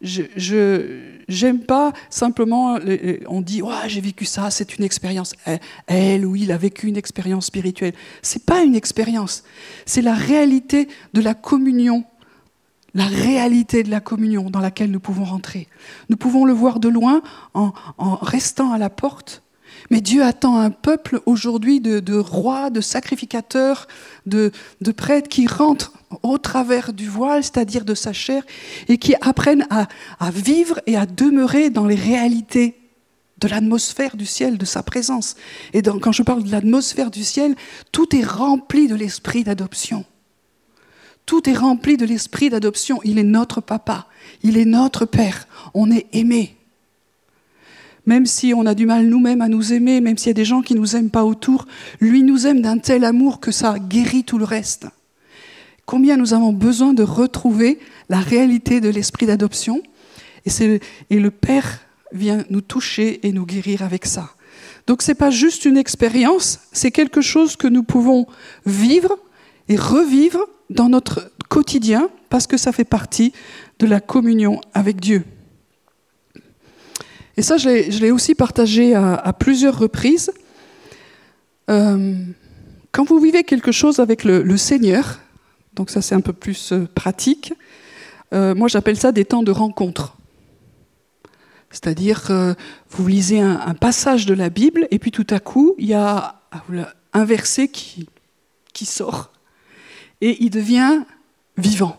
Je 0.02 0.22
j'aime 1.28 1.60
pas 1.60 1.92
simplement 2.10 2.76
on 3.28 3.40
dit 3.40 3.62
ouais, 3.62 3.88
j'ai 3.88 4.00
vécu 4.00 4.24
ça 4.24 4.50
c'est 4.50 4.76
une 4.76 4.84
expérience. 4.84 5.32
Elle 5.86 6.26
ou 6.26 6.34
il 6.34 6.50
a 6.50 6.56
vécu 6.56 6.88
une 6.88 6.96
expérience 6.96 7.46
spirituelle. 7.46 7.94
C'est 8.20 8.44
pas 8.44 8.62
une 8.62 8.74
expérience. 8.74 9.44
C'est 9.86 10.02
la 10.02 10.14
réalité 10.14 10.88
de 11.14 11.20
la 11.20 11.34
communion. 11.34 12.04
La 12.94 13.06
réalité 13.06 13.84
de 13.84 13.90
la 13.90 14.00
communion 14.00 14.50
dans 14.50 14.60
laquelle 14.60 14.90
nous 14.90 15.00
pouvons 15.00 15.24
rentrer. 15.24 15.68
Nous 16.10 16.16
pouvons 16.16 16.44
le 16.44 16.52
voir 16.52 16.80
de 16.80 16.88
loin 16.88 17.22
en, 17.54 17.72
en 17.96 18.16
restant 18.16 18.72
à 18.72 18.78
la 18.78 18.90
porte 18.90 19.42
mais 19.90 20.00
Dieu 20.00 20.22
attend 20.22 20.58
un 20.58 20.70
peuple 20.70 21.20
aujourd'hui 21.26 21.80
de, 21.80 22.16
rois, 22.16 22.70
de 22.70 22.80
sacrificateurs, 22.80 23.88
de 24.26 24.50
prêtres 24.96 25.28
qui 25.28 25.46
rentrent 25.46 25.92
au 26.22 26.38
travers 26.38 26.92
du 26.92 27.08
voile, 27.08 27.42
c'est-à-dire 27.42 27.84
de 27.84 27.94
sa 27.94 28.12
chair, 28.12 28.42
et 28.88 28.98
qui 28.98 29.14
apprennent 29.20 29.66
à, 29.70 29.88
vivre 30.30 30.80
et 30.86 30.96
à 30.96 31.06
demeurer 31.06 31.70
dans 31.70 31.86
les 31.86 31.94
réalités 31.94 32.76
de 33.38 33.48
l'atmosphère 33.48 34.16
du 34.16 34.26
ciel, 34.26 34.58
de 34.58 34.64
sa 34.64 34.82
présence. 34.82 35.34
Et 35.72 35.82
quand 35.82 36.12
je 36.12 36.22
parle 36.22 36.44
de 36.44 36.52
l'atmosphère 36.52 37.10
du 37.10 37.24
ciel, 37.24 37.54
tout 37.90 38.14
est 38.14 38.24
rempli 38.24 38.86
de 38.86 38.94
l'esprit 38.94 39.44
d'adoption. 39.44 40.04
Tout 41.26 41.48
est 41.48 41.56
rempli 41.56 41.96
de 41.96 42.04
l'esprit 42.04 42.50
d'adoption. 42.50 43.00
Il 43.04 43.18
est 43.18 43.24
notre 43.24 43.60
papa, 43.60 44.06
il 44.42 44.56
est 44.56 44.64
notre 44.64 45.06
père, 45.06 45.46
on 45.74 45.90
est 45.90 46.06
aimé. 46.12 46.56
Même 48.06 48.26
si 48.26 48.52
on 48.54 48.66
a 48.66 48.74
du 48.74 48.86
mal 48.86 49.06
nous-mêmes 49.06 49.42
à 49.42 49.48
nous 49.48 49.72
aimer, 49.72 50.00
même 50.00 50.18
s'il 50.18 50.28
y 50.28 50.30
a 50.30 50.34
des 50.34 50.44
gens 50.44 50.62
qui 50.62 50.74
nous 50.74 50.96
aiment 50.96 51.10
pas 51.10 51.24
autour, 51.24 51.66
lui 52.00 52.22
nous 52.22 52.46
aime 52.46 52.60
d'un 52.60 52.78
tel 52.78 53.04
amour 53.04 53.40
que 53.40 53.52
ça 53.52 53.78
guérit 53.78 54.24
tout 54.24 54.38
le 54.38 54.44
reste 54.44 54.86
combien 55.86 56.16
nous 56.16 56.32
avons 56.32 56.52
besoin 56.52 56.94
de 56.94 57.02
retrouver 57.02 57.78
la 58.08 58.20
réalité 58.20 58.80
de 58.80 58.88
l'esprit 58.88 59.26
d'adoption. 59.26 59.82
Et, 60.46 60.80
et, 61.10 61.20
le 61.20 61.30
Père 61.30 61.80
vient 62.12 62.44
nous 62.50 62.60
toucher 62.60 63.26
et 63.26 63.32
nous 63.32 63.46
guérir 63.46 63.82
avec 63.82 64.06
ça. 64.06 64.30
Donc 64.86 65.02
ce 65.02 65.10
n'est 65.10 65.16
pas 65.16 65.30
juste 65.30 65.64
une 65.64 65.76
expérience, 65.76 66.60
c'est 66.72 66.90
quelque 66.90 67.20
chose 67.20 67.56
que 67.56 67.68
nous 67.68 67.82
pouvons 67.82 68.26
vivre 68.66 69.16
et 69.68 69.76
revivre 69.76 70.40
dans 70.70 70.88
notre 70.88 71.30
quotidien 71.48 72.08
parce 72.30 72.46
que 72.46 72.56
ça 72.56 72.72
fait 72.72 72.84
partie 72.84 73.32
de 73.78 73.86
la 73.86 74.00
communion 74.00 74.60
avec 74.74 74.98
Dieu. 74.98 75.24
Et 77.42 77.44
ça, 77.44 77.56
je 77.56 77.98
l'ai 77.98 78.12
aussi 78.12 78.36
partagé 78.36 78.94
à, 78.94 79.32
plusieurs 79.32 79.76
reprises. 79.76 80.32
Euh, 81.70 82.14
quand 82.92 83.02
vous 83.02 83.18
vivez 83.18 83.42
quelque 83.42 83.72
chose 83.72 83.98
avec 83.98 84.22
le 84.22 84.56
Seigneur, 84.56 85.18
donc 85.74 85.90
ça 85.90 86.02
c'est 86.02 86.14
un 86.14 86.20
peu 86.20 86.32
plus 86.32 86.72
euh, 86.72 86.86
pratique. 86.94 87.54
Euh, 88.32 88.54
moi 88.54 88.68
j'appelle 88.68 88.96
ça 88.96 89.12
des 89.12 89.24
temps 89.24 89.42
de 89.42 89.50
rencontre. 89.50 90.16
C'est-à-dire 91.70 92.22
que 92.22 92.54
vous 92.90 93.08
lisez 93.08 93.40
un, 93.40 93.74
passage 93.74 94.26
de 94.26 94.34
la 94.34 94.48
Bible 94.48 94.86
et 94.90 95.00
puis 95.00 95.10
tout 95.10 95.26
à 95.30 95.40
coup 95.40 95.74
il 95.78 95.86
y 95.86 95.94
a 95.94 96.42
un 97.12 97.24
verset 97.24 97.66
qui, 97.66 98.06
sort 98.84 99.32
et 100.20 100.44
il 100.44 100.50
devient 100.50 101.00
vivant. 101.56 101.96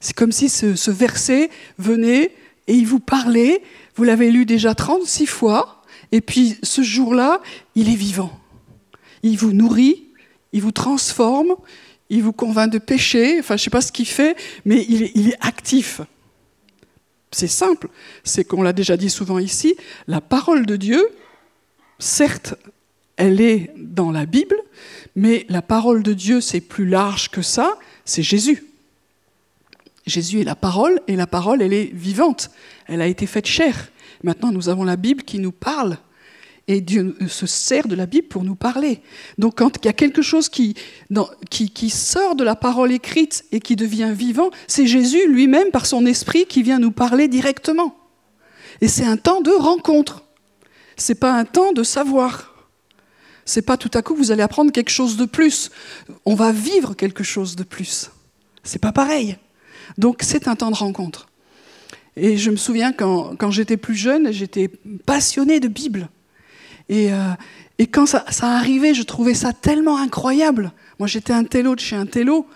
C'est 0.00 0.14
comme 0.14 0.32
si 0.32 0.50
ce, 0.50 0.90
verset 0.90 1.48
venait 1.78 2.32
et 2.66 2.74
il 2.74 2.86
vous 2.86 3.00
parlait, 3.00 3.62
vous 3.94 4.04
l'avez 4.04 4.30
lu 4.30 4.44
déjà 4.44 4.74
36 4.74 5.26
fois, 5.26 5.82
et 6.12 6.20
puis 6.20 6.58
ce 6.62 6.82
jour-là, 6.82 7.40
il 7.74 7.88
est 7.88 7.96
vivant. 7.96 8.38
Il 9.22 9.38
vous 9.38 9.52
nourrit, 9.52 10.04
il 10.52 10.62
vous 10.62 10.72
transforme, 10.72 11.54
il 12.10 12.22
vous 12.22 12.32
convainc 12.32 12.70
de 12.70 12.78
pécher, 12.78 13.38
enfin 13.40 13.56
je 13.56 13.62
ne 13.62 13.64
sais 13.64 13.70
pas 13.70 13.80
ce 13.80 13.92
qu'il 13.92 14.06
fait, 14.06 14.36
mais 14.64 14.84
il 14.88 15.28
est, 15.28 15.36
actif. 15.40 16.00
C'est 17.30 17.48
simple, 17.48 17.88
c'est 18.22 18.44
qu'on 18.44 18.62
l'a 18.62 18.72
déjà 18.72 18.96
dit 18.96 19.10
souvent 19.10 19.38
ici, 19.38 19.74
la 20.06 20.20
parole 20.20 20.66
de 20.66 20.76
Dieu, 20.76 21.08
certes, 21.98 22.54
elle 23.16 23.40
est 23.40 23.72
dans 23.76 24.12
la 24.12 24.26
Bible, 24.26 24.56
mais 25.16 25.46
la 25.48 25.62
parole 25.62 26.02
de 26.02 26.12
Dieu, 26.12 26.40
c'est 26.40 26.60
plus 26.60 26.86
large 26.86 27.30
que 27.30 27.42
ça, 27.42 27.78
c'est 28.04 28.22
Jésus. 28.22 28.64
Jésus 30.06 30.40
est 30.40 30.44
la 30.44 30.56
parole, 30.56 31.00
et 31.08 31.16
la 31.16 31.26
parole, 31.26 31.62
elle 31.62 31.72
est 31.72 31.92
vivante, 31.92 32.50
elle 32.86 33.00
a 33.00 33.06
été 33.06 33.26
faite 33.26 33.46
chair. 33.46 33.90
Maintenant, 34.22 34.52
nous 34.52 34.68
avons 34.68 34.84
la 34.84 34.96
Bible 34.96 35.22
qui 35.22 35.38
nous 35.38 35.52
parle 35.52 35.98
et 36.66 36.80
Dieu 36.80 37.16
se 37.28 37.46
sert 37.46 37.88
de 37.88 37.94
la 37.94 38.06
Bible 38.06 38.28
pour 38.28 38.42
nous 38.42 38.54
parler. 38.54 39.02
Donc 39.38 39.58
quand 39.58 39.76
il 39.82 39.86
y 39.86 39.88
a 39.88 39.92
quelque 39.92 40.22
chose 40.22 40.48
qui, 40.48 40.74
qui, 41.50 41.90
sort 41.90 42.36
de 42.36 42.44
la 42.44 42.56
parole 42.56 42.92
écrite 42.92 43.44
et 43.52 43.60
qui 43.60 43.76
devient 43.76 44.12
vivant, 44.14 44.50
c'est 44.66 44.86
Jésus 44.86 45.28
lui-même 45.28 45.70
par 45.70 45.86
son 45.86 46.06
esprit 46.06 46.46
qui 46.46 46.62
vient 46.62 46.78
nous 46.78 46.90
parler 46.90 47.28
directement. 47.28 47.96
Et 48.80 48.88
c'est 48.88 49.04
un 49.04 49.16
temps 49.16 49.40
de 49.40 49.50
rencontre. 49.50 50.24
C'est 50.96 51.16
pas 51.16 51.32
un 51.32 51.44
temps 51.44 51.72
de 51.72 51.82
savoir. 51.82 52.54
C'est 53.44 53.62
pas 53.62 53.76
tout 53.76 53.90
à 53.92 54.00
coup 54.00 54.14
vous 54.14 54.32
allez 54.32 54.42
apprendre 54.42 54.72
quelque 54.72 54.90
chose 54.90 55.16
de 55.16 55.26
plus. 55.26 55.70
On 56.24 56.34
va 56.34 56.50
vivre 56.50 56.94
quelque 56.94 57.24
chose 57.24 57.56
de 57.56 57.62
plus. 57.62 58.10
C'est 58.62 58.80
pas 58.80 58.92
pareil. 58.92 59.36
Donc 59.98 60.22
c'est 60.22 60.48
un 60.48 60.56
temps 60.56 60.70
de 60.70 60.76
rencontre. 60.76 61.28
Et 62.16 62.36
je 62.36 62.50
me 62.50 62.56
souviens 62.56 62.92
quand, 62.92 63.34
quand 63.36 63.50
j'étais 63.50 63.76
plus 63.76 63.96
jeune, 63.96 64.32
j'étais 64.32 64.70
passionnée 65.04 65.60
de 65.60 65.68
Bible. 65.68 66.08
Euh, 66.90 67.32
et, 67.78 67.86
quand 67.86 68.06
ça, 68.06 68.24
arrivait, 68.42 68.94
je 68.94 69.02
trouvais 69.02 69.34
ça 69.34 69.52
tellement 69.52 69.98
incroyable. 69.98 70.72
Moi, 70.98 71.08
j'étais 71.08 71.32
un 71.32 71.44
télo 71.44 71.74
de 71.74 71.80
chez 71.80 71.96
un 71.96 72.06
télo, 72.06 72.46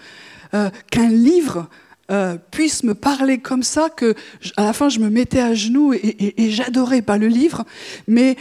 euh, 0.55 0.71
qu'un 0.91 1.09
livre 1.09 1.69
euh, 2.11 2.37
puisse 2.51 2.85
me 2.85 2.95
parler 2.95 3.39
comme 3.39 3.63
ça, 3.63 3.91
que 3.91 4.15
à 4.57 4.65
la 4.65 4.73
fin, 4.73 4.89
je 4.89 5.01
me 5.01 5.11
mettais 5.11 5.41
à 5.41 5.55
genoux 5.55 5.93
et, 5.93 6.51
j'adorais 6.51 7.03
pas 7.03 7.19
le 7.19 7.29
livre, 7.29 7.65
mais 8.07 8.37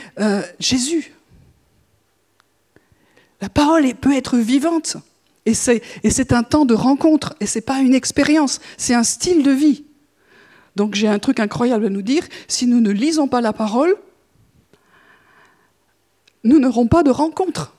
Jésus. 0.60 1.14
La 3.42 3.50
parole 3.50 3.94
peut 3.96 4.16
être 4.16 4.38
vivante. 4.38 4.98
Et 5.48 5.54
c'est 5.54 6.34
un 6.34 6.44
temps 6.44 6.66
de 6.66 6.74
rencontre, 6.74 7.36
et 7.40 7.46
c'est 7.46 7.62
pas 7.62 7.80
une 7.80 7.94
expérience, 7.94 8.60
c'est 8.76 8.94
un 8.94 9.04
style 9.04 9.44
de 9.44 9.52
vie. 9.52 9.86
Donc 10.76 10.94
j'ai 10.94 11.08
un 11.08 11.20
truc 11.20 11.40
incroyable 11.40 11.86
à 11.86 11.90
nous 11.90 12.02
dire, 12.02 12.28
si 12.50 12.68
nous 12.68 12.82
ne 12.82 12.92
lisons 12.92 13.30
pas 13.30 13.40
la 13.40 13.54
parole, 13.54 13.96
nous 16.44 16.60
n'aurons 16.60 16.88
pas 16.88 17.02
de 17.02 17.12
rencontre. 17.12 17.74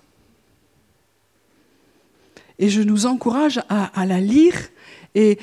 Et 2.58 2.70
je 2.70 2.80
nous 2.80 3.04
encourage 3.04 3.60
à, 3.68 4.06
la 4.06 4.18
lire. 4.18 4.54
Et, 5.14 5.38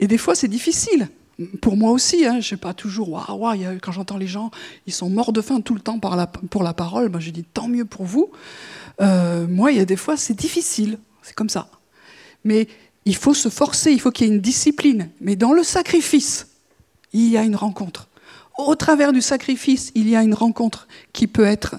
des 0.00 0.18
fois, 0.18 0.34
c'est 0.34 0.48
difficile. 0.48 1.08
pour 1.62 1.76
moi 1.76 1.92
aussi, 1.92 2.26
hein, 2.26 2.40
je 2.40 2.48
sais 2.48 2.56
pas 2.56 2.74
toujours, 2.74 3.10
waouh, 3.10 3.56
quand 3.80 3.92
j'entends 3.92 4.18
les 4.18 4.26
gens, 4.26 4.50
ils 4.86 4.92
sont 4.92 5.08
morts 5.08 5.32
de 5.32 5.40
faim 5.40 5.60
tout 5.60 5.74
le 5.74 5.80
temps 5.80 6.00
pour 6.00 6.62
la 6.64 6.74
parole, 6.74 7.08
moi 7.08 7.20
je 7.20 7.30
dis 7.30 7.44
tant 7.44 7.68
mieux 7.68 7.84
pour 7.84 8.04
vous. 8.04 8.32
Euh, 9.00 9.46
moi, 9.46 9.70
il 9.70 9.78
y 9.78 9.80
a 9.80 9.84
des 9.84 9.96
fois, 9.96 10.16
c'est 10.16 10.34
difficile, 10.34 10.98
c'est 11.28 11.34
comme 11.34 11.50
ça. 11.50 11.68
Mais 12.44 12.68
il 13.04 13.14
faut 13.14 13.34
se 13.34 13.50
forcer, 13.50 13.92
il 13.92 14.00
faut 14.00 14.10
qu'il 14.10 14.26
y 14.26 14.30
ait 14.30 14.34
une 14.34 14.40
discipline. 14.40 15.10
Mais 15.20 15.36
dans 15.36 15.52
le 15.52 15.62
sacrifice, 15.62 16.48
il 17.12 17.28
y 17.28 17.36
a 17.36 17.42
une 17.42 17.56
rencontre. 17.56 18.08
Au 18.56 18.74
travers 18.74 19.12
du 19.12 19.20
sacrifice, 19.20 19.92
il 19.94 20.08
y 20.08 20.16
a 20.16 20.22
une 20.22 20.32
rencontre 20.32 20.88
qui 21.12 21.26
peut 21.26 21.44
être 21.44 21.76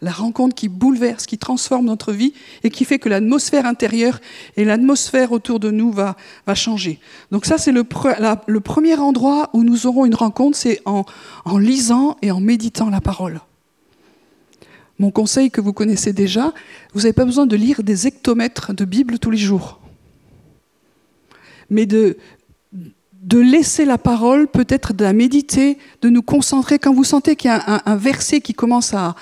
la 0.00 0.12
rencontre 0.12 0.54
qui 0.54 0.68
bouleverse, 0.68 1.26
qui 1.26 1.38
transforme 1.38 1.86
notre 1.86 2.12
vie 2.12 2.32
et 2.62 2.70
qui 2.70 2.84
fait 2.84 2.98
que 2.98 3.08
l'atmosphère 3.08 3.66
intérieure 3.66 4.20
et 4.56 4.64
l'atmosphère 4.64 5.32
autour 5.32 5.60
de 5.60 5.70
nous 5.70 5.92
va, 5.92 6.16
changer. 6.54 7.00
Donc 7.32 7.44
ça, 7.44 7.58
c'est 7.58 7.72
le, 7.72 7.84
premier 7.84 8.94
endroit 8.96 9.50
où 9.52 9.64
nous 9.64 9.86
aurons 9.86 10.06
une 10.06 10.14
rencontre, 10.14 10.56
c'est 10.56 10.80
en 10.86 11.04
lisant 11.58 12.16
et 12.22 12.30
en 12.30 12.40
méditant 12.40 12.90
la 12.90 13.00
parole. 13.00 13.40
Mon 15.02 15.10
conseil 15.10 15.50
que 15.50 15.60
vous 15.60 15.72
connaissez 15.72 16.12
déjà, 16.12 16.54
vous 16.94 17.00
n'avez 17.00 17.12
pas 17.12 17.24
besoin 17.24 17.44
de 17.44 17.56
lire 17.56 17.82
des 17.82 18.06
hectomètres 18.06 18.72
de 18.72 18.84
Bible 18.84 19.18
tous 19.18 19.32
les 19.32 19.36
jours, 19.36 19.80
mais 21.70 21.86
de, 21.86 22.18
de 22.72 23.38
laisser 23.40 23.84
la 23.84 23.98
parole, 23.98 24.46
peut-être 24.46 24.92
de 24.92 25.02
la 25.02 25.12
méditer, 25.12 25.76
de 26.02 26.08
nous 26.08 26.22
concentrer. 26.22 26.78
Quand 26.78 26.94
vous 26.94 27.02
sentez 27.02 27.34
qu'il 27.34 27.50
y 27.50 27.52
a 27.52 27.82
un, 27.84 27.96
verset 27.96 28.40
qui 28.40 28.54
commence 28.54 28.94
à, 28.94 29.16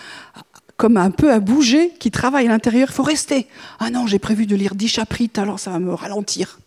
comme 0.77 0.99
un 0.99 1.11
peu 1.11 1.33
à 1.33 1.41
bouger, 1.41 1.93
qui 1.99 2.11
travaille 2.11 2.45
à 2.47 2.51
l'intérieur, 2.51 2.89
il 2.91 2.95
faut 2.95 3.03
rester. 3.03 3.47
Ah 3.79 3.89
non, 3.89 4.07
j'ai 4.07 4.19
prévu 4.19 4.45
de 4.45 4.57
lire 4.57 4.75
dix 4.75 4.89
chapitres, 4.89 5.41
alors 5.41 5.59
ça 5.59 5.71
va 5.71 5.79
me 5.79 5.95
ralentir. 5.95 6.59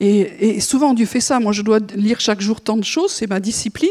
Et, 0.00 0.60
souvent 0.60 0.94
Dieu 0.94 1.04
fait 1.04 1.20
ça. 1.20 1.40
Moi, 1.40 1.52
je 1.52 1.60
dois 1.60 1.78
lire 1.94 2.20
chaque 2.20 2.40
jour 2.40 2.62
tant 2.62 2.78
de 2.78 2.84
choses, 2.84 3.12
c'est 3.12 3.26
ma 3.26 3.38
discipline. 3.38 3.90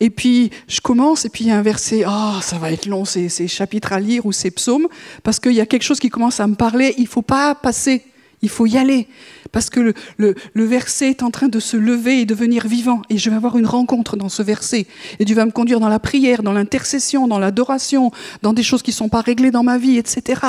Et 0.00 0.10
puis 0.10 0.50
je 0.68 0.80
commence, 0.80 1.24
et 1.24 1.28
puis 1.28 1.44
il 1.44 1.48
y 1.48 1.50
a 1.50 1.58
un 1.58 1.62
verset, 1.62 2.04
ah, 2.06 2.36
oh, 2.36 2.40
ça 2.40 2.58
va 2.58 2.70
être 2.70 2.86
long, 2.86 3.04
ces, 3.04 3.28
chapitres 3.48 3.92
à 3.92 4.00
lire 4.00 4.26
ou 4.26 4.32
ces 4.32 4.50
psaumes, 4.50 4.86
parce 5.22 5.40
qu'il 5.40 5.52
y 5.52 5.60
a 5.60 5.66
quelque 5.66 5.82
chose 5.82 5.98
qui 5.98 6.08
commence 6.08 6.40
à 6.40 6.46
me 6.46 6.54
parler. 6.54 6.94
Il 6.98 7.04
ne 7.04 7.08
faut 7.08 7.22
pas 7.22 7.54
passer, 7.56 8.04
il 8.40 8.48
faut 8.48 8.66
y 8.66 8.76
aller. 8.76 9.08
Parce 9.50 9.70
que 9.70 9.94
le, 10.18 10.34
verset 10.54 11.10
est 11.10 11.22
en 11.22 11.30
train 11.30 11.48
de 11.48 11.58
se 11.58 11.76
lever 11.76 12.20
et 12.20 12.26
devenir 12.26 12.66
vivant. 12.66 13.02
Et 13.08 13.18
je 13.18 13.30
vais 13.30 13.36
avoir 13.36 13.56
une 13.56 13.66
rencontre 13.66 14.16
dans 14.16 14.28
ce 14.28 14.42
verset. 14.42 14.86
Et 15.18 15.24
Dieu 15.24 15.34
va 15.34 15.46
me 15.46 15.50
conduire 15.50 15.80
dans 15.80 15.88
la 15.88 15.98
prière, 15.98 16.42
dans 16.42 16.52
l'intercession, 16.52 17.26
dans 17.26 17.38
l'adoration, 17.38 18.12
dans 18.42 18.52
des 18.52 18.62
choses 18.62 18.82
qui 18.82 18.90
ne 18.90 18.96
sont 18.96 19.08
pas 19.08 19.22
réglées 19.22 19.50
dans 19.50 19.62
ma 19.62 19.78
vie, 19.78 19.96
etc. 19.96 20.42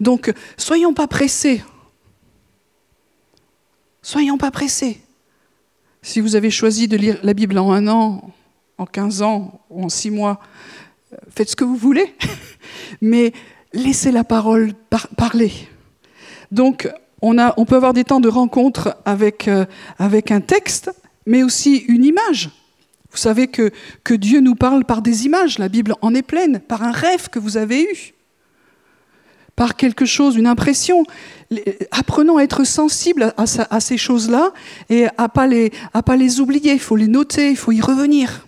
Donc, 0.00 0.32
soyons 0.58 0.92
pas 0.92 1.06
pressés. 1.06 1.64
Soyons 4.02 4.36
pas 4.36 4.50
pressés. 4.50 5.00
Si 6.02 6.20
vous 6.20 6.36
avez 6.36 6.50
choisi 6.50 6.88
de 6.88 6.96
lire 6.96 7.18
la 7.22 7.32
Bible 7.32 7.58
en 7.58 7.72
un 7.72 7.88
an, 7.88 8.32
en 8.78 8.86
15 8.86 9.22
ans 9.22 9.60
ou 9.70 9.84
en 9.84 9.88
six 9.88 10.10
mois, 10.10 10.40
faites 11.30 11.50
ce 11.50 11.56
que 11.56 11.64
vous 11.64 11.76
voulez. 11.76 12.14
Mais 13.00 13.32
laissez 13.72 14.10
la 14.12 14.24
parole 14.24 14.72
parler. 15.16 15.52
Donc, 16.50 16.88
on, 17.22 17.64
peut 17.64 17.76
avoir 17.76 17.92
des 17.92 18.04
temps 18.04 18.20
de 18.20 18.28
rencontre 18.28 18.96
avec, 19.04 19.48
euh, 19.48 19.64
avec 19.98 20.30
un 20.30 20.40
texte, 20.40 20.90
mais 21.24 21.42
aussi 21.42 21.76
une 21.76 22.04
image. 22.04 22.50
Vous 23.10 23.16
savez 23.18 23.46
que, 23.46 23.70
Dieu 24.10 24.40
nous 24.40 24.54
parle 24.54 24.84
par 24.84 25.02
des 25.02 25.24
images, 25.24 25.58
la 25.58 25.68
Bible 25.68 25.94
en 26.00 26.14
est 26.14 26.22
pleine, 26.22 26.60
par 26.60 26.82
un 26.82 26.90
rêve 26.90 27.28
que 27.28 27.38
vous 27.38 27.56
avez 27.56 27.84
eu, 27.84 28.14
par 29.54 29.76
quelque 29.76 30.04
chose, 30.04 30.36
une 30.36 30.46
impression. 30.46 31.04
Apprenons 31.90 32.38
à 32.38 32.42
être 32.42 32.64
sensibles 32.64 33.32
à, 33.36 33.80
ces 33.80 33.98
choses-là 33.98 34.52
et 34.88 35.06
à 35.18 35.28
ne 35.46 36.00
pas 36.00 36.16
les 36.16 36.40
oublier. 36.40 36.72
Il 36.72 36.80
faut 36.80 36.96
les 36.96 37.06
noter, 37.06 37.50
il 37.50 37.56
faut 37.56 37.72
y 37.72 37.80
revenir. 37.80 38.46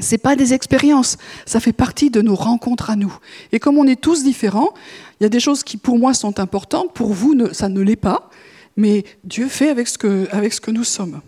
Ce 0.00 0.16
pas 0.16 0.34
des 0.34 0.54
expériences, 0.54 1.18
ça 1.44 1.60
fait 1.60 1.72
partie 1.72 2.10
de 2.10 2.22
nos 2.22 2.34
rencontres 2.34 2.90
à 2.90 2.96
nous. 2.96 3.14
Et 3.52 3.60
comme 3.60 3.78
on 3.78 3.86
est 3.86 4.00
tous 4.00 4.24
différents, 4.24 4.72
il 5.20 5.24
y 5.24 5.26
a 5.26 5.28
des 5.28 5.40
choses 5.40 5.62
qui 5.62 5.76
pour 5.76 5.98
moi 5.98 6.14
sont 6.14 6.40
importantes, 6.40 6.94
pour 6.94 7.12
vous 7.12 7.34
ça 7.52 7.68
ne 7.68 7.80
l'est 7.80 7.96
pas, 7.96 8.30
mais 8.76 9.04
Dieu 9.24 9.48
fait 9.48 9.68
avec 9.68 9.88
ce 9.88 9.98
que, 9.98 10.26
avec 10.32 10.54
ce 10.54 10.60
que 10.60 10.70
nous 10.70 10.84
sommes. 10.84 11.20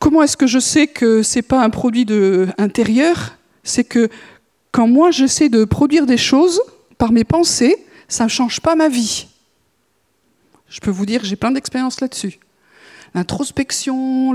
Comment 0.00 0.22
est-ce 0.22 0.36
que 0.36 0.46
je 0.46 0.58
sais 0.58 0.88
que 0.88 1.22
ce 1.22 1.38
n'est 1.38 1.42
pas 1.42 1.62
un 1.62 1.70
produit 1.70 2.04
de, 2.04 2.48
intérieur? 2.58 3.36
C'est 3.62 3.84
que 3.84 4.08
quand 4.72 4.88
moi 4.88 5.10
j'essaie 5.10 5.48
de 5.48 5.64
produire 5.64 6.06
des 6.06 6.18
choses 6.18 6.60
par 6.98 7.12
mes 7.12 7.24
pensées, 7.24 7.76
ça 8.08 8.24
ne 8.24 8.28
change 8.28 8.60
pas 8.60 8.74
ma 8.74 8.88
vie. 8.88 9.26
Je 10.68 10.80
peux 10.80 10.90
vous 10.90 11.06
dire, 11.06 11.24
j'ai 11.24 11.36
plein 11.36 11.52
d'expériences 11.52 12.00
là-dessus 12.00 12.40
l'introspection, 13.14 14.34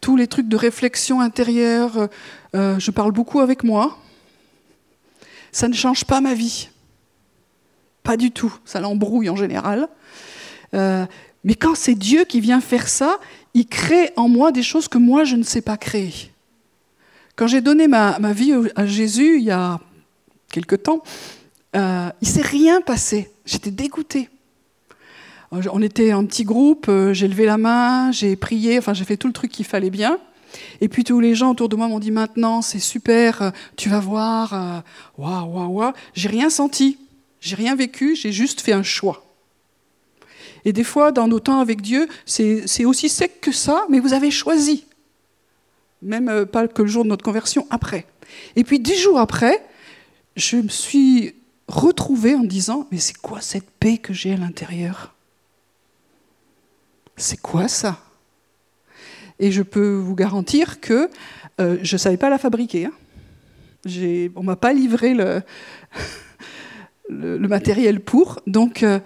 tous 0.00 0.16
les 0.16 0.26
trucs 0.26 0.48
de 0.48 0.56
réflexion 0.56 1.20
intérieure. 1.20 2.08
Euh, 2.54 2.78
je 2.78 2.90
parle 2.90 3.12
beaucoup 3.12 3.40
avec 3.40 3.64
moi. 3.64 3.98
Ça 5.52 5.68
ne 5.68 5.74
change 5.74 6.04
pas 6.04 6.20
ma 6.20 6.34
vie. 6.34 6.68
Pas 8.02 8.16
du 8.16 8.30
tout. 8.30 8.54
Ça 8.64 8.80
l'embrouille 8.80 9.30
en 9.30 9.36
général. 9.36 9.88
Euh, 10.74 11.06
mais 11.44 11.54
quand 11.54 11.74
c'est 11.74 11.94
Dieu 11.94 12.24
qui 12.24 12.40
vient 12.40 12.60
faire 12.60 12.88
ça, 12.88 13.18
il 13.54 13.66
crée 13.66 14.10
en 14.16 14.28
moi 14.28 14.52
des 14.52 14.62
choses 14.62 14.88
que 14.88 14.98
moi, 14.98 15.24
je 15.24 15.36
ne 15.36 15.42
sais 15.42 15.62
pas 15.62 15.76
créer. 15.76 16.30
Quand 17.36 17.46
j'ai 17.46 17.60
donné 17.60 17.88
ma, 17.88 18.18
vie 18.32 18.52
à 18.76 18.86
Jésus 18.86 19.38
il 19.38 19.44
y 19.44 19.50
a 19.50 19.80
quelque 20.52 20.76
temps, 20.76 21.02
euh, 21.76 22.10
il 22.20 22.28
ne 22.28 22.32
s'est 22.32 22.42
rien 22.42 22.80
passé. 22.80 23.30
J'étais 23.46 23.70
dégoûtée. 23.70 24.28
On 25.52 25.82
était 25.82 26.12
un 26.12 26.24
petit 26.26 26.44
groupe, 26.44 26.86
euh, 26.88 27.12
j'ai 27.12 27.26
levé 27.26 27.44
la 27.44 27.58
main, 27.58 28.12
j'ai 28.12 28.36
prié, 28.36 28.78
enfin 28.78 28.94
j'ai 28.94 29.04
fait 29.04 29.16
tout 29.16 29.26
le 29.26 29.32
truc 29.32 29.50
qu'il 29.50 29.66
fallait 29.66 29.90
bien. 29.90 30.20
Et 30.80 30.88
puis 30.88 31.02
tous 31.02 31.18
les 31.18 31.34
gens 31.34 31.50
autour 31.50 31.68
de 31.68 31.74
moi 31.74 31.88
m'ont 31.88 31.98
dit 31.98 32.12
maintenant 32.12 32.62
c'est 32.62 32.78
super, 32.78 33.42
euh, 33.42 33.50
tu 33.76 33.88
vas 33.88 33.98
voir, 33.98 34.54
euh, 34.54 34.80
waouh 35.18 35.52
waouh 35.52 35.72
waouh. 35.72 35.92
J'ai 36.14 36.28
rien 36.28 36.50
senti, 36.50 36.98
j'ai 37.40 37.56
rien 37.56 37.74
vécu, 37.74 38.14
j'ai 38.14 38.30
juste 38.30 38.60
fait 38.60 38.72
un 38.72 38.84
choix. 38.84 39.24
Et 40.64 40.72
des 40.72 40.84
fois, 40.84 41.10
dans 41.10 41.26
nos 41.26 41.40
temps 41.40 41.58
avec 41.58 41.80
Dieu, 41.80 42.06
c'est 42.26 42.84
aussi 42.84 43.08
sec 43.08 43.40
que 43.40 43.50
ça, 43.50 43.86
mais 43.88 43.98
vous 43.98 44.12
avez 44.12 44.30
choisi. 44.30 44.84
Même 46.02 46.44
pas 46.46 46.68
que 46.68 46.82
le 46.82 46.88
jour 46.88 47.02
de 47.02 47.08
notre 47.08 47.24
conversion, 47.24 47.66
après. 47.70 48.06
Et 48.56 48.62
puis 48.62 48.78
dix 48.78 48.96
jours 48.98 49.18
après, 49.18 49.64
je 50.36 50.56
me 50.56 50.68
suis 50.68 51.34
retrouvée 51.66 52.34
en 52.34 52.44
disant, 52.44 52.86
mais 52.92 52.98
c'est 52.98 53.16
quoi 53.16 53.40
cette 53.40 53.70
paix 53.70 53.96
que 53.96 54.12
j'ai 54.12 54.34
à 54.34 54.36
l'intérieur? 54.36 55.14
C'est 57.20 57.40
quoi 57.40 57.68
ça? 57.68 58.00
Et 59.38 59.52
je 59.52 59.62
peux 59.62 59.94
vous 59.94 60.14
garantir 60.14 60.80
que 60.80 61.08
euh, 61.60 61.78
je 61.82 61.94
ne 61.94 61.98
savais 61.98 62.16
pas 62.16 62.30
la 62.30 62.38
fabriquer. 62.38 62.86
Hein. 62.86 62.92
On 63.86 64.40
ne 64.40 64.46
m'a 64.46 64.56
pas 64.56 64.72
livré 64.72 65.14
le, 67.08 67.38
matériel 67.38 68.00
pour. 68.00 68.40
Donc, 68.46 68.82
euh, 68.82 69.00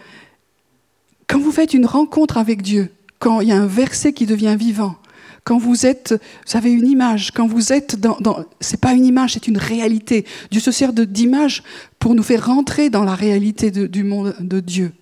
quand 1.29 1.39
vous 1.39 1.53
faites 1.53 1.75
une 1.75 1.87
rencontre 1.87 2.39
avec 2.39 2.63
Dieu, 2.63 2.91
quand 3.19 3.41
il 3.41 3.49
y 3.49 3.53
a 3.53 3.57
un 3.57 3.67
verset 3.67 4.13
qui 4.13 4.27
devient 4.27 4.57
vivant, 4.59 4.97
quand 5.45 5.59
vous 5.59 5.87
êtes, 5.87 6.15
vous 6.47 6.57
avez 6.57 6.73
une 6.73 6.87
image, 6.87 7.31
quand 7.31 7.47
vous 7.47 7.73
êtes 7.73 8.01
dans, 8.01 8.17
dans 8.19 8.45
c'est 8.61 8.81
pas 8.81 8.95
une 8.95 9.05
image, 9.05 9.35
c'est 9.35 9.47
une 9.47 9.59
réalité. 9.59 10.25
Dieu 10.51 10.61
se 10.61 10.73
sert 10.73 10.93
d'image 10.93 11.63
pour 11.99 12.15
nous 12.15 12.23
faire 12.23 12.47
rentrer 12.47 12.91
dans 12.91 13.05
la 13.05 13.15
réalité 13.15 13.71
du 13.71 14.05
monde 14.05 14.35
de 14.41 14.61
Dieu. 14.61 14.93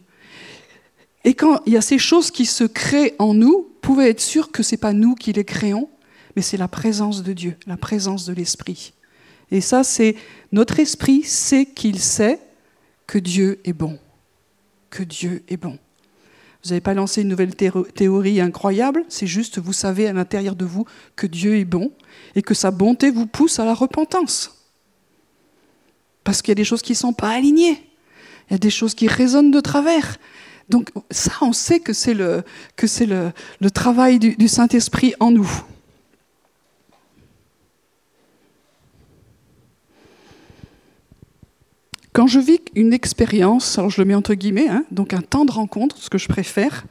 Et 1.24 1.34
quand 1.34 1.60
il 1.66 1.72
y 1.72 1.76
a 1.76 1.82
ces 1.82 1.98
choses 1.98 2.30
qui 2.30 2.46
se 2.46 2.64
créent 2.64 3.14
en 3.18 3.34
nous, 3.34 3.52
vous 3.52 3.78
pouvez 3.80 4.08
être 4.08 4.20
sûr 4.20 4.50
que 4.50 4.62
ce 4.62 4.74
n'est 4.74 4.78
pas 4.78 4.92
nous 4.92 5.14
qui 5.14 5.32
les 5.32 5.44
créons, 5.44 5.88
mais 6.36 6.42
c'est 6.42 6.56
la 6.56 6.68
présence 6.68 7.22
de 7.22 7.32
Dieu, 7.32 7.56
la 7.66 7.76
présence 7.76 8.24
de 8.26 8.32
l'Esprit. 8.32 8.92
Et 9.50 9.60
ça, 9.60 9.84
c'est 9.84 10.16
notre 10.50 10.80
esprit 10.80 11.22
sait 11.22 11.66
qu'il 11.66 12.00
sait 12.00 12.40
que 13.06 13.18
Dieu 13.18 13.60
est 13.64 13.74
bon. 13.74 13.98
Que 14.88 15.02
Dieu 15.02 15.42
est 15.48 15.58
bon. 15.58 15.78
Vous 16.64 16.70
n'avez 16.70 16.80
pas 16.80 16.94
lancé 16.94 17.22
une 17.22 17.28
nouvelle 17.28 17.54
théorie 17.54 18.40
incroyable, 18.40 19.04
c'est 19.08 19.26
juste 19.26 19.58
vous 19.58 19.72
savez 19.72 20.06
à 20.06 20.12
l'intérieur 20.12 20.54
de 20.54 20.64
vous 20.64 20.86
que 21.16 21.26
Dieu 21.26 21.56
est 21.56 21.64
bon 21.64 21.90
et 22.36 22.42
que 22.42 22.54
sa 22.54 22.70
bonté 22.70 23.10
vous 23.10 23.26
pousse 23.26 23.58
à 23.58 23.64
la 23.64 23.74
repentance. 23.74 24.64
Parce 26.22 26.40
qu'il 26.40 26.52
y 26.52 26.52
a 26.52 26.56
des 26.56 26.64
choses 26.64 26.82
qui 26.82 26.92
ne 26.92 26.98
sont 26.98 27.12
pas 27.12 27.30
alignées, 27.30 27.82
il 28.48 28.52
y 28.52 28.54
a 28.54 28.58
des 28.58 28.70
choses 28.70 28.94
qui 28.94 29.08
résonnent 29.08 29.50
de 29.50 29.60
travers, 29.60 30.18
donc 30.68 30.90
ça, 31.10 31.32
on 31.40 31.52
sait 31.52 31.80
que 31.80 31.92
c'est 31.92 32.14
le, 32.14 32.42
travail 33.72 34.18
du, 34.18 34.36
du 34.36 34.48
Saint-Esprit 34.48 35.14
en 35.20 35.30
nous. 35.30 35.50
Quand 42.12 42.26
je 42.26 42.38
vis 42.38 42.60
une 42.74 42.92
expérience, 42.92 43.78
alors 43.78 43.90
je 43.90 44.00
le 44.00 44.06
mets 44.06 44.14
entre 44.14 44.34
guillemets, 44.34 44.68
hein, 44.68 44.84
donc 44.90 45.14
un 45.14 45.22
temps 45.22 45.46
de 45.46 45.52
rencontre, 45.52 45.96
ce 45.96 46.10
que 46.10 46.18
je 46.18 46.28
préfère, 46.28 46.84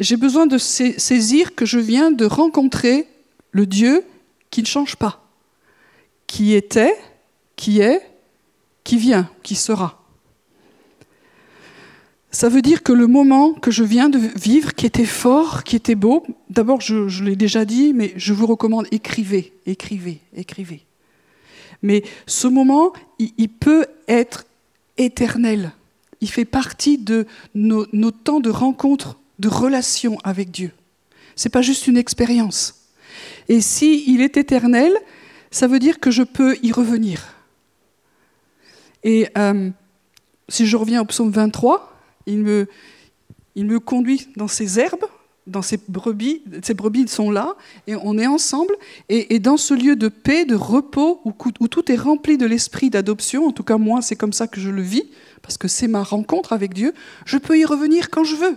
j'ai 0.00 0.16
besoin 0.16 0.46
de 0.46 0.58
saisir 0.58 1.54
que 1.54 1.64
je 1.64 1.78
viens 1.78 2.10
de 2.10 2.24
rencontrer 2.24 3.06
le 3.52 3.66
Dieu 3.66 4.04
qui 4.50 4.62
ne 4.62 4.66
change 4.66 4.96
pas, 4.96 5.24
qui 6.26 6.54
était, 6.54 6.96
qui 7.54 7.80
est, 7.80 8.00
qui 8.82 8.96
vient, 8.96 9.30
qui 9.42 9.54
sera. 9.54 9.99
Ça 12.30 12.48
veut 12.48 12.62
dire 12.62 12.82
que 12.82 12.92
le 12.92 13.08
moment 13.08 13.54
que 13.54 13.70
je 13.70 13.82
viens 13.82 14.08
de 14.08 14.18
vivre, 14.18 14.74
qui 14.74 14.86
était 14.86 15.04
fort, 15.04 15.64
qui 15.64 15.74
était 15.74 15.96
beau, 15.96 16.24
d'abord, 16.48 16.80
je, 16.80 17.24
l'ai 17.24 17.34
déjà 17.34 17.64
dit, 17.64 17.92
mais 17.92 18.12
je 18.16 18.32
vous 18.32 18.46
recommande, 18.46 18.86
écrivez, 18.92 19.52
écrivez, 19.66 20.20
écrivez. 20.36 20.84
Mais 21.82 22.04
ce 22.26 22.46
moment, 22.46 22.92
il, 23.18 23.48
peut 23.48 23.86
être 24.06 24.44
éternel. 24.96 25.72
Il 26.20 26.30
fait 26.30 26.44
partie 26.44 26.98
de 26.98 27.26
nos, 27.54 27.84
temps 28.10 28.40
de 28.40 28.50
rencontre, 28.50 29.18
de 29.40 29.48
relation 29.48 30.18
avec 30.22 30.50
Dieu. 30.50 30.70
C'est 31.34 31.48
pas 31.48 31.62
juste 31.62 31.88
une 31.88 31.96
expérience. 31.96 32.86
Et 33.48 33.60
si 33.60 34.16
est 34.20 34.36
éternel, 34.36 34.92
ça 35.50 35.66
veut 35.66 35.78
dire 35.80 35.98
que 35.98 36.10
je 36.12 36.22
peux 36.22 36.56
y 36.62 36.70
revenir. 36.70 37.34
Et 39.02 39.28
euh, 39.36 39.70
si 40.48 40.66
je 40.66 40.76
reviens 40.76 41.00
au 41.00 41.06
psaume 41.06 41.30
23, 41.30 41.90
il 42.26 42.38
me, 42.38 43.78
conduit 43.78 44.28
dans 44.36 44.48
ces 44.48 44.78
herbes, 44.78 45.04
dans 45.46 45.62
ces 45.62 45.80
brebis, 45.88 46.42
ces 46.62 46.74
brebis 46.74 47.08
sont 47.08 47.30
là, 47.30 47.56
et 47.86 47.96
on 47.96 48.18
est 48.18 48.26
ensemble, 48.26 48.74
et, 49.08 49.38
dans 49.38 49.56
ce 49.56 49.74
lieu 49.74 49.96
de 49.96 50.08
paix, 50.08 50.44
de 50.44 50.54
repos, 50.54 51.20
où, 51.24 51.68
tout 51.68 51.90
est 51.90 51.96
rempli 51.96 52.38
de 52.38 52.46
l'esprit 52.46 52.90
d'adoption, 52.90 53.46
en 53.46 53.52
tout 53.52 53.64
cas 53.64 53.78
moi 53.78 54.02
c'est 54.02 54.16
comme 54.16 54.32
ça 54.32 54.46
que 54.46 54.60
je 54.60 54.70
le 54.70 54.82
vis, 54.82 55.04
parce 55.42 55.58
que 55.58 55.68
c'est 55.68 55.88
ma 55.88 56.02
rencontre 56.02 56.52
avec 56.52 56.74
Dieu, 56.74 56.94
je 57.24 57.38
peux 57.38 57.58
y 57.58 57.64
revenir 57.64 58.10
quand 58.10 58.24
je 58.24 58.36
veux. 58.36 58.56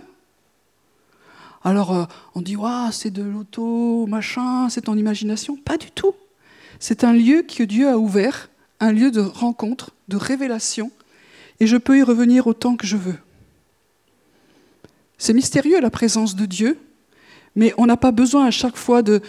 Alors 1.64 1.96
euh, 1.96 2.04
on 2.34 2.42
dit, 2.42 2.56
c'est 2.92 3.10
de 3.10 3.22
l'auto, 3.22 4.06
machin, 4.06 4.68
c'est 4.68 4.82
ton 4.82 4.98
imagination. 4.98 5.56
Pas 5.56 5.78
du 5.78 5.90
tout. 5.90 6.14
C'est 6.78 7.04
un 7.04 7.14
lieu 7.14 7.42
que 7.42 7.62
Dieu 7.62 7.88
a 7.88 7.96
ouvert, 7.96 8.50
un 8.80 8.92
lieu 8.92 9.10
de 9.10 9.22
rencontre, 9.22 9.90
de 10.08 10.16
révélation, 10.16 10.90
et 11.60 11.66
je 11.66 11.78
peux 11.78 11.98
y 11.98 12.02
revenir 12.02 12.46
autant 12.46 12.76
que 12.76 12.86
je 12.86 12.98
veux. 12.98 13.16
C'est 15.18 15.32
mystérieux 15.32 15.80
la 15.80 15.90
présence 15.90 16.36
de 16.36 16.46
Dieu, 16.46 16.78
mais 17.56 17.72
on 17.78 17.86
n'a 17.86 17.96
pas 17.96 18.12
besoin 18.12 18.46
à 18.46 18.50
chaque 18.50 18.76
fois 18.76 19.02
de, 19.02 19.20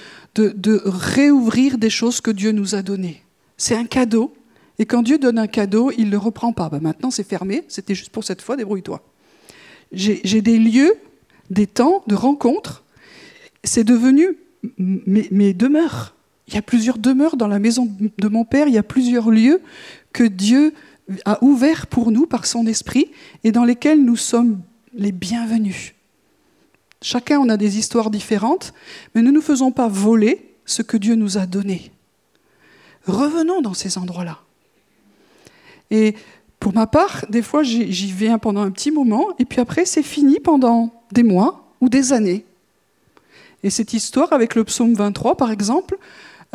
réouvrir 0.86 1.78
des 1.78 1.90
choses 1.90 2.22
que 2.22 2.32
Dieu 2.32 2.52
nous 2.52 2.76
a 2.76 2.82
données. 2.82 3.22
C'est 3.58 3.76
un 3.76 3.86
cadeau, 3.86 4.34
et 4.80 4.86
quand 4.86 5.04
Dieu 5.04 5.18
donne 5.18 5.40
un 5.40 5.48
cadeau, 5.48 5.92
il 5.98 6.08
ne 6.08 6.12
le 6.12 6.18
reprend 6.18 6.52
pas. 6.52 6.70
Ben 6.70 6.82
maintenant 6.82 7.12
c'est 7.12 7.28
fermé, 7.28 7.64
c'était 7.68 7.96
juste 7.96 8.10
pour 8.10 8.24
cette 8.24 8.42
fois, 8.42 8.58
débrouille-toi. 8.58 9.02
J'ai 9.92 10.42
des 10.42 10.58
lieux 10.58 10.96
des 11.50 11.68
temps 11.68 12.04
de 12.08 12.16
rencontre. 12.16 12.84
C'est 13.64 13.84
devenu 13.84 14.38
mes, 14.78 15.54
demeures. 15.54 16.16
Il 16.48 16.56
y 16.56 16.58
a 16.58 16.62
plusieurs 16.62 16.98
demeures 16.98 17.38
dans 17.38 17.48
la 17.48 17.60
maison 17.60 17.90
de 18.18 18.28
mon 18.28 18.46
Père, 18.46 18.68
il 18.68 18.74
y 18.74 18.78
a 18.78 18.84
plusieurs 18.84 19.30
lieux 19.30 19.62
que 20.12 20.24
Dieu 20.24 20.74
a 21.24 21.44
ouverts 21.44 21.88
pour 21.88 22.12
nous 22.12 22.26
par 22.26 22.46
son 22.46 22.66
esprit 22.66 23.12
et 23.44 23.52
dans 23.52 23.64
lesquels 23.64 24.04
nous 24.04 24.16
sommes 24.16 24.60
les 24.96 25.12
bienvenus. 25.12 25.94
Chacun 27.02 27.40
on 27.40 27.50
a 27.50 27.58
des 27.58 27.78
histoires 27.78 28.10
différentes, 28.10 28.74
mais 29.14 29.22
ne 29.22 29.30
nous 29.30 29.42
faisons 29.42 29.72
pas 29.72 29.88
voler 29.88 30.56
ce 30.66 30.82
que 30.82 30.98
Dieu 30.98 31.16
nous 31.16 31.38
a 31.38 31.46
donné. 31.46 31.92
Revenons 33.06 33.62
dans 33.62 33.74
ces 33.74 33.98
endroits-là. 33.98 34.40
Et 35.92 36.16
pour 36.60 36.74
ma 36.74 36.88
part, 36.88 37.26
des 37.30 37.44
fois, 37.44 37.62
j'y 37.62 38.12
vais 38.12 38.36
pendant 38.40 38.62
un 38.62 38.72
petit 38.72 38.90
moment, 38.90 39.28
et 39.38 39.46
puis 39.46 39.62
après, 39.62 39.86
c'est 39.86 40.02
fini 40.02 40.40
pendant 40.40 41.04
des 41.12 41.22
mois 41.22 41.70
ou 41.82 41.90
des 41.90 42.14
années. 42.14 42.46
Et 43.62 43.70
cette 43.70 43.94
histoire 43.94 44.34
avec 44.34 44.56
le 44.56 44.64
psaume 44.64 44.96
23, 44.96 45.38
par 45.38 45.52
exemple, 45.52 45.98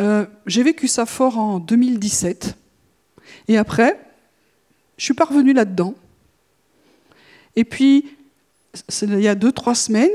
euh, 0.01 0.26
j'ai 0.47 0.62
vécu 0.62 0.88
ça 0.88 1.07
fort 1.07 1.38
en 1.38 1.61
2017. 1.61 2.57
Et 3.49 3.59
après, 3.59 4.01
je 4.97 5.05
suis 5.05 5.14
parvenue 5.14 5.53
là-dedans. 5.53 5.95
Et 7.55 7.64
puis, 7.64 8.07
il 9.03 9.21
y 9.21 9.29
a 9.29 9.35
deux, 9.35 9.53
trois 9.53 9.75
semaines, 9.75 10.11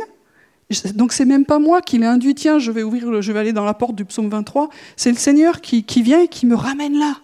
donc 0.96 1.14
c'est 1.14 1.26
même 1.26 1.46
pas 1.46 1.60
moi 1.60 1.82
qui 1.82 1.98
l'ai 1.98 2.08
induit, 2.08 2.34
tiens, 2.34 2.58
je 2.58 2.72
vais 2.72 2.84
ouvrir, 2.84 3.22
je 3.22 3.32
vais 3.32 3.40
aller 3.40 3.54
dans 3.54 3.66
la 3.66 3.74
porte 3.74 3.96
du 3.96 4.06
psaume 4.06 4.30
23, 4.30 4.70
c'est 4.96 5.12
le 5.12 5.18
Seigneur 5.18 5.62
qui, 5.62 5.84
qui, 5.84 6.02
vient 6.02 6.22
et 6.22 6.28
qui 6.28 6.46
me 6.46 6.56
ramène 6.56 6.98
là. 6.98 7.20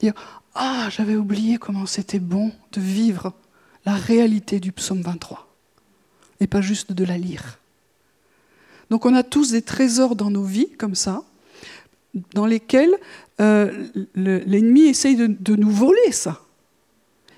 Dire, 0.00 0.14
ah, 0.54 0.88
j'avais 0.90 1.16
oublié 1.16 1.58
comment 1.58 1.86
c'était 1.86 2.18
bon 2.18 2.52
de 2.72 2.80
vivre 2.80 3.32
la 3.84 3.94
réalité 3.94 4.60
du 4.60 4.70
psaume 4.70 5.02
23 5.02 5.48
et 6.40 6.46
pas 6.46 6.60
juste 6.60 6.92
de 6.92 7.04
la 7.04 7.18
lire. 7.18 7.58
Donc 8.90 9.06
on 9.06 9.14
a 9.14 9.22
tous 9.22 9.52
des 9.52 9.62
trésors 9.62 10.16
dans 10.16 10.30
nos 10.30 10.44
vies 10.44 10.70
comme 10.78 10.94
ça, 10.94 11.22
dans 12.34 12.46
lesquels 12.46 12.94
euh, 13.40 13.86
l'ennemi 14.14 14.82
essaye 14.82 15.16
de, 15.16 15.26
de 15.26 15.56
nous 15.56 15.70
voler 15.70 16.12
ça. 16.12 16.42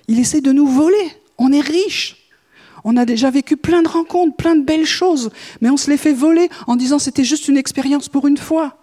Il 0.07 0.19
essaye 0.19 0.41
de 0.41 0.51
nous 0.51 0.67
voler. 0.67 1.11
On 1.37 1.51
est 1.51 1.61
riche. 1.61 2.24
On 2.87 2.97
a 2.97 3.05
déjà 3.05 3.31
vécu 3.31 3.57
plein 3.57 3.81
de 3.81 3.87
rencontres, 3.87 4.35
plein 4.35 4.55
de 4.55 4.63
belles 4.63 4.85
choses, 4.85 5.31
mais 5.59 5.71
on 5.71 5.75
se 5.75 5.89
les 5.89 5.97
fait 5.97 6.13
voler 6.13 6.49
en 6.67 6.75
disant 6.75 6.99
c'était 6.99 7.23
juste 7.23 7.47
une 7.47 7.57
expérience 7.57 8.09
pour 8.09 8.27
une 8.27 8.37
fois. 8.37 8.77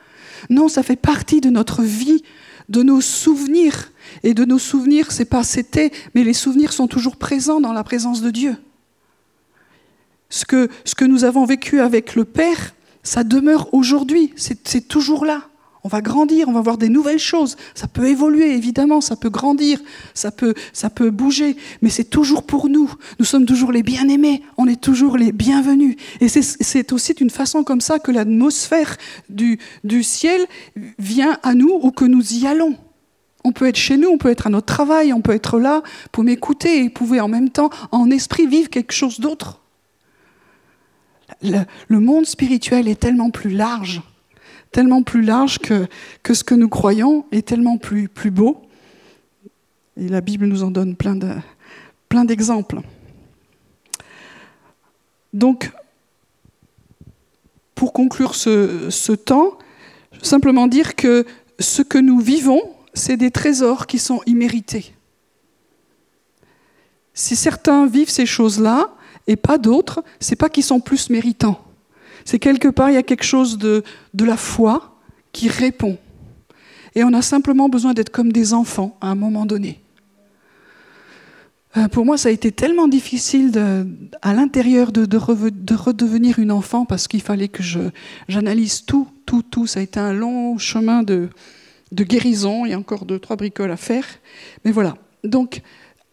Non, 0.50 0.68
ça 0.68 0.82
fait 0.82 0.96
partie 0.96 1.40
de 1.40 1.50
notre 1.50 1.82
vie, 1.82 2.24
de 2.68 2.82
nos 2.82 3.00
souvenirs. 3.00 3.92
Et 4.24 4.34
de 4.34 4.44
nos 4.44 4.58
souvenirs, 4.58 5.12
c'est 5.12 5.24
pas 5.24 5.44
c'était, 5.44 5.92
mais 6.16 6.24
les 6.24 6.32
souvenirs 6.34 6.72
sont 6.72 6.88
toujours 6.88 7.16
présents 7.16 7.60
dans 7.60 7.72
la 7.72 7.84
présence 7.84 8.22
de 8.22 8.30
Dieu. 8.30 8.56
Ce 10.30 10.44
que, 10.44 10.68
ce 10.84 10.96
que 10.96 11.04
nous 11.04 11.22
avons 11.22 11.44
vécu 11.44 11.80
avec 11.80 12.16
le 12.16 12.24
Père, 12.24 12.74
ça 13.04 13.22
demeure 13.22 13.72
aujourd'hui, 13.72 14.32
c'est 14.34 14.88
toujours 14.88 15.24
là. 15.24 15.48
On 15.84 15.88
va 15.88 16.00
grandir, 16.00 16.48
on 16.48 16.52
va 16.52 16.60
voir 16.60 16.78
des 16.78 16.88
nouvelles 16.88 17.18
choses. 17.18 17.56
Ça 17.74 17.88
peut 17.88 18.06
évoluer, 18.06 18.54
évidemment, 18.54 19.00
ça 19.00 19.16
peut 19.16 19.30
grandir, 19.30 19.80
ça 20.14 20.30
peut, 20.30 20.54
ça 20.72 20.90
peut 20.90 21.10
bouger, 21.10 21.56
mais 21.80 21.90
c'est 21.90 22.04
toujours 22.04 22.44
pour 22.44 22.68
nous. 22.68 22.92
Nous 23.18 23.24
sommes 23.24 23.46
toujours 23.46 23.72
les 23.72 23.82
bien-aimés, 23.82 24.42
on 24.56 24.68
est 24.68 24.80
toujours 24.80 25.16
les 25.16 25.32
bienvenus. 25.32 25.96
Et 26.20 26.28
c'est 26.28 26.92
aussi 26.92 27.14
d'une 27.14 27.30
façon 27.30 27.64
comme 27.64 27.80
ça 27.80 27.98
que 27.98 28.12
l'atmosphère 28.12 28.96
du, 29.28 29.58
du 29.82 30.04
ciel 30.04 30.46
vient 30.98 31.38
à 31.42 31.54
nous 31.54 31.80
ou 31.82 31.90
que 31.90 32.04
nous 32.04 32.34
y 32.34 32.46
allons. 32.46 32.76
On 33.44 33.52
peut 33.52 33.66
être 33.66 33.76
chez 33.76 33.96
nous, 33.96 34.08
on 34.08 34.18
peut 34.18 34.30
être 34.30 34.46
à 34.46 34.50
notre 34.50 34.66
travail, 34.66 35.12
on 35.12 35.20
peut 35.20 35.32
être 35.32 35.58
là 35.58 35.82
pour 36.12 36.22
m'écouter 36.22 36.84
et 36.84 36.90
pouvez 36.90 37.20
en 37.20 37.28
même 37.28 37.50
temps, 37.50 37.70
en 37.90 38.10
esprit, 38.10 38.46
vivre 38.46 38.70
quelque 38.70 38.92
chose 38.92 39.18
d'autre. 39.18 39.60
Le, 41.42 41.98
monde 41.98 42.26
spirituel 42.26 42.88
est 42.88 43.00
tellement 43.00 43.30
plus 43.30 43.50
large, 43.50 44.02
tellement 44.72 45.02
plus 45.02 45.22
large 45.22 45.58
que, 45.58 45.86
ce 46.34 46.42
que 46.42 46.54
nous 46.54 46.68
croyons, 46.68 47.26
est 47.30 47.46
tellement 47.46 47.78
plus, 47.78 48.08
beau. 48.30 48.62
Et 49.96 50.08
la 50.08 50.20
Bible 50.20 50.46
nous 50.46 50.62
en 50.64 50.70
donne 50.70 50.96
plein, 50.96 51.14
de, 51.14 51.30
plein 52.08 52.24
d'exemples. 52.24 52.80
Donc, 55.32 55.70
pour 57.74 57.92
conclure 57.92 58.34
ce, 58.34 58.90
ce 58.90 59.12
temps, 59.12 59.58
simplement 60.22 60.66
dire 60.66 60.96
que 60.96 61.26
ce 61.58 61.82
que 61.82 61.98
nous 61.98 62.18
vivons, 62.18 62.62
c'est 62.94 63.16
des 63.16 63.30
trésors 63.30 63.86
qui 63.86 63.98
sont 63.98 64.20
immérités. 64.26 64.94
Si 67.14 67.36
certains 67.36 67.86
vivent 67.86 68.10
ces 68.10 68.26
choses-là 68.26 68.94
et 69.26 69.36
pas 69.36 69.58
d'autres, 69.58 70.02
c'est 70.18 70.36
pas 70.36 70.48
qu'ils 70.48 70.64
sont 70.64 70.80
plus 70.80 71.10
méritants. 71.10 71.61
C'est 72.24 72.38
quelque 72.38 72.68
part, 72.68 72.90
il 72.90 72.94
y 72.94 72.98
a 72.98 73.02
quelque 73.02 73.24
chose 73.24 73.58
de, 73.58 73.82
la 74.18 74.36
foi 74.36 74.98
qui 75.32 75.48
répond. 75.48 75.98
Et 76.94 77.04
on 77.04 77.12
a 77.14 77.22
simplement 77.22 77.68
besoin 77.68 77.94
d'être 77.94 78.10
comme 78.10 78.32
des 78.32 78.52
enfants 78.52 78.96
à 79.00 79.08
un 79.08 79.14
moment 79.14 79.46
donné. 79.46 79.80
Euh, 81.78 81.88
pour 81.88 82.04
moi, 82.04 82.18
ça 82.18 82.28
a 82.28 82.32
été 82.32 82.52
tellement 82.52 82.86
difficile 82.86 83.50
à 84.20 84.34
l'intérieur 84.34 84.92
de, 84.92 85.06
de, 85.06 85.74
redevenir 85.74 86.38
une 86.38 86.52
enfant 86.52 86.84
parce 86.84 87.08
qu'il 87.08 87.22
fallait 87.22 87.48
que 87.48 87.62
j'analyse 88.28 88.84
tout, 88.84 89.08
tout, 89.24 89.42
tout. 89.42 89.66
Ça 89.66 89.80
a 89.80 89.82
été 89.82 89.98
un 89.98 90.12
long 90.12 90.58
chemin 90.58 91.02
de, 91.02 91.30
de 91.92 92.04
guérison, 92.04 92.66
il 92.66 92.70
y 92.70 92.74
a 92.74 92.78
encore 92.78 93.04
deux, 93.04 93.18
trois 93.18 93.36
bricoles 93.36 93.70
à 93.70 93.76
faire. 93.76 94.04
Mais 94.64 94.72
voilà. 94.72 94.96
Donc, 95.24 95.62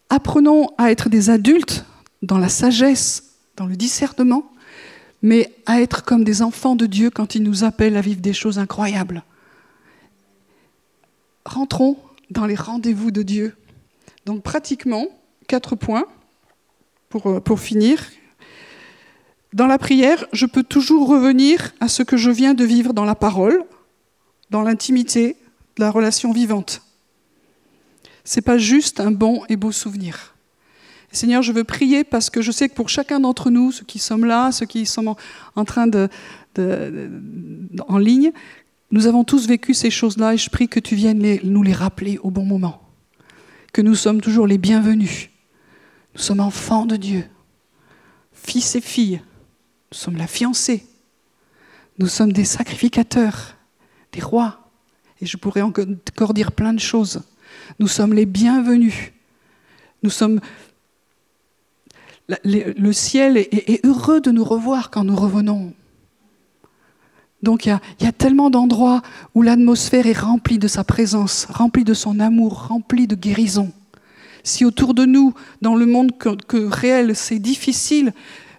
apprenons 0.08 0.68
à 0.78 0.90
être 0.90 1.08
des 1.08 1.30
adultes 1.30 1.84
dans 2.22 2.38
la 2.38 2.48
sagesse, 2.48 3.34
dans 3.56 3.66
le 3.66 3.76
discernement, 3.76 4.49
mais 5.22 5.52
à 5.66 5.80
être 5.80 6.04
comme 6.04 6.24
des 6.24 6.42
enfants 6.42 6.76
de 6.76 6.86
Dieu 6.86 7.10
quand 7.10 7.34
il 7.34 7.42
nous 7.42 7.64
appelle 7.64 7.96
à 7.96 8.00
vivre 8.00 8.20
des 8.20 8.32
choses 8.32 8.58
incroyables. 8.58 9.22
Rentrons 11.44 11.96
dans 12.30 12.46
les 12.46 12.54
rendez-vous 12.54 13.10
de 13.10 13.22
Dieu. 13.22 13.56
Donc, 14.26 14.42
pratiquement, 14.42 15.06
quatre 15.46 15.76
points 15.76 16.04
pour, 17.08 17.26
euh, 17.26 17.40
pour 17.40 17.60
finir. 17.60 18.04
Dans 19.52 19.66
la 19.66 19.78
prière, 19.78 20.26
je 20.32 20.46
peux 20.46 20.62
toujours 20.62 21.08
revenir 21.08 21.72
à 21.80 21.88
ce 21.88 22.02
que 22.02 22.16
je 22.16 22.30
viens 22.30 22.54
de 22.54 22.64
vivre 22.64 22.92
dans 22.92 23.04
la 23.04 23.16
parole, 23.16 23.64
dans 24.50 24.62
l'intimité, 24.62 25.36
la 25.76 25.90
relation 25.90 26.32
vivante. 26.32 26.82
C'est 28.24 28.42
pas 28.42 28.58
juste 28.58 29.00
un 29.00 29.10
bon 29.10 29.42
et 29.48 29.56
beau 29.56 29.72
souvenir. 29.72 30.34
Seigneur, 31.12 31.42
je 31.42 31.52
veux 31.52 31.64
prier 31.64 32.04
parce 32.04 32.30
que 32.30 32.40
je 32.40 32.52
sais 32.52 32.68
que 32.68 32.74
pour 32.74 32.88
chacun 32.88 33.20
d'entre 33.20 33.50
nous, 33.50 33.72
ceux 33.72 33.84
qui 33.84 33.98
sommes 33.98 34.24
là, 34.24 34.52
ceux 34.52 34.66
qui 34.66 34.86
sont 34.86 35.16
en, 35.56 35.64
train 35.64 35.88
de, 35.88 36.08
en 37.88 37.98
ligne, 37.98 38.32
nous 38.92 39.06
avons 39.06 39.24
tous 39.24 39.48
vécu 39.48 39.74
ces 39.74 39.90
choses-là 39.90 40.34
et 40.34 40.36
je 40.36 40.50
prie 40.50 40.68
que 40.68 40.78
tu 40.78 40.94
viennes 40.94 41.40
nous 41.42 41.62
les 41.62 41.72
rappeler 41.72 42.18
au 42.18 42.30
bon 42.30 42.44
moment, 42.44 42.80
que 43.72 43.82
nous 43.82 43.96
sommes 43.96 44.20
toujours 44.20 44.46
les 44.46 44.58
bienvenus, 44.58 45.30
Nous 46.14 46.20
sommes 46.20 46.40
enfants 46.40 46.86
de 46.86 46.96
Dieu, 46.96 47.24
fils 48.32 48.76
et 48.76 48.80
filles. 48.80 49.20
Nous 49.92 49.98
sommes 49.98 50.16
la 50.16 50.28
fiancée. 50.28 50.86
Nous 51.98 52.06
sommes 52.06 52.32
des 52.32 52.44
sacrificateurs, 52.44 53.56
des 54.12 54.20
rois. 54.20 54.70
Et 55.20 55.26
je 55.26 55.36
pourrais 55.36 55.62
encore 55.62 56.34
dire 56.34 56.52
plein 56.52 56.72
de 56.72 56.80
choses. 56.80 57.22
Nous 57.80 57.88
sommes 57.88 58.14
les 58.14 58.26
bienvenus. 58.26 59.12
Nous 60.02 60.10
sommes. 60.10 60.40
Le 62.44 62.92
ciel 62.92 63.36
est 63.36 63.84
heureux 63.84 64.20
de 64.20 64.30
nous 64.30 64.44
revoir 64.44 64.90
quand 64.90 65.04
nous 65.04 65.16
revenons. 65.16 65.72
Donc 67.42 67.64
il 67.66 67.78
y, 68.00 68.06
a, 68.06 68.12
tellement 68.12 68.50
d'endroits 68.50 69.02
où 69.34 69.42
l'atmosphère 69.42 70.06
est 70.06 70.18
remplie 70.18 70.58
de 70.58 70.68
sa 70.68 70.84
présence, 70.84 71.46
remplie 71.46 71.84
de 71.84 71.94
son 71.94 72.20
amour, 72.20 72.68
remplie 72.68 73.06
de 73.06 73.14
guérison. 73.14 73.72
Si 74.42 74.64
autour 74.64 74.94
de 74.94 75.04
nous, 75.04 75.34
dans 75.62 75.74
le 75.74 75.86
monde 75.86 76.12
que, 76.18 76.56
réel, 76.66 77.16
c'est 77.16 77.38
difficile, 77.38 78.12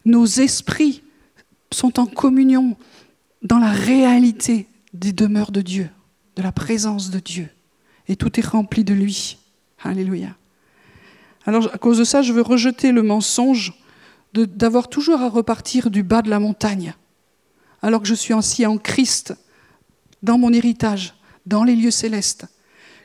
nos 0.06 0.26
esprits 0.26 1.04
sont 1.72 2.00
en 2.00 2.06
communion 2.06 2.76
dans 3.44 3.60
la 3.60 3.72
réalité 3.72 4.68
des 4.94 5.14
demeures 5.14 5.52
de 5.52 5.62
Dieu, 5.62 5.90
de 6.36 6.42
la 6.42 6.52
présence 6.52 7.12
de 7.12 7.20
Dieu. 7.20 7.50
Et 8.08 8.16
tout 8.16 8.40
est 8.40 8.46
rempli 8.46 8.84
de 8.84 8.94
lui. 8.94 9.38
Alléluia. 9.84 10.36
Alors 11.46 11.74
à 11.74 11.78
cause 11.78 11.98
de 11.98 12.04
ça, 12.04 12.22
je 12.22 12.34
veux 12.34 12.42
rejeter 12.42 12.92
le 12.92 13.04
mensonge 13.04 13.74
d'avoir 14.34 14.88
toujours 14.88 15.22
à 15.22 15.30
repartir 15.30 15.90
du 15.90 16.04
bas 16.04 16.22
de 16.22 16.30
la 16.30 16.40
montagne 16.40 16.94
alors 17.82 18.02
que 18.02 18.08
je 18.08 18.14
suis 18.14 18.34
ainsi 18.34 18.66
en 18.66 18.78
Christ, 18.78 19.34
dans 20.22 20.38
mon 20.38 20.54
héritage, 20.54 21.16
dans 21.46 21.64
les 21.64 21.76
lieux 21.76 21.92
célestes, 21.92 22.46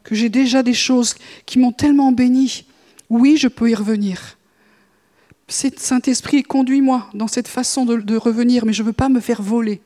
que 0.04 0.14
j'ai 0.14 0.28
déjà 0.28 0.62
des 0.62 0.74
choses 0.74 1.14
qui 1.46 1.58
m'ont 1.58 1.72
tellement 1.72 2.12
béni. 2.12 2.66
Oui, 3.08 3.36
je 3.36 3.48
peux 3.48 3.70
y 3.70 3.74
revenir. 3.74 4.36
Saint-Esprit, 5.48 6.42
conduis-moi 6.42 7.08
dans 7.14 7.28
cette 7.28 7.48
façon 7.48 7.86
de, 7.86 8.16
revenir, 8.16 8.66
mais 8.66 8.72
je 8.72 8.82
ne 8.82 8.88
veux 8.88 8.92
pas 8.92 9.08
me 9.08 9.20
faire 9.20 9.42
voler. 9.42 9.80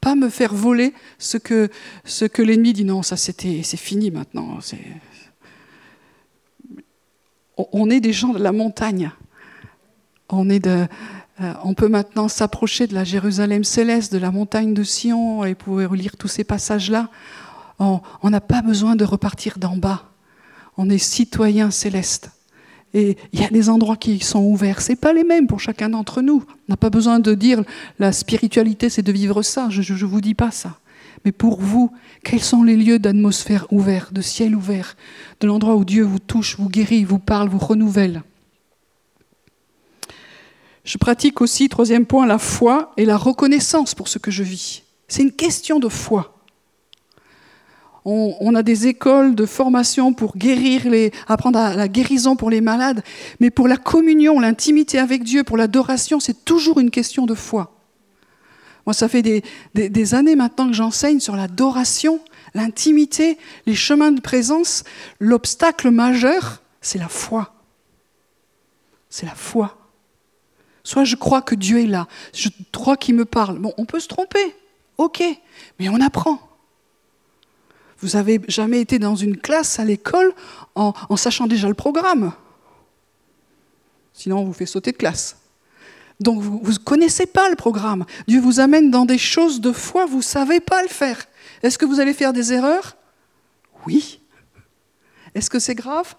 Pas 0.00 0.14
me 0.14 0.28
faire 0.28 0.54
voler 0.54 0.94
ce 1.18 1.36
que, 1.36 1.68
ce 2.04 2.24
que 2.24 2.42
l'ennemi 2.42 2.72
dit 2.72 2.84
non, 2.84 3.02
ça 3.02 3.16
c'était, 3.16 3.62
c'est 3.64 3.76
fini 3.76 4.10
maintenant. 4.10 4.58
On 7.56 7.90
est 7.90 8.00
des 8.00 8.12
gens 8.12 8.34
de 8.34 8.42
la 8.42 8.52
montagne. 8.52 9.10
Euh, 10.32 10.86
on 11.64 11.74
peut 11.74 11.88
maintenant 11.88 12.28
s'approcher 12.28 12.86
de 12.86 12.94
la 12.94 13.04
Jérusalem 13.04 13.64
céleste, 13.64 14.12
de 14.12 14.18
la 14.18 14.30
montagne 14.30 14.74
de 14.74 14.82
Sion, 14.82 15.44
et 15.44 15.54
pouvoir 15.54 15.94
lire 15.94 16.16
tous 16.16 16.28
ces 16.28 16.44
passages-là. 16.44 17.08
On 17.78 18.00
n'a 18.22 18.40
pas 18.40 18.62
besoin 18.62 18.96
de 18.96 19.04
repartir 19.04 19.58
d'en 19.58 19.76
bas. 19.76 20.04
On 20.78 20.88
est 20.88 20.98
citoyen 20.98 21.70
céleste. 21.70 22.30
Et 22.94 23.18
il 23.32 23.40
y 23.40 23.44
a 23.44 23.50
des 23.50 23.68
endroits 23.68 23.96
qui 23.96 24.20
sont 24.20 24.42
ouverts. 24.42 24.80
Ce 24.80 24.94
pas 24.94 25.12
les 25.12 25.24
mêmes 25.24 25.46
pour 25.46 25.60
chacun 25.60 25.90
d'entre 25.90 26.22
nous. 26.22 26.42
On 26.48 26.72
n'a 26.72 26.76
pas 26.78 26.88
besoin 26.88 27.18
de 27.18 27.34
dire 27.34 27.62
la 27.98 28.12
spiritualité, 28.12 28.88
c'est 28.88 29.02
de 29.02 29.12
vivre 29.12 29.42
ça. 29.42 29.68
Je 29.68 29.92
ne 29.92 30.08
vous 30.08 30.20
dis 30.22 30.34
pas 30.34 30.50
ça. 30.50 30.78
Mais 31.26 31.32
pour 31.32 31.60
vous, 31.60 31.90
quels 32.22 32.40
sont 32.40 32.62
les 32.62 32.76
lieux 32.76 33.00
d'atmosphère 33.00 33.66
ouverte, 33.72 34.12
de 34.12 34.22
ciel 34.22 34.54
ouvert, 34.54 34.96
de 35.40 35.48
l'endroit 35.48 35.74
où 35.74 35.84
Dieu 35.84 36.04
vous 36.04 36.20
touche, 36.20 36.56
vous 36.56 36.68
guérit, 36.68 37.02
vous 37.02 37.18
parle, 37.18 37.48
vous 37.48 37.58
renouvelle? 37.58 38.22
Je 40.84 40.98
pratique 40.98 41.40
aussi, 41.40 41.68
troisième 41.68 42.06
point, 42.06 42.26
la 42.26 42.38
foi 42.38 42.92
et 42.96 43.04
la 43.04 43.16
reconnaissance 43.16 43.92
pour 43.92 44.06
ce 44.06 44.20
que 44.20 44.30
je 44.30 44.44
vis. 44.44 44.84
C'est 45.08 45.22
une 45.22 45.32
question 45.32 45.80
de 45.80 45.88
foi. 45.88 46.32
On, 48.04 48.54
a 48.54 48.62
des 48.62 48.86
écoles 48.86 49.34
de 49.34 49.46
formation 49.46 50.12
pour 50.12 50.36
guérir, 50.36 50.88
les, 50.88 51.10
apprendre 51.26 51.58
à 51.58 51.74
la 51.74 51.88
guérison 51.88 52.36
pour 52.36 52.50
les 52.50 52.60
malades, 52.60 53.02
mais 53.40 53.50
pour 53.50 53.66
la 53.66 53.78
communion, 53.78 54.38
l'intimité 54.38 55.00
avec 55.00 55.24
Dieu, 55.24 55.42
pour 55.42 55.56
l'adoration, 55.56 56.20
c'est 56.20 56.44
toujours 56.44 56.78
une 56.78 56.92
question 56.92 57.26
de 57.26 57.34
foi. 57.34 57.75
Moi, 58.86 58.94
ça 58.94 59.08
fait 59.08 59.22
des, 59.22 60.14
années 60.14 60.36
maintenant 60.36 60.68
que 60.68 60.72
j'enseigne 60.72 61.18
sur 61.18 61.34
l'adoration, 61.34 62.20
l'intimité, 62.54 63.36
les 63.66 63.74
chemins 63.74 64.12
de 64.12 64.20
présence. 64.20 64.84
L'obstacle 65.18 65.90
majeur, 65.90 66.62
c'est 66.80 66.98
la 66.98 67.08
foi. 67.08 67.52
C'est 69.10 69.26
la 69.26 69.34
foi. 69.34 69.76
Soit 70.84 71.04
je 71.04 71.16
crois 71.16 71.42
que 71.42 71.56
Dieu 71.56 71.80
est 71.80 71.86
là, 71.86 72.06
je 72.32 72.48
crois 72.72 72.96
qu'il 72.96 73.16
me 73.16 73.24
parle. 73.24 73.58
Bon, 73.58 73.74
on 73.76 73.86
peut 73.86 73.98
se 73.98 74.06
tromper, 74.06 74.54
ok, 74.98 75.20
mais 75.80 75.88
on 75.88 76.00
apprend. 76.00 76.38
Vous 77.98 78.14
avez 78.14 78.40
jamais 78.46 78.80
été 78.80 79.00
dans 79.00 79.16
une 79.16 79.36
classe 79.36 79.80
à 79.80 79.84
l'école 79.84 80.32
en, 80.76 81.16
sachant 81.16 81.48
déjà 81.48 81.66
le 81.66 81.74
programme. 81.74 82.32
Sinon, 84.12 84.40
on 84.40 84.44
vous 84.44 84.52
fait 84.52 84.66
sauter 84.66 84.92
de 84.92 84.96
classe. 84.96 85.38
Donc, 86.20 86.40
vous 86.40 86.72
ne 86.72 86.78
connaissez 86.78 87.26
pas 87.26 87.50
le 87.50 87.56
programme. 87.56 88.06
Dieu 88.26 88.40
vous 88.40 88.60
amène 88.60 88.90
dans 88.90 89.04
des 89.04 89.18
choses 89.18 89.60
de 89.60 89.72
foi, 89.72 90.06
vous 90.06 90.18
ne 90.18 90.22
savez 90.22 90.60
pas 90.60 90.82
le 90.82 90.88
faire. 90.88 91.26
Est-ce 91.62 91.78
que 91.78 91.84
vous 91.84 92.00
allez 92.00 92.14
faire 92.14 92.32
des 92.32 92.52
erreurs? 92.52 92.96
Oui. 93.86 94.20
Est-ce 95.34 95.50
que 95.50 95.58
c'est 95.58 95.74
grave? 95.74 96.14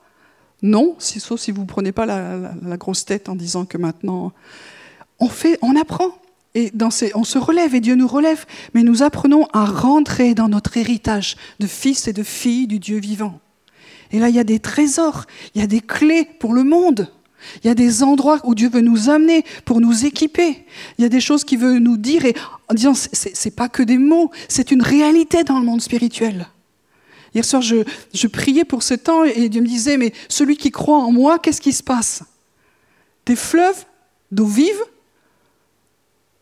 Non, 0.62 0.96
sauf 1.00 1.40
si 1.40 1.52
vous 1.52 1.62
ne 1.62 1.68
prenez 1.68 1.92
pas 1.92 2.06
la, 2.06 2.78
grosse 2.78 3.06
tête 3.06 3.30
en 3.30 3.36
disant 3.36 3.66
que 3.66 3.78
maintenant, 3.78 4.34
on, 5.20 5.76
apprend. 5.80 6.12
Et 6.56 6.72
on 7.14 7.24
se 7.24 7.38
relève 7.38 7.76
et 7.76 7.80
Dieu 7.80 7.96
nous 7.96 8.08
relève, 8.08 8.46
mais 8.74 8.84
nous 8.84 9.04
apprenons 9.04 9.48
à 9.54 9.66
rentrer 9.66 10.34
dans 10.34 10.50
notre 10.50 10.78
héritage 10.78 11.36
de 11.60 11.68
fils 11.68 12.08
et 12.08 12.14
de 12.14 12.24
filles 12.24 12.68
du 12.68 12.80
Dieu 12.80 13.00
vivant. 13.00 13.40
Et 14.12 14.20
là, 14.20 14.30
il 14.30 14.36
y 14.36 14.40
a 14.40 14.44
des 14.44 14.60
trésors, 14.60 15.26
il 15.54 15.62
y 15.62 15.64
a 15.64 15.68
des 15.68 15.82
clés 15.82 16.28
pour 16.40 16.54
le 16.54 16.64
monde. 16.64 17.12
Il 17.64 17.68
y 17.68 17.70
a 17.70 17.76
des 17.76 18.04
endroits 18.04 18.40
où 18.44 18.56
Dieu 18.56 18.70
veut 18.70 18.82
nous 18.82 19.10
amener 19.10 19.44
pour 19.66 19.82
nous 19.82 20.06
équiper. 20.06 20.66
Il 20.98 21.02
y 21.02 21.06
a 21.06 21.10
des 21.10 21.22
choses 21.22 21.44
qu'il 21.44 21.60
veut 21.60 21.80
nous 21.80 21.98
dire 21.98 22.26
et 22.26 22.36
en 22.70 22.74
disant, 22.74 22.94
c'est 22.94 23.56
pas 23.56 23.70
que 23.70 23.84
des 23.84 23.98
mots, 23.98 24.32
c'est 24.48 24.72
une 24.72 24.82
réalité 24.82 25.44
dans 25.44 25.60
le 25.60 25.66
monde 25.66 25.82
spirituel. 25.82 26.48
Hier 27.34 27.46
soir, 27.46 27.62
je, 27.62 28.28
priais 28.28 28.66
pour 28.66 28.84
ce 28.84 28.94
temps 28.94 29.24
et 29.24 29.50
Dieu 29.50 29.62
me 29.62 29.68
disait, 29.68 29.98
mais 29.98 30.14
celui 30.30 30.58
qui 30.58 30.72
croit 30.72 30.98
en 30.98 31.12
moi, 31.12 31.40
qu'est-ce 31.40 31.62
qui 31.62 31.74
se 31.74 31.84
passe? 31.84 32.24
Des 33.26 33.36
fleuves 33.36 33.86
d'eau 34.32 34.46
vive 34.46 34.80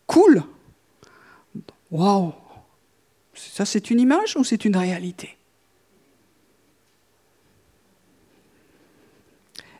coulent. 0.07 0.43
Waouh 1.91 2.33
Ça, 3.33 3.65
c'est 3.65 3.89
une 3.89 3.99
image 3.99 4.35
ou 4.37 4.43
c'est 4.43 4.65
une 4.65 4.77
réalité? 4.77 5.34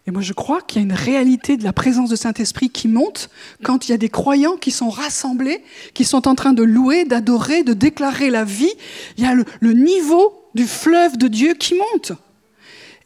Et 0.08 0.12
moi, 0.12 0.22
je 0.22 0.34
crois 0.34 0.62
qu'il 0.62 0.82
y 0.82 0.86
a 0.86 0.86
une 0.86 0.94
réalité 0.94 1.58
de 1.58 1.64
la 1.64 1.74
présence 1.74 2.10
de 2.10 2.16
Saint-Esprit 2.16 2.70
qui 2.70 2.88
monte 2.88 3.30
quand 3.64 3.88
il 3.88 3.92
y 3.92 3.94
a 3.96 3.98
des 3.98 4.10
croyants 4.10 4.56
qui 4.56 4.70
sont 4.70 4.90
rassemblés, 4.90 5.64
qui 5.96 6.06
sont 6.06 6.28
en 6.28 6.36
train 6.36 6.54
de 6.54 6.62
louer, 6.62 7.06
d'adorer, 7.06 7.64
de 7.64 7.74
déclarer 7.74 8.30
la 8.30 8.44
vie. 8.44 8.74
Il 9.18 9.24
y 9.24 9.28
a 9.28 9.34
le 9.34 9.74
niveau 9.74 10.44
du 10.54 10.66
fleuve 10.66 11.18
de 11.18 11.28
Dieu 11.28 11.56
qui 11.56 11.74
monte. 11.76 12.12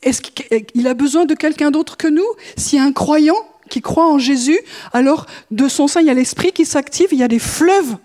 Est-ce 0.02 0.22
qu'il 0.22 0.88
a 0.88 0.94
besoin 0.94 1.26
de 1.26 1.36
quelqu'un 1.36 1.72
d'autre 1.72 1.96
que 1.96 2.08
nous? 2.08 2.28
S'il 2.58 2.80
y 2.80 2.82
a 2.82 2.86
un 2.86 2.94
croyant 2.94 3.36
qui 3.70 3.82
croit 3.82 4.08
en 4.08 4.18
Jésus, 4.18 4.60
alors 4.92 5.26
de 5.52 5.68
son 5.68 5.88
sein, 5.88 6.02
il 6.02 6.08
y 6.08 6.10
a 6.10 6.14
l'esprit 6.14 6.52
qui 6.52 6.66
s'active, 6.66 7.08
il 7.12 7.20
y 7.20 7.24
a 7.24 7.28
des 7.28 7.40
fleuves 7.40 7.98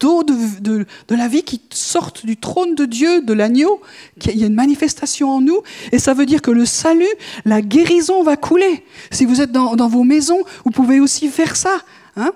d'eau 0.00 0.22
de, 0.22 0.86
la 1.10 1.28
vie 1.28 1.42
qui 1.42 1.60
sortent 1.70 2.24
du 2.24 2.36
trône 2.36 2.74
de 2.74 2.84
Dieu, 2.84 3.22
de 3.22 3.32
l'agneau. 3.32 3.80
Il 4.26 4.38
y 4.38 4.44
a 4.44 4.46
une 4.46 4.54
manifestation 4.54 5.30
en 5.30 5.40
nous. 5.40 5.62
Et 5.92 5.98
ça 5.98 6.14
veut 6.14 6.26
dire 6.26 6.42
que 6.42 6.50
le 6.50 6.66
salut, 6.66 7.06
la 7.44 7.62
guérison 7.62 8.22
va 8.22 8.36
couler. 8.36 8.84
Si 9.10 9.24
vous 9.24 9.40
êtes 9.40 9.52
dans, 9.52 9.88
vos 9.88 10.04
maisons, 10.04 10.40
vous 10.64 10.70
pouvez 10.70 11.00
aussi 11.00 11.28
faire 11.28 11.56
ça. 11.56 11.80
Hein 12.16 12.32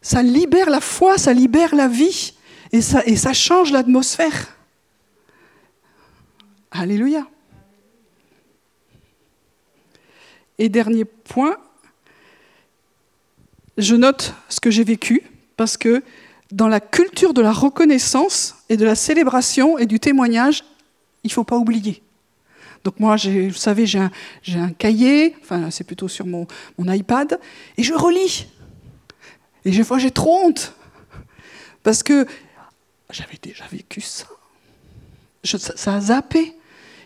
ça 0.00 0.22
libère 0.22 0.68
la 0.68 0.80
foi, 0.80 1.18
ça 1.18 1.32
libère 1.32 1.74
la 1.74 1.88
vie. 1.88 2.34
Et 2.72 2.80
ça, 2.80 3.02
et 3.06 3.16
ça 3.16 3.32
change 3.32 3.70
l'atmosphère. 3.70 4.56
Alléluia. 6.70 7.26
Et 10.58 10.68
dernier 10.68 11.04
point, 11.04 11.56
je 13.78 13.94
note 13.94 14.34
ce 14.48 14.60
que 14.60 14.70
j'ai 14.70 14.84
vécu 14.84 15.22
parce 15.56 15.76
que 15.76 16.02
dans 16.52 16.68
la 16.68 16.80
culture 16.80 17.32
de 17.32 17.40
la 17.40 17.50
reconnaissance 17.50 18.56
et 18.68 18.76
de 18.76 18.84
la 18.84 18.94
célébration 18.94 19.78
et 19.78 19.86
du 19.86 19.98
témoignage, 19.98 20.62
il 21.24 21.28
ne 21.28 21.32
faut 21.32 21.44
pas 21.44 21.56
oublier. 21.56 22.02
Donc 22.84 23.00
moi, 23.00 23.16
vous 23.16 23.52
savez, 23.54 23.86
j'ai 23.86 23.98
un, 23.98 24.70
cahier, 24.70 25.34
enfin 25.40 25.70
c'est 25.70 25.84
plutôt 25.84 26.08
sur 26.08 26.26
mon, 26.26 26.46
iPad, 26.78 27.40
et 27.78 27.82
je 27.82 27.94
relis. 27.94 28.46
Et 29.64 29.70
des 29.70 29.84
fois, 29.84 29.98
j'ai 29.98 30.10
trop 30.10 30.46
honte. 30.46 30.74
Parce 31.82 32.02
que 32.02 32.26
j'avais 33.10 33.38
déjà 33.40 33.64
vécu 33.70 34.00
ça. 34.00 34.26
ça 35.44 35.94
a 35.94 36.00
zappé. 36.00 36.56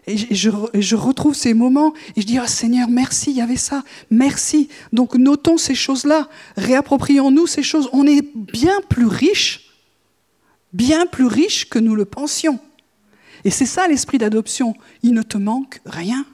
Et 0.08 0.16
je, 0.16 0.94
retrouve 0.94 1.34
ces 1.34 1.52
moments 1.52 1.92
et 2.14 2.20
je 2.20 2.26
dis, 2.26 2.38
ah 2.38 2.46
Seigneur, 2.46 2.88
merci, 2.88 3.30
il 3.30 3.38
y 3.38 3.40
avait 3.40 3.56
ça, 3.56 3.82
merci. 4.10 4.68
Donc 4.92 5.16
notons 5.16 5.58
ces 5.58 5.74
choses-là, 5.74 6.28
réapproprions-nous 6.56 7.48
ces 7.48 7.64
choses. 7.64 7.88
On 7.92 8.06
est 8.06 8.24
bien 8.34 8.80
plus 8.88 9.06
riche, 9.06 9.72
bien 10.72 11.06
plus 11.06 11.26
riche 11.26 11.68
que 11.68 11.80
nous 11.80 11.96
le 11.96 12.04
pensions. 12.04 12.60
Et 13.44 13.50
c'est 13.50 13.66
ça 13.66 13.88
l'esprit 13.88 14.18
d'adoption. 14.18 14.76
Il 15.02 15.12
ne 15.12 15.22
te 15.22 15.38
manque 15.38 15.80
rien. 15.84 16.24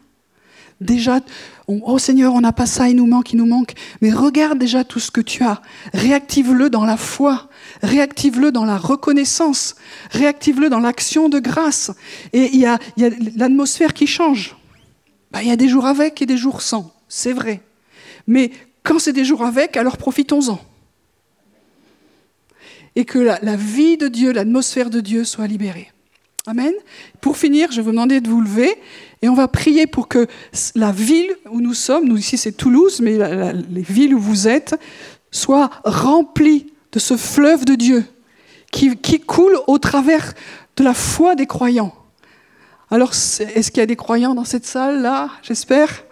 Déjà, 0.83 1.21
oh 1.69 1.99
Seigneur, 1.99 2.35
on 2.35 2.41
n'a 2.41 2.53
pas 2.53 2.67
ça, 2.67 2.89
il 2.89 2.97
nous 2.97 3.07
manque, 3.07 3.33
il 3.33 3.37
nous 3.37 3.47
manque. 3.47 3.73
Mais 4.01 4.13
regarde 4.13 4.59
déjà 4.59 4.85
tout 4.85 5.01
ce 5.01 5.11
que 5.11 5.21
tu 5.21 5.43
as. 5.43 5.63
Réactive-le 5.95 6.71
dans 6.71 6.85
la 6.85 6.97
foi. 6.97 7.49
Réactive-le 7.83 8.53
dans 8.53 8.65
la 8.65 8.77
reconnaissance. 8.77 9.77
Réactive-le 10.11 10.69
dans 10.69 10.81
l'action 10.81 11.29
de 11.29 11.39
grâce. 11.39 11.91
Et 12.33 12.51
il 12.53 12.61
y 12.61 12.67
a, 12.67 12.79
l'atmosphère 13.37 13.95
qui 13.95 14.07
change. 14.07 14.57
Bah, 15.31 15.43
il 15.43 15.49
y 15.49 15.53
a 15.53 15.57
des 15.57 15.69
jours 15.69 15.87
avec 15.87 16.21
et 16.21 16.27
des 16.27 16.37
jours 16.37 16.63
sans. 16.63 16.93
C'est 17.09 17.33
vrai. 17.33 17.61
Mais 18.27 18.51
quand 18.83 18.99
c'est 18.99 19.13
des 19.13 19.25
jours 19.25 19.45
avec, 19.45 19.77
alors 19.77 19.97
profitons-en. 19.97 20.61
Et 22.95 23.05
que 23.05 23.19
la, 23.19 23.39
la 23.43 23.57
vie 23.57 23.97
de 23.97 24.09
Dieu, 24.09 24.33
l'atmosphère 24.33 24.91
de 24.91 25.01
Dieu 25.01 25.25
soit 25.25 25.47
libérée. 25.47 25.91
Amen. 26.47 26.73
Pour 27.21 27.37
finir, 27.37 27.71
je 27.71 27.77
vais 27.77 27.83
vous 27.83 27.93
demander 27.93 28.21
de 28.21 28.29
vous 28.29 28.41
lever 28.41 28.75
et 29.23 29.29
on 29.29 29.35
va 29.35 29.47
prier 29.49 29.87
pour 29.87 30.09
que 30.09 30.27
la 30.75 30.91
ville 30.91 31.35
où 31.51 31.61
nous 31.61 31.75
sommes, 31.75 32.05
nous 32.05 32.19
ici 32.19 32.37
c'est 32.37 32.53
Toulouse, 32.53 33.01
mais 33.01 33.19
les 33.71 33.83
villes 33.83 34.15
où 34.15 34.21
vous 34.21 34.49
êtes, 34.49 34.79
soient 35.31 35.71
remplies 35.85 36.73
de 36.91 36.99
ce 36.99 37.17
fleuve 37.17 37.65
de 37.65 37.75
Dieu 37.75 38.05
qui, 38.73 38.97
qui 38.97 39.21
coule 39.21 39.57
au 39.69 39.79
travers 39.79 40.35
de 40.77 40.85
la 40.85 40.95
foi 40.95 41.37
des 41.37 41.47
croyants. 41.47 41.95
Alors, 42.91 43.13
est-ce 43.13 43.71
qu'il 43.71 43.81
y 43.81 43.83
a 43.83 43.87
des 43.87 43.97
croyants 43.97 44.35
dans 44.35 44.45
cette 44.45 44.67
salle-là 44.67 45.31
J'espère. 45.43 46.05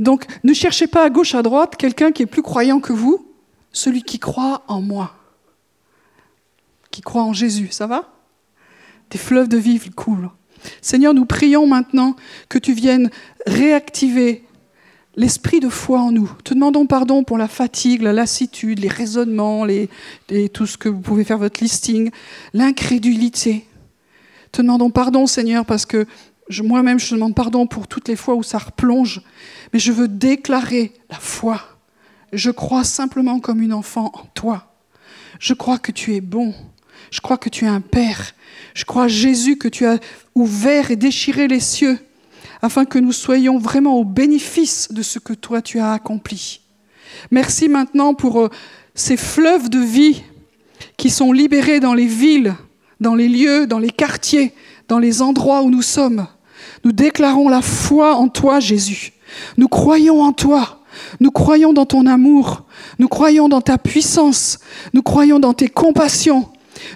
Donc, 0.00 0.24
ne 0.42 0.54
cherchez 0.54 0.86
pas 0.86 1.04
à 1.04 1.10
gauche, 1.10 1.34
à 1.34 1.42
droite 1.42 1.76
quelqu'un 1.76 2.10
qui 2.10 2.22
est 2.22 2.26
plus 2.26 2.42
croyant 2.42 2.80
que 2.80 2.92
vous, 2.92 3.28
celui 3.70 4.02
qui 4.02 4.18
croit 4.18 4.64
en 4.66 4.80
moi, 4.80 5.14
qui 6.90 7.02
croit 7.02 7.22
en 7.22 7.32
Jésus. 7.32 7.68
Ça 7.70 7.86
va? 7.86 8.08
Des 9.10 9.18
fleuves 9.18 9.48
de 9.48 9.58
vie 9.58 9.78
coulent. 9.90 10.30
Seigneur, 10.82 11.14
nous 11.14 11.24
prions 11.24 11.66
maintenant 11.66 12.16
que 12.48 12.58
tu 12.58 12.72
viennes 12.72 13.10
réactiver 13.46 14.44
l'esprit 15.16 15.60
de 15.60 15.68
foi 15.68 16.00
en 16.00 16.12
nous. 16.12 16.30
Te 16.44 16.54
demandons 16.54 16.86
pardon 16.86 17.24
pour 17.24 17.38
la 17.38 17.48
fatigue, 17.48 18.02
la 18.02 18.12
lassitude, 18.12 18.78
les 18.78 18.88
raisonnements, 18.88 19.66
tout 20.52 20.66
ce 20.66 20.78
que 20.78 20.88
vous 20.88 21.00
pouvez 21.00 21.24
faire 21.24 21.38
votre 21.38 21.60
listing, 21.60 22.10
l'incrédulité. 22.54 23.66
Te 24.52 24.62
demandons 24.62 24.90
pardon, 24.90 25.26
Seigneur, 25.26 25.64
parce 25.64 25.86
que 25.86 26.06
moi-même, 26.62 26.98
je 26.98 27.10
te 27.10 27.14
demande 27.14 27.34
pardon 27.34 27.66
pour 27.66 27.86
toutes 27.86 28.08
les 28.08 28.16
fois 28.16 28.34
où 28.34 28.42
ça 28.42 28.58
replonge, 28.58 29.22
mais 29.72 29.78
je 29.78 29.92
veux 29.92 30.08
déclarer 30.08 30.92
la 31.08 31.18
foi. 31.18 31.60
Je 32.32 32.50
crois 32.50 32.84
simplement 32.84 33.40
comme 33.40 33.60
une 33.60 33.72
enfant 33.72 34.10
en 34.14 34.24
toi. 34.34 34.74
Je 35.38 35.54
crois 35.54 35.78
que 35.78 35.92
tu 35.92 36.14
es 36.14 36.20
bon. 36.20 36.54
Je 37.10 37.20
crois 37.20 37.38
que 37.38 37.48
tu 37.48 37.64
es 37.64 37.68
un 37.68 37.80
Père. 37.80 38.34
Je 38.74 38.84
crois, 38.84 39.08
Jésus, 39.08 39.56
que 39.56 39.68
tu 39.68 39.86
as 39.86 39.98
ouvert 40.34 40.90
et 40.90 40.96
déchiré 40.96 41.48
les 41.48 41.60
cieux 41.60 41.98
afin 42.62 42.84
que 42.84 42.98
nous 42.98 43.12
soyons 43.12 43.58
vraiment 43.58 43.96
au 43.96 44.04
bénéfice 44.04 44.92
de 44.92 45.02
ce 45.02 45.18
que 45.18 45.32
toi 45.32 45.62
tu 45.62 45.78
as 45.78 45.92
accompli. 45.92 46.60
Merci 47.30 47.68
maintenant 47.68 48.14
pour 48.14 48.40
euh, 48.40 48.48
ces 48.94 49.16
fleuves 49.16 49.70
de 49.70 49.78
vie 49.78 50.22
qui 50.96 51.10
sont 51.10 51.32
libérés 51.32 51.80
dans 51.80 51.94
les 51.94 52.06
villes, 52.06 52.54
dans 53.00 53.14
les 53.14 53.28
lieux, 53.28 53.66
dans 53.66 53.78
les 53.78 53.90
quartiers, 53.90 54.52
dans 54.88 54.98
les 54.98 55.22
endroits 55.22 55.62
où 55.62 55.70
nous 55.70 55.82
sommes. 55.82 56.26
Nous 56.84 56.92
déclarons 56.92 57.48
la 57.48 57.62
foi 57.62 58.14
en 58.14 58.28
toi, 58.28 58.60
Jésus. 58.60 59.12
Nous 59.56 59.68
croyons 59.68 60.22
en 60.22 60.32
toi. 60.32 60.82
Nous 61.20 61.30
croyons 61.30 61.72
dans 61.72 61.86
ton 61.86 62.06
amour. 62.06 62.64
Nous 62.98 63.08
croyons 63.08 63.48
dans 63.48 63.60
ta 63.60 63.78
puissance. 63.78 64.58
Nous 64.92 65.02
croyons 65.02 65.38
dans 65.38 65.54
tes 65.54 65.68
compassions. 65.68 66.48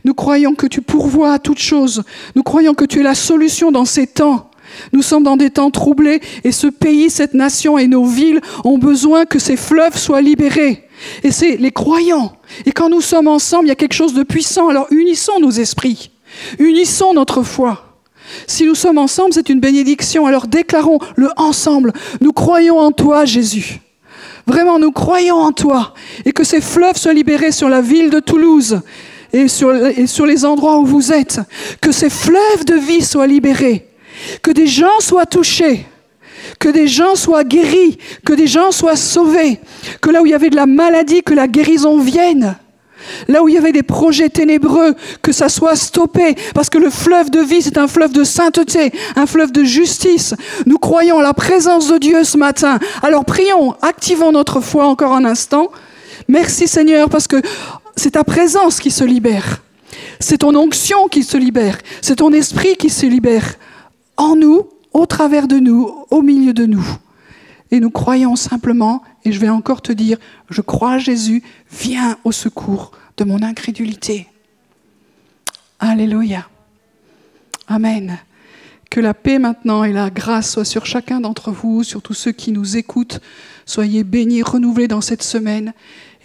Nous 0.04 0.14
croyons 0.14 0.54
que 0.54 0.66
tu 0.66 0.82
pourvois 0.82 1.32
à 1.32 1.38
toutes 1.38 1.58
choses. 1.58 2.02
Nous 2.34 2.42
croyons 2.42 2.74
que 2.74 2.84
tu 2.84 3.00
es 3.00 3.02
la 3.02 3.14
solution 3.14 3.70
dans 3.70 3.84
ces 3.84 4.06
temps. 4.06 4.50
Nous 4.92 5.02
sommes 5.02 5.22
dans 5.22 5.36
des 5.36 5.50
temps 5.50 5.70
troublés 5.70 6.20
et 6.42 6.52
ce 6.52 6.66
pays, 6.66 7.10
cette 7.10 7.34
nation 7.34 7.78
et 7.78 7.86
nos 7.86 8.04
villes 8.04 8.40
ont 8.64 8.78
besoin 8.78 9.24
que 9.24 9.38
ces 9.38 9.56
fleuves 9.56 9.96
soient 9.96 10.22
libérés. 10.22 10.88
Et 11.22 11.30
c'est 11.30 11.56
les 11.56 11.70
croyants. 11.70 12.32
Et 12.66 12.72
quand 12.72 12.88
nous 12.88 13.00
sommes 13.00 13.28
ensemble, 13.28 13.66
il 13.66 13.68
y 13.68 13.72
a 13.72 13.76
quelque 13.76 13.94
chose 13.94 14.14
de 14.14 14.22
puissant. 14.22 14.68
Alors 14.68 14.86
unissons 14.90 15.38
nos 15.40 15.50
esprits. 15.50 16.10
Unissons 16.58 17.14
notre 17.14 17.42
foi. 17.42 17.98
Si 18.46 18.64
nous 18.64 18.74
sommes 18.74 18.98
ensemble, 18.98 19.32
c'est 19.32 19.48
une 19.48 19.60
bénédiction. 19.60 20.26
Alors 20.26 20.46
déclarons-le 20.46 21.28
ensemble. 21.36 21.92
Nous 22.20 22.32
croyons 22.32 22.78
en 22.78 22.90
toi, 22.90 23.24
Jésus. 23.24 23.80
Vraiment, 24.46 24.78
nous 24.78 24.92
croyons 24.92 25.36
en 25.36 25.52
toi. 25.52 25.94
Et 26.24 26.32
que 26.32 26.44
ces 26.44 26.60
fleuves 26.60 26.96
soient 26.96 27.14
libérés 27.14 27.52
sur 27.52 27.68
la 27.68 27.80
ville 27.80 28.10
de 28.10 28.20
Toulouse 28.20 28.80
et 29.34 29.48
sur, 29.48 30.26
les 30.26 30.44
endroits 30.44 30.78
où 30.78 30.86
vous 30.86 31.12
êtes. 31.12 31.40
Que 31.80 31.90
ces 31.90 32.08
fleuves 32.08 32.64
de 32.64 32.76
vie 32.76 33.02
soient 33.02 33.26
libérés. 33.26 33.88
Que 34.42 34.52
des 34.52 34.68
gens 34.68 35.00
soient 35.00 35.26
touchés. 35.26 35.86
Que 36.60 36.68
des 36.68 36.86
gens 36.86 37.16
soient 37.16 37.42
guéris. 37.42 37.98
Que 38.24 38.32
des 38.32 38.46
gens 38.46 38.70
soient 38.70 38.96
sauvés. 38.96 39.58
Que 40.00 40.10
là 40.10 40.22
où 40.22 40.26
il 40.26 40.30
y 40.30 40.34
avait 40.34 40.50
de 40.50 40.56
la 40.56 40.66
maladie, 40.66 41.22
que 41.22 41.34
la 41.34 41.48
guérison 41.48 41.98
vienne. 41.98 42.56
Là 43.26 43.42
où 43.42 43.48
il 43.48 43.56
y 43.56 43.58
avait 43.58 43.72
des 43.72 43.82
projets 43.82 44.28
ténébreux, 44.28 44.94
que 45.20 45.32
ça 45.32 45.48
soit 45.48 45.76
stoppé, 45.76 46.36
parce 46.54 46.70
que 46.70 46.78
le 46.78 46.88
fleuve 46.88 47.28
de 47.28 47.40
vie, 47.40 47.60
c'est 47.60 47.76
un 47.76 47.88
fleuve 47.88 48.12
de 48.12 48.24
sainteté, 48.24 48.92
un 49.16 49.26
fleuve 49.26 49.52
de 49.52 49.64
justice. 49.64 50.34
Nous 50.64 50.78
croyons 50.78 51.18
à 51.18 51.22
la 51.22 51.34
présence 51.34 51.88
de 51.88 51.98
Dieu 51.98 52.24
ce 52.24 52.38
matin. 52.38 52.78
Alors 53.02 53.24
prions, 53.24 53.74
activons 53.82 54.32
notre 54.32 54.60
foi 54.60 54.86
encore 54.86 55.12
un 55.12 55.24
instant. 55.26 55.70
Merci 56.28 56.66
Seigneur, 56.66 57.10
parce 57.10 57.26
que 57.26 57.42
c'est 57.96 58.12
ta 58.12 58.24
présence 58.24 58.80
qui 58.80 58.90
se 58.90 59.04
libère. 59.04 59.62
C'est 60.20 60.38
ton 60.38 60.54
onction 60.56 61.08
qui 61.08 61.22
se 61.22 61.36
libère. 61.36 61.78
C'est 62.02 62.16
ton 62.16 62.32
esprit 62.32 62.76
qui 62.76 62.90
se 62.90 63.06
libère. 63.06 63.54
En 64.16 64.36
nous, 64.36 64.68
au 64.92 65.06
travers 65.06 65.48
de 65.48 65.58
nous, 65.58 66.06
au 66.10 66.22
milieu 66.22 66.52
de 66.52 66.66
nous. 66.66 66.86
Et 67.70 67.80
nous 67.80 67.90
croyons 67.90 68.36
simplement, 68.36 69.02
et 69.24 69.32
je 69.32 69.40
vais 69.40 69.48
encore 69.48 69.82
te 69.82 69.92
dire, 69.92 70.18
je 70.50 70.60
crois 70.60 70.98
Jésus, 70.98 71.42
viens 71.70 72.18
au 72.24 72.32
secours 72.32 72.92
de 73.16 73.24
mon 73.24 73.42
incrédulité. 73.42 74.28
Alléluia. 75.80 76.48
Amen. 77.66 78.18
Que 78.90 79.00
la 79.00 79.14
paix 79.14 79.38
maintenant 79.38 79.82
et 79.82 79.92
la 79.92 80.10
grâce 80.10 80.52
soient 80.52 80.64
sur 80.64 80.86
chacun 80.86 81.20
d'entre 81.20 81.50
vous, 81.50 81.82
sur 81.82 82.00
tous 82.00 82.14
ceux 82.14 82.32
qui 82.32 82.52
nous 82.52 82.76
écoutent. 82.76 83.20
Soyez 83.66 84.04
bénis, 84.04 84.42
renouvelés 84.42 84.88
dans 84.88 85.00
cette 85.00 85.22
semaine. 85.22 85.72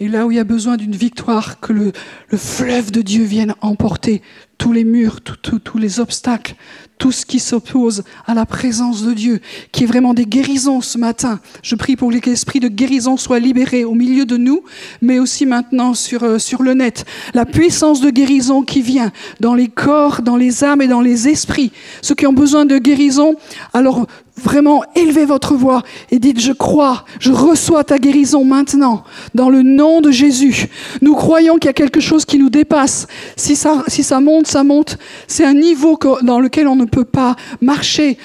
Et 0.02 0.08
là 0.08 0.26
où 0.26 0.30
il 0.30 0.36
y 0.36 0.40
a 0.40 0.44
besoin 0.44 0.78
d'une 0.78 0.96
victoire, 0.96 1.60
que 1.60 1.74
le, 1.74 1.92
fleuve 2.34 2.90
de 2.90 3.02
Dieu 3.02 3.22
vienne 3.22 3.54
emporter 3.60 4.22
tous 4.56 4.72
les 4.72 4.84
murs, 4.84 5.20
tous 5.20 5.78
les 5.78 6.00
obstacles, 6.00 6.54
tout 6.96 7.12
ce 7.12 7.26
qui 7.26 7.38
s'oppose 7.38 8.04
à 8.26 8.34
la 8.34 8.46
présence 8.46 9.02
de 9.02 9.12
Dieu, 9.12 9.40
qui 9.72 9.84
est 9.84 9.86
vraiment 9.86 10.14
des 10.14 10.26
guérisons 10.26 10.80
ce 10.80 10.96
matin. 10.98 11.40
Je 11.62 11.74
prie 11.74 11.96
pour 11.96 12.10
que 12.10 12.30
l'esprit 12.30 12.60
de 12.60 12.68
guérison 12.68 13.16
soit 13.16 13.40
libéré 13.40 13.84
au 13.84 13.94
milieu 13.94 14.24
de 14.26 14.36
nous, 14.36 14.62
mais 15.02 15.18
aussi 15.18 15.44
maintenant 15.46 15.94
sur, 15.94 16.22
euh, 16.22 16.38
sur 16.38 16.62
le 16.62 16.74
net. 16.74 17.04
La 17.32 17.46
puissance 17.46 18.00
de 18.00 18.10
guérison 18.10 18.62
qui 18.62 18.82
vient 18.82 19.12
dans 19.40 19.54
les 19.54 19.68
corps, 19.68 20.22
dans 20.22 20.36
les 20.36 20.62
âmes 20.62 20.82
et 20.82 20.88
dans 20.88 21.00
les 21.00 21.28
esprits. 21.28 21.72
Ceux 22.00 22.14
qui 22.14 22.26
ont 22.26 22.34
besoin 22.34 22.66
de 22.66 22.76
guérison, 22.76 23.34
alors 23.72 24.06
Vraiment, 24.42 24.82
élevez 24.94 25.26
votre 25.26 25.54
voix 25.54 25.82
et 26.10 26.18
dites, 26.18 26.40
je 26.40 26.52
crois, 26.52 27.04
je 27.18 27.30
reçois 27.30 27.84
ta 27.84 27.98
guérison 27.98 28.44
maintenant, 28.44 29.04
dans 29.34 29.50
le 29.50 29.62
nom 29.62 30.00
de 30.00 30.10
Jésus. 30.10 30.68
Nous 31.02 31.14
croyons 31.14 31.54
qu'il 31.56 31.66
y 31.66 31.70
a 31.70 31.74
quelque 31.74 32.00
chose 32.00 32.24
qui 32.24 32.38
nous 32.38 32.50
dépasse. 32.50 33.06
Si 33.36 33.54
ça, 33.54 33.84
si 33.88 34.02
ça 34.02 34.20
monte, 34.20 34.46
ça 34.46 34.64
monte. 34.64 34.98
C'est 35.26 35.44
un 35.44 35.54
niveau 35.54 35.98
dans 36.22 36.40
lequel 36.40 36.68
on 36.68 36.76
ne 36.76 36.86
peut 36.86 37.04
pas 37.04 37.36
marcher, 37.60 38.16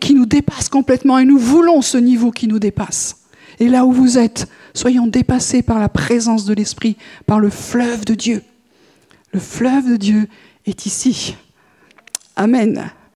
qui 0.00 0.14
nous 0.14 0.26
dépasse 0.26 0.68
complètement 0.68 1.18
et 1.18 1.24
nous 1.24 1.38
voulons 1.38 1.82
ce 1.82 1.98
niveau 1.98 2.30
qui 2.30 2.46
nous 2.46 2.58
dépasse. 2.58 3.16
Et 3.60 3.68
là 3.68 3.84
où 3.84 3.92
vous 3.92 4.18
êtes, 4.18 4.48
soyons 4.74 5.06
dépassés 5.06 5.62
par 5.62 5.78
la 5.78 5.88
présence 5.88 6.44
de 6.44 6.54
l'Esprit, 6.54 6.96
par 7.26 7.40
le 7.40 7.50
fleuve 7.50 8.04
de 8.04 8.14
Dieu. 8.14 8.42
Le 9.32 9.40
fleuve 9.40 9.90
de 9.90 9.96
Dieu 9.96 10.28
est 10.66 10.86
ici. 10.86 11.36
Amen. 12.36 12.90